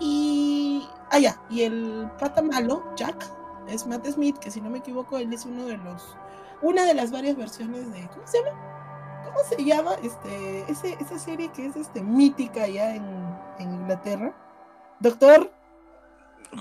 [0.00, 0.86] y.
[1.10, 1.40] Ah, ya.
[1.50, 3.24] Y el pata malo, Jack,
[3.68, 6.16] es Matt Smith, que si no me equivoco, él es uno de los.
[6.62, 8.06] Una de las varias versiones de.
[8.08, 8.79] ¿Cómo se llama?
[9.32, 9.94] ¿Cómo se llama?
[10.02, 13.04] Este, ese, esa serie que es este, mítica ya en,
[13.58, 14.34] en Inglaterra.
[15.00, 15.50] Doctor.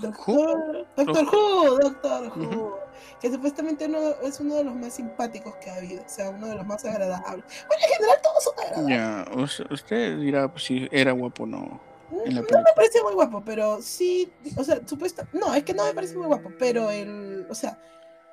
[0.02, 2.78] Doctor, Doctor Who, Doctor Who,
[3.20, 6.46] que supuestamente uno, es uno de los más simpáticos que ha habido, o sea, uno
[6.46, 7.44] de los más agradables.
[7.68, 8.98] Bueno, en general todos son agradables.
[9.36, 9.41] ya.
[9.41, 11.80] Us- Usted dirá pues, si era guapo o no.
[12.24, 15.74] en la No me parece muy guapo, pero sí, o sea, supuesto, no, es que
[15.74, 17.80] no me parece muy guapo, pero el, o sea,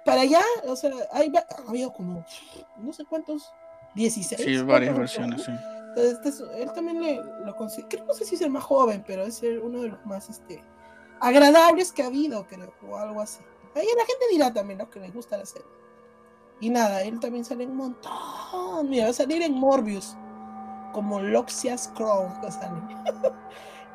[0.05, 2.23] para allá, o sea, hay, ha habido como,
[2.77, 3.51] no sé cuántos,
[3.97, 4.41] 16.
[4.41, 5.51] Sí, varias versiones, sí.
[5.89, 9.03] Entonces, este es- él también le, lo considera, no sé si es el más joven,
[9.07, 10.63] pero es el- uno de los más, este,
[11.21, 13.41] agradables que ha habido, creo, o algo así.
[13.75, 14.89] Ahí la gente dirá también, ¿no?
[14.91, 15.67] Que les gusta la serie.
[16.61, 18.13] Y nada, él también sale en un montón.
[18.89, 20.17] Mira, va a salir en Morbius,
[20.93, 22.83] como Loxias Crow va a salir.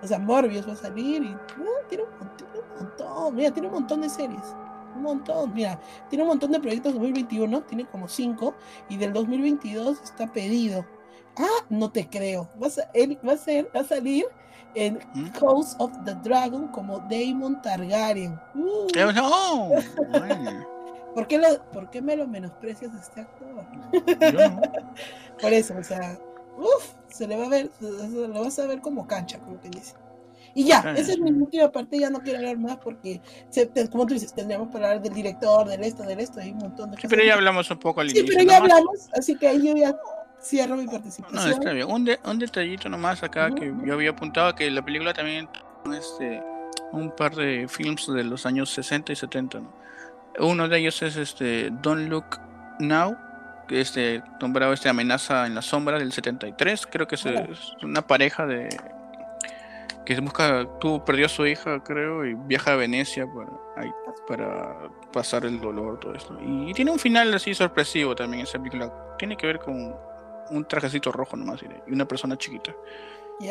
[0.03, 3.35] o sea, Morbius va a salir y no, tiene, un tiene un montón.
[3.35, 4.43] Mira, tiene un montón de series.
[5.01, 5.53] Un montón.
[5.53, 5.79] Mira,
[6.09, 8.53] tiene un montón de proyectos 2021, tiene como cinco,
[8.87, 10.85] y del 2022 está pedido.
[11.37, 12.49] Ah, no te creo.
[12.61, 14.25] Va a, sa- él va a, ser, va a salir
[14.75, 15.29] en ¿Mm?
[15.39, 18.39] House of the Dragon como Daemon Targaryen.
[18.53, 18.87] Uh,
[19.75, 19.85] Eh.
[20.11, 20.65] Bueno,
[21.15, 23.47] ¿por, qué lo- ¿Por qué me lo menosprecias a este actor?
[24.33, 24.61] yo no.
[25.41, 26.17] Por eso, o sea,
[26.57, 29.59] uff, se le va a ver, se- se- lo vas a ver como cancha, como
[29.59, 29.95] que dice.
[30.53, 31.21] Y ya, esa es sí.
[31.21, 33.21] mi última parte, ya no quiero hablar más porque,
[33.91, 36.91] como tú dices, tendríamos que hablar del director, del esto, del esto, hay un montón
[36.91, 37.09] de Sí, cosas.
[37.09, 38.35] pero ya hablamos un poco al Sí, inicio.
[38.37, 38.71] pero ya nomás.
[38.77, 39.95] hablamos, así que ahí yo ya
[40.41, 41.51] cierro mi No, participación.
[41.53, 41.87] está bien.
[41.89, 43.85] Un, de- un detallito nomás acá que Ujú.
[43.85, 45.47] yo había apuntado que la película también
[45.95, 46.41] este
[46.91, 49.73] un par de films de los años 60 y 70, ¿no?
[50.39, 52.25] Uno de ellos es este Don't Look
[52.79, 53.15] Now,
[53.67, 58.01] que este nombrado este Amenaza en la sombra del 73, creo que es, es una
[58.01, 58.67] pareja de
[60.05, 63.27] que busca tú perdió a su hija, creo, y viaja a Venecia
[64.27, 66.37] para pasar el dolor todo esto.
[66.41, 68.91] Y, tiene un final así sorpresivo también esa película.
[69.17, 69.95] Tiene que ver con
[70.49, 72.73] un trajecito rojo nomás y una persona chiquita.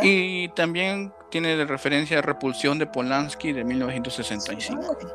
[0.03, 4.81] Y también tiene de referencia Repulsión de Polanski de 1965.
[4.81, 5.09] Madre.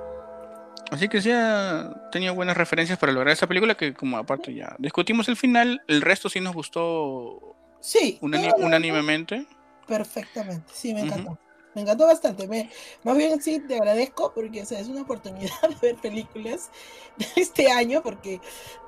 [0.92, 4.76] Así que sí ha tenido buenas referencias para lograr esa película que como aparte ya
[4.78, 7.56] discutimos el final, el resto sí nos gustó
[7.86, 9.46] Sí, unánimemente.
[9.88, 11.38] Perfectamente, sí, me encantó.
[11.76, 12.48] Me encantó bastante.
[12.48, 12.70] Me,
[13.04, 16.70] más bien sí, te agradezco porque o sea, es una oportunidad de ver películas
[17.18, 18.40] de este año porque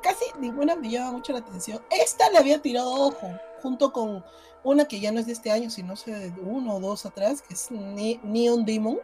[0.01, 1.81] casi ninguna me llama mucho la atención.
[1.89, 3.29] Esta le había tirado ojo
[3.61, 4.23] junto con
[4.63, 7.41] una que ya no es de este año, sino sé de uno o dos atrás,
[7.41, 8.99] que es Ne- Neon Demon.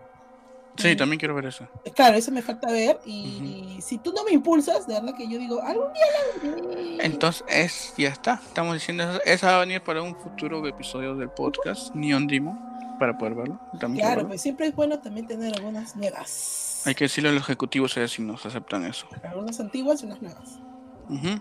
[0.78, 1.68] Sí, también quiero ver eso.
[1.96, 5.38] Claro, eso me falta ver y si tú no me impulsas, de verdad que yo
[5.38, 6.06] digo, algún día
[6.98, 7.04] la.
[7.04, 8.42] Entonces, es, ya está.
[8.46, 9.22] Estamos diciendo eso.
[9.26, 12.58] Esa va a venir para un futuro episodio del podcast, Neon Demon,
[13.00, 13.60] para poder verlo.
[13.80, 14.30] También Claro, verlo.
[14.30, 16.82] pues siempre es bueno también tener algunas nuevas.
[16.86, 19.08] Hay que decirle a los ejecutivos si nos aceptan eso.
[19.24, 20.60] Algunas antiguas y unas nuevas.
[21.08, 21.40] Ujú.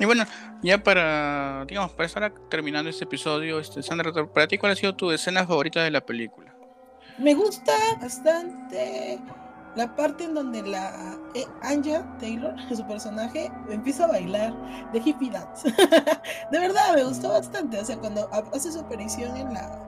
[0.00, 0.24] Y bueno,
[0.62, 4.94] ya para, digamos, para estar terminando este episodio, este, Sandra, para ti, ¿cuál ha sido
[4.94, 6.54] tu escena favorita de la película?
[7.18, 9.18] Me gusta bastante
[9.74, 14.54] la parte en donde la eh, Anja Taylor, su personaje, empieza a bailar
[14.92, 15.68] de hippie dance.
[16.52, 17.78] de verdad, me gustó bastante.
[17.80, 19.84] O sea, cuando ha- hace su aparición en la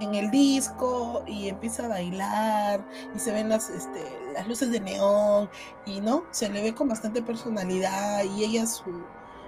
[0.00, 2.84] en el disco y empieza a bailar
[3.14, 4.02] y se ven las, este,
[4.34, 5.48] las luces de neón
[5.86, 8.82] y no, se le ve con bastante personalidad y ella su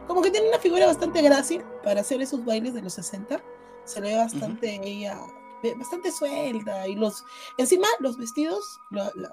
[0.06, 3.40] como que tiene una figura bastante grácil para hacer esos bailes de los 60.
[3.84, 5.18] Se le ve bastante ella
[5.76, 7.24] bastante suelta y los
[7.58, 9.32] encima los vestidos la- la-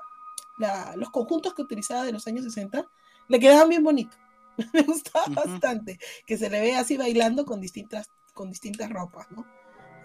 [0.57, 2.85] la- los conjuntos que utilizaba de los años 60
[3.27, 4.17] le quedaban bien bonitos
[4.73, 9.45] me gustaba bastante que se le ve así bailando con distintas con distintas ropas no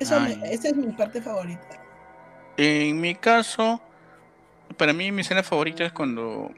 [0.01, 1.83] eso me- esa es mi parte favorita.
[2.57, 3.81] En mi caso,
[4.77, 6.53] para mí mi escena favorita es cuando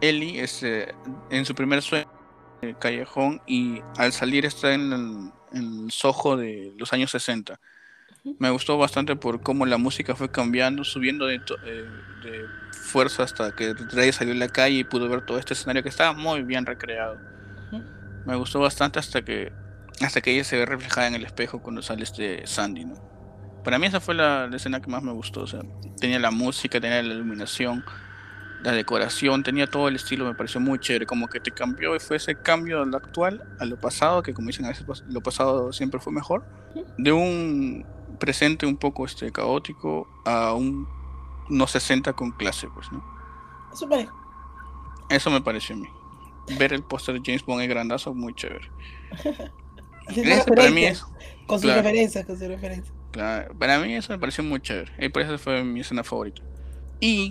[0.00, 0.94] Ellie es eh,
[1.30, 2.08] en su primer sueño
[2.62, 7.10] en el callejón y al salir está en el, en el Soho de los años
[7.10, 7.58] 60.
[8.38, 11.84] Me gustó bastante por cómo la música fue cambiando, subiendo de, to- eh,
[12.24, 15.82] de fuerza hasta que Rey salió en la calle y pudo ver todo este escenario
[15.82, 17.16] que estaba muy bien recreado.
[18.26, 19.52] Me gustó bastante hasta que
[20.00, 22.94] hasta que ella se ve reflejada en el espejo cuando sale este Sandy, ¿no?
[23.64, 25.60] Para mí esa fue la, la escena que más me gustó, o sea,
[26.00, 27.84] tenía la música, tenía la iluminación,
[28.62, 32.00] la decoración, tenía todo el estilo, me pareció muy chévere, como que te cambió y
[32.00, 35.20] fue ese cambio de lo actual a lo pasado, que como dicen a veces lo
[35.20, 36.44] pasado siempre fue mejor,
[36.96, 37.84] de un
[38.18, 40.88] presente un poco este caótico a un
[41.48, 43.02] no 60 con clase, pues, ¿no?
[43.74, 44.08] Súper.
[45.08, 45.88] Eso me pareció a mí.
[46.58, 48.70] Ver el póster de James Bond es grandazo, muy chévere.
[50.08, 51.04] Eso para mí es.
[51.46, 52.92] Con su referencia, con su referencia.
[53.10, 54.92] Claro, para mí eso me pareció muy chévere.
[54.98, 56.42] Y por eso fue mi escena favorita.
[57.00, 57.30] ¿Y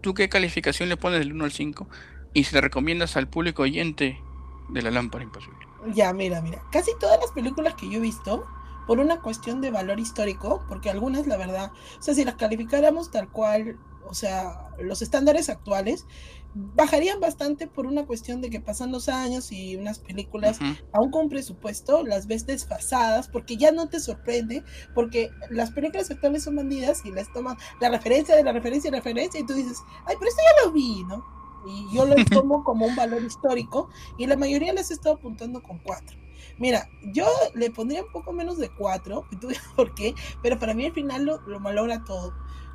[0.00, 1.88] tú qué calificación le pones del 1 al 5?
[2.34, 4.20] Y si te recomiendas al público oyente
[4.68, 5.58] de la lámpara imposible.
[5.94, 6.62] Ya, mira, mira.
[6.70, 8.46] Casi todas las películas que yo he visto,
[8.88, 13.10] por una cuestión de valor histórico, porque algunas, la verdad, o sea, si las calificáramos
[13.10, 13.78] tal cual,
[14.08, 16.06] o sea, los estándares actuales,
[16.54, 20.58] bajarían bastante por una cuestión de que pasan los años y unas películas,
[20.94, 26.44] aún con presupuesto, las ves desfasadas porque ya no te sorprende, porque las películas actuales
[26.44, 29.52] son bandidas y les toman la referencia de la referencia y la referencia y tú
[29.52, 31.22] dices, ay, pero esto ya lo vi, ¿no?
[31.66, 35.62] Y yo lo tomo como un valor histórico y la mayoría les he estado apuntando
[35.62, 36.16] con cuatro.
[36.58, 40.74] Mira, yo le pondría un poco menos de cuatro, y tú por qué, pero para
[40.74, 42.32] mí al final lo, lo malogra todo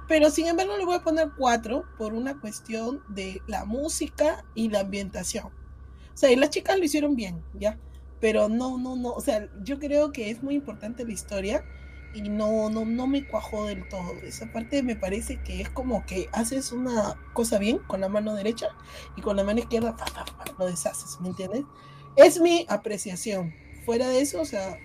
[0.07, 4.69] pero sin embargo le voy a poner cuatro por una cuestión de la música y
[4.69, 5.47] la ambientación.
[5.47, 7.79] O sea, y las chicas lo hicieron bien, ¿ya?
[8.19, 9.11] Pero no, no, no.
[9.11, 11.63] O sea, yo creo que es muy importante la historia
[12.13, 14.13] y no, no, no me cuajó del todo.
[14.23, 18.35] Esa parte me parece que es como que haces una cosa bien con la mano
[18.35, 18.67] derecha
[19.15, 19.95] y con la mano izquierda
[20.59, 21.63] lo deshaces, ¿me entiendes?
[22.15, 23.53] Es mi apreciación.
[23.85, 24.77] Fuera de eso, o sea,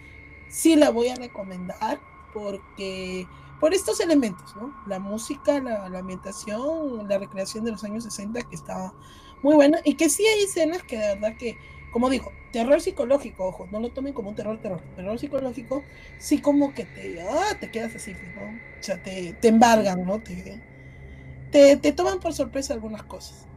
[0.49, 2.01] sí la voy a recomendar
[2.33, 3.27] porque
[3.61, 4.75] por estos elementos, ¿no?
[4.87, 8.95] La música, la, ambientación, la recreación de los años 60 que estaba
[9.43, 11.57] muy buena y que sí hay escenas que de verdad que,
[11.93, 15.85] como digo, terror psicológico, ojo, no lo tomen como un terror, terror, terror psicológico,
[16.19, 18.43] sí como que te, ah, te quedas así, ¿no?
[18.43, 20.21] O sea, te, te embargan, ¿no?
[20.21, 20.63] Te,
[21.51, 23.48] te, te toman por sorpresa algunas cosas.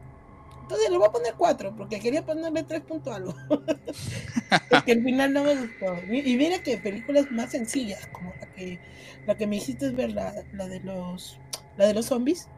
[0.72, 3.34] Entonces le voy a poner 4, porque quería ponerle 3 puntos algo.
[4.70, 5.94] porque al final no me gustó.
[6.10, 8.80] Y mira que películas más sencillas, como la que,
[9.26, 11.38] la que me hiciste ver, la, la de los
[11.76, 12.48] la de los zombies,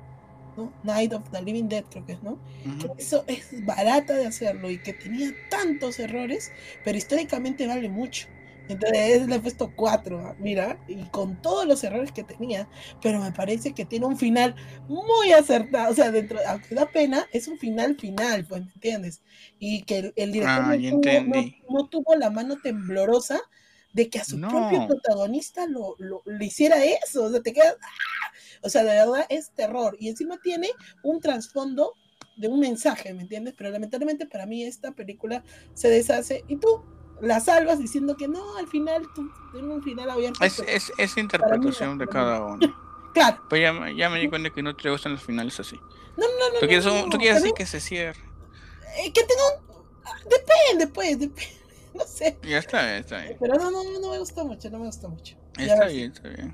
[0.56, 0.72] ¿no?
[0.84, 2.38] Night of the Living Dead, creo que es, ¿no?
[2.96, 6.52] Eso es barata de hacerlo y que tenía tantos errores,
[6.84, 8.28] pero históricamente vale mucho.
[8.68, 12.68] Entonces le he puesto cuatro, mira, y con todos los errores que tenía,
[13.02, 14.54] pero me parece que tiene un final
[14.88, 19.22] muy acertado, o sea, dentro, aunque da pena, es un final final, pues, ¿me entiendes?
[19.58, 20.76] Y que el, director ah,
[21.68, 23.40] no, tuvo, la mano temblorosa
[23.92, 28.32] de que a su propio protagonista lo, le hiciera eso, o sea, te quedas, ¡ah!
[28.62, 30.70] o sea, de verdad es terror, y encima tiene
[31.02, 31.92] un trasfondo
[32.36, 33.54] de un mensaje, ¿me entiendes?
[33.56, 36.82] Pero lamentablemente para mí esta película se deshace, y tú,
[37.20, 40.44] la salvas diciendo que no, al final tú tienes un final abierto.
[40.44, 42.58] Es, es, es interpretación de cada uno.
[43.14, 43.42] claro.
[43.48, 45.76] Pues ya, ya, me di cuenta que no te gustan los finales así.
[46.16, 46.60] No, no, no.
[46.60, 48.20] Tú quieres, tú quieres decir que se cierre.
[48.98, 50.28] Eh, que tengo un...
[50.28, 51.54] Depende, pues, depende.
[51.94, 52.36] No sé.
[52.42, 53.36] Ya está bien, está bien.
[53.38, 55.36] Pero no, no, no me gustó mucho, no me gustó mucho.
[55.56, 56.52] Está bien, está bien.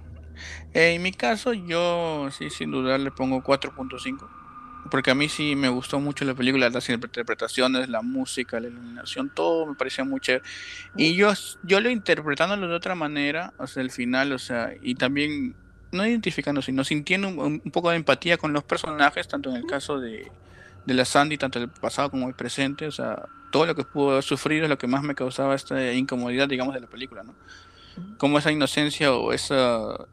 [0.75, 4.40] Eh, en mi caso, yo sí, sin dudar, le pongo 4.5
[4.91, 9.31] porque a mí sí me gustó mucho la película, las interpretaciones, la música, la iluminación,
[9.31, 10.45] todo me parecía muy chévere.
[10.97, 11.33] Y yo,
[11.63, 15.55] yo lo interpretándolo de otra manera, o sea, el final, o sea, y también
[15.93, 20.01] no identificando, sino sintiendo un, poco de empatía con los personajes, tanto en el caso
[20.01, 20.31] de,
[20.87, 24.13] de la Sandy, tanto el pasado como el presente, o sea, todo lo que pudo
[24.13, 27.35] haber sufrido es lo que más me causaba esta incomodidad, digamos, de la película, ¿no?
[28.19, 30.07] Como esa inocencia o esa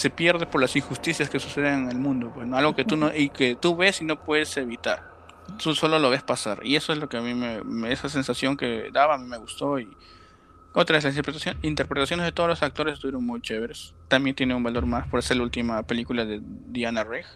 [0.00, 3.14] se pierde por las injusticias que suceden en el mundo, pues, Algo que tú no,
[3.14, 5.10] y que tú ves y no puedes evitar.
[5.62, 6.60] Tú solo lo ves pasar.
[6.64, 9.36] Y eso es lo que a mí me, esa sensación que daba, a mí me
[9.36, 9.78] gustó.
[9.78, 9.86] Y
[10.72, 11.14] otras, las
[11.60, 13.92] interpretaciones de todos los actores estuvieron muy chéveres.
[14.08, 17.26] También tiene un valor más por ser la última película de Diana Reg.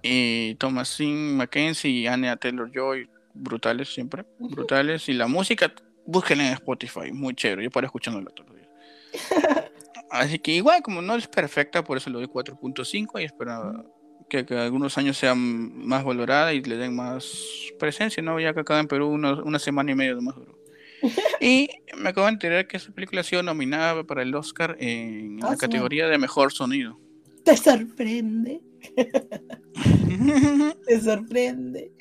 [0.00, 5.08] Y Thomasin Mackenzie y Anya Taylor Joy, brutales siempre, brutales.
[5.08, 5.72] Y la música,
[6.06, 7.64] búsquenla en Spotify, muy chévere.
[7.64, 9.70] Yo paro escuchándola todos los días.
[10.10, 13.92] Así que igual, como no es perfecta, por eso le doy 4.5 y espero
[14.28, 17.36] que, algunos años sea más valorada y le den más
[17.78, 18.38] presencia, ¿no?
[18.40, 20.56] Ya que acá en Perú una semana y media de más duro.
[21.40, 25.38] y me acabo de enterar que esa película ha sido nominada para el Oscar en
[25.38, 26.98] la ah, categoría de mejor sonido.
[27.46, 28.60] ¿Te sorprende?
[30.86, 31.92] Te sorprende.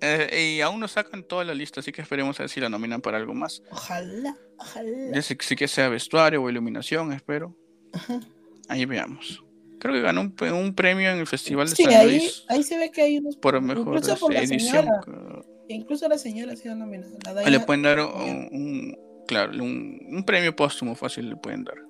[0.00, 2.68] Eh, y aún no sacan toda la lista, así que esperemos a ver si la
[2.68, 3.60] nominan para algo más.
[3.72, 5.20] Ojalá, ojalá.
[5.20, 7.56] sí que sea vestuario o iluminación, espero.
[8.68, 9.42] Ahí veamos.
[9.80, 12.44] Creo que ganó un, premio en el Festival de sí, San ahí, Luis.
[12.48, 13.36] ahí se ve que hay unos.
[13.36, 14.00] Por mejor
[14.32, 14.60] la edición.
[14.60, 17.50] Señora, incluso la señora ha sido nominada.
[17.50, 18.96] le pueden dar un,
[19.26, 21.88] claro, un, un premio póstumo fácil le pueden dar.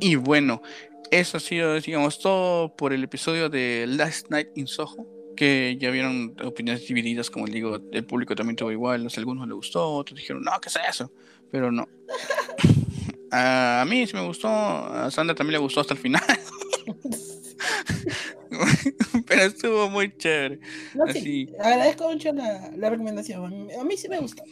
[0.00, 0.62] Y bueno,
[1.10, 5.06] eso ha sido, digamos, todo por el episodio de Last Night in Soho.
[5.36, 9.06] Que ya vieron opiniones divididas, como digo, el público también tuvo igual.
[9.06, 11.12] A algunos le gustó, otros dijeron, no, ¿qué es eso?
[11.50, 11.88] Pero no.
[13.30, 16.24] a mí sí me gustó, a Sandra también le gustó hasta el final.
[19.28, 20.58] pero estuvo muy chévere.
[20.94, 21.48] No, sí, Así.
[21.58, 23.68] agradezco mucho la, la recomendación.
[23.80, 24.42] A mí sí me gustó.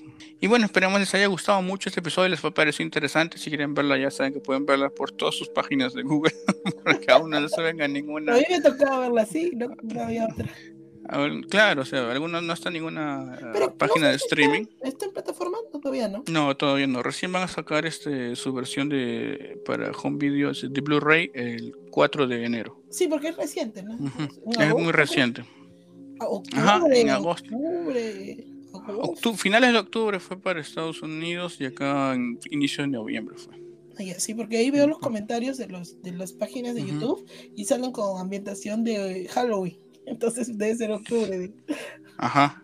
[0.40, 3.38] Y bueno, esperemos les haya gustado mucho este episodio, les fue parecido interesante.
[3.38, 6.32] Si quieren verla, ya saben que pueden verla por todas sus páginas de Google,
[6.84, 8.34] porque aún no se venga A ninguna.
[8.34, 10.46] mí me tocaba verla así, no, no había otra.
[11.50, 14.62] Claro, o sea, algunos no está en ninguna eh, Pero página no de si streaming.
[14.62, 15.58] Está, está en plataforma?
[15.72, 16.24] No, todavía no.
[16.30, 17.02] No, todavía no.
[17.02, 22.26] Recién van a sacar este su versión de para home video de Blu-ray el 4
[22.26, 22.82] de enero.
[22.90, 23.96] Sí, porque es reciente, ¿no?
[24.60, 25.44] Es muy reciente.
[26.18, 27.54] Octubre, Ajá, en agosto.
[27.54, 29.30] Octubre, agosto.
[29.32, 33.54] Octu- finales de octubre fue para Estados Unidos y acá en inicio de noviembre fue.
[34.18, 36.84] Sí, porque ahí veo los comentarios de los de las páginas de.
[36.86, 37.24] YouTube
[37.54, 39.78] y salen con ambientación de Halloween.
[40.06, 41.50] Entonces debe ser octubre.
[42.16, 42.62] Ajá.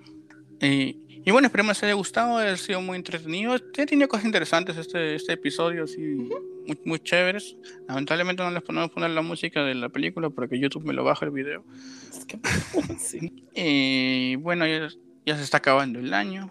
[0.61, 3.55] Y, y bueno, esperemos que les haya gustado, ha sido muy entretenido.
[3.55, 7.57] He tenido cosas interesantes este, este episodio, así, muy, muy chéveres.
[7.89, 11.25] Lamentablemente no les podemos poner la música de la película porque YouTube me lo baja
[11.27, 11.65] el video.
[12.11, 12.39] Es que-
[12.99, 13.45] sí.
[13.55, 14.89] Y bueno, ya,
[15.27, 16.51] ya se está acabando el año.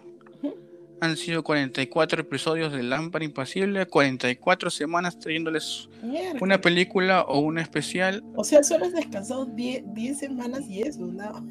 [1.02, 6.38] Han sido 44 episodios de Lámpara Impasible, 44 semanas trayéndoles Mierda.
[6.40, 11.04] una película o un especial O sea, solo has descansado 10 10 semanas y eso,
[11.04, 11.44] ¿no?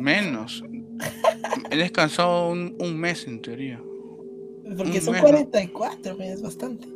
[0.00, 0.64] menos.
[1.70, 3.80] He descansado un, un mes en teoría.
[4.76, 5.28] Porque Un son mes, ¿no?
[5.28, 6.88] 44, me es bastante.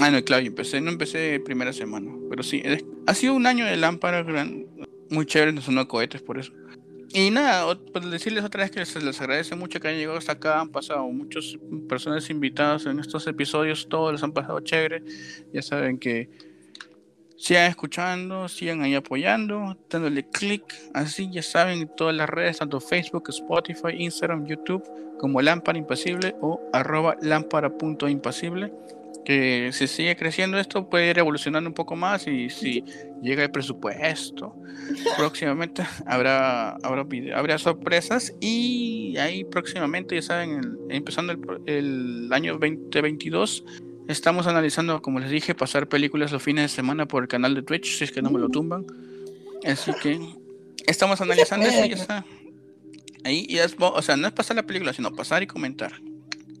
[0.00, 2.62] Ah, no, claro, yo empecé, no empecé primera semana, pero sí,
[3.06, 4.64] ha sido un año de lámpara gran-
[5.10, 6.52] muy chévere, no sonó cohetes por eso.
[7.14, 10.60] Y nada, pues decirles otra vez que les agradece mucho que hayan llegado hasta acá,
[10.60, 11.58] han pasado muchas
[11.88, 15.02] personas invitadas en estos episodios, todos les han pasado chévere,
[15.52, 16.30] ya saben que
[17.36, 20.62] sigan escuchando, sigan ahí apoyando, dándole clic,
[20.94, 24.82] así ya saben en todas las redes, tanto Facebook, Spotify, Instagram, YouTube,
[25.18, 28.72] como Lámpara Impasible o arroba lámpara.impasible
[29.24, 32.82] que si sigue creciendo esto puede ir evolucionando un poco más y si
[33.22, 34.54] llega el presupuesto
[35.16, 42.54] próximamente habrá habrá, habrá sorpresas y ahí próximamente ya saben el- empezando el, el año
[42.58, 43.64] 2022
[44.08, 47.62] estamos analizando como les dije pasar películas los fines de semana por el canal de
[47.62, 48.84] Twitch si es que no me lo tumban.
[49.64, 50.18] Así que
[50.88, 52.24] estamos analizando eso y ya está
[53.22, 55.92] ahí y es, o sea no es pasar la película sino pasar y comentar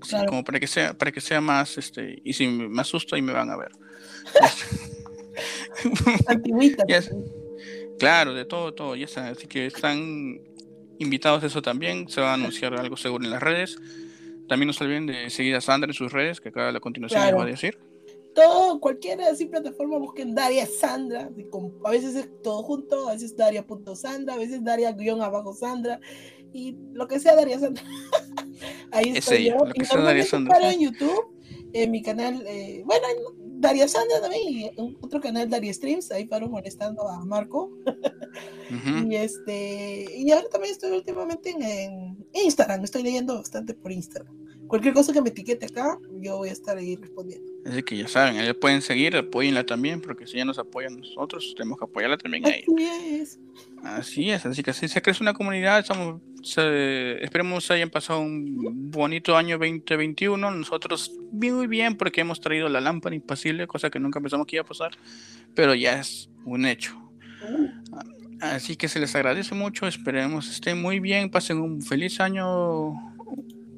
[0.08, 0.26] Claro.
[0.28, 3.32] como para que sea para que sea más este y si me asusto ahí me
[3.32, 3.70] van a ver
[6.26, 6.84] Antigüita.
[6.88, 7.14] Ya sé.
[7.98, 10.40] claro de todo todo ya así que están
[10.98, 13.76] invitados a eso también se va a anunciar algo seguro en las redes
[14.48, 16.80] también no se olviden de seguir a Sandra en sus redes que acá a la
[16.80, 17.38] continuación les Claro.
[17.42, 17.78] voy a decir
[18.34, 21.28] Todo, cualquiera así plataforma, busquen Daria Sandra.
[21.84, 26.00] A veces es todo junto, a veces Daria.sandra, a veces Daria guion abajo Sandra.
[26.50, 27.82] Y lo que sea Daria Sandra.
[28.90, 29.56] Ahí Es estoy yo.
[29.74, 31.34] Y normalmente en YouTube,
[31.72, 34.70] en mi canal, eh, bueno, en Daria Sandra también, y
[35.00, 37.70] otro canal Daria Streams, ahí paro molestando a Marco.
[39.06, 44.34] Y este, y ahora también estoy últimamente en, en Instagram, estoy leyendo bastante por Instagram.
[44.66, 47.51] Cualquier cosa que me etiquete acá, yo voy a estar ahí respondiendo.
[47.64, 51.54] Así que ya saben la pueden seguir apóyenla también porque si ya nos apoyan nosotros
[51.56, 52.84] tenemos que apoyarla también a ella Así
[53.20, 53.38] es.
[53.84, 55.80] Así es, así que así se crece una comunidad.
[55.80, 60.50] Estamos, se- esperemos hayan pasado un bonito año 2021.
[60.52, 64.62] Nosotros muy bien porque hemos traído la lámpara impasible, cosa que nunca pensamos que iba
[64.62, 64.92] a pasar,
[65.54, 66.96] pero ya es un hecho.
[68.40, 72.92] Así que se les agradece mucho, esperemos estén muy bien, pasen un feliz año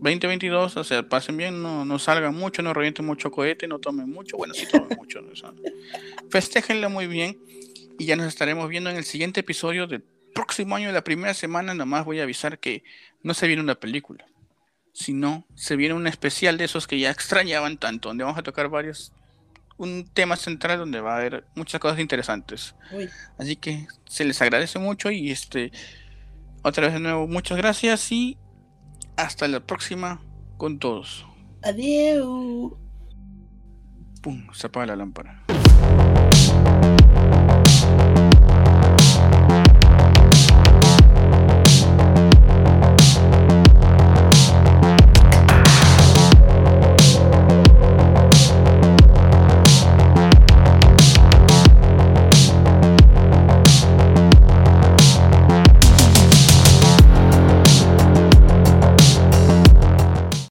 [0.05, 4.11] 2022, o sea, pasen bien, no, no salgan mucho, no revienten mucho cohete, no tomen
[4.11, 5.33] mucho, bueno, sí tomen mucho, ¿no?
[5.33, 5.53] O sea,
[6.31, 7.39] festéjenlo muy bien
[7.99, 10.03] y ya nos estaremos viendo en el siguiente episodio del
[10.35, 12.85] próximo año, de la primera semana, nomás voy a avisar que
[13.23, 14.27] no se viene una película,
[14.93, 18.69] sino se viene un especial de esos que ya extrañaban tanto, donde vamos a tocar
[18.69, 19.13] varios,
[19.79, 22.75] un tema central donde va a haber muchas cosas interesantes.
[22.93, 23.09] Uy,
[23.39, 25.73] Así que se les agradece mucho y este
[26.63, 28.39] otra vez de nuevo muchas gracias y
[29.17, 30.21] hasta la próxima
[30.57, 31.27] con todos.
[31.63, 32.73] adiós.
[34.23, 35.45] Pum, se apaga la lámpara.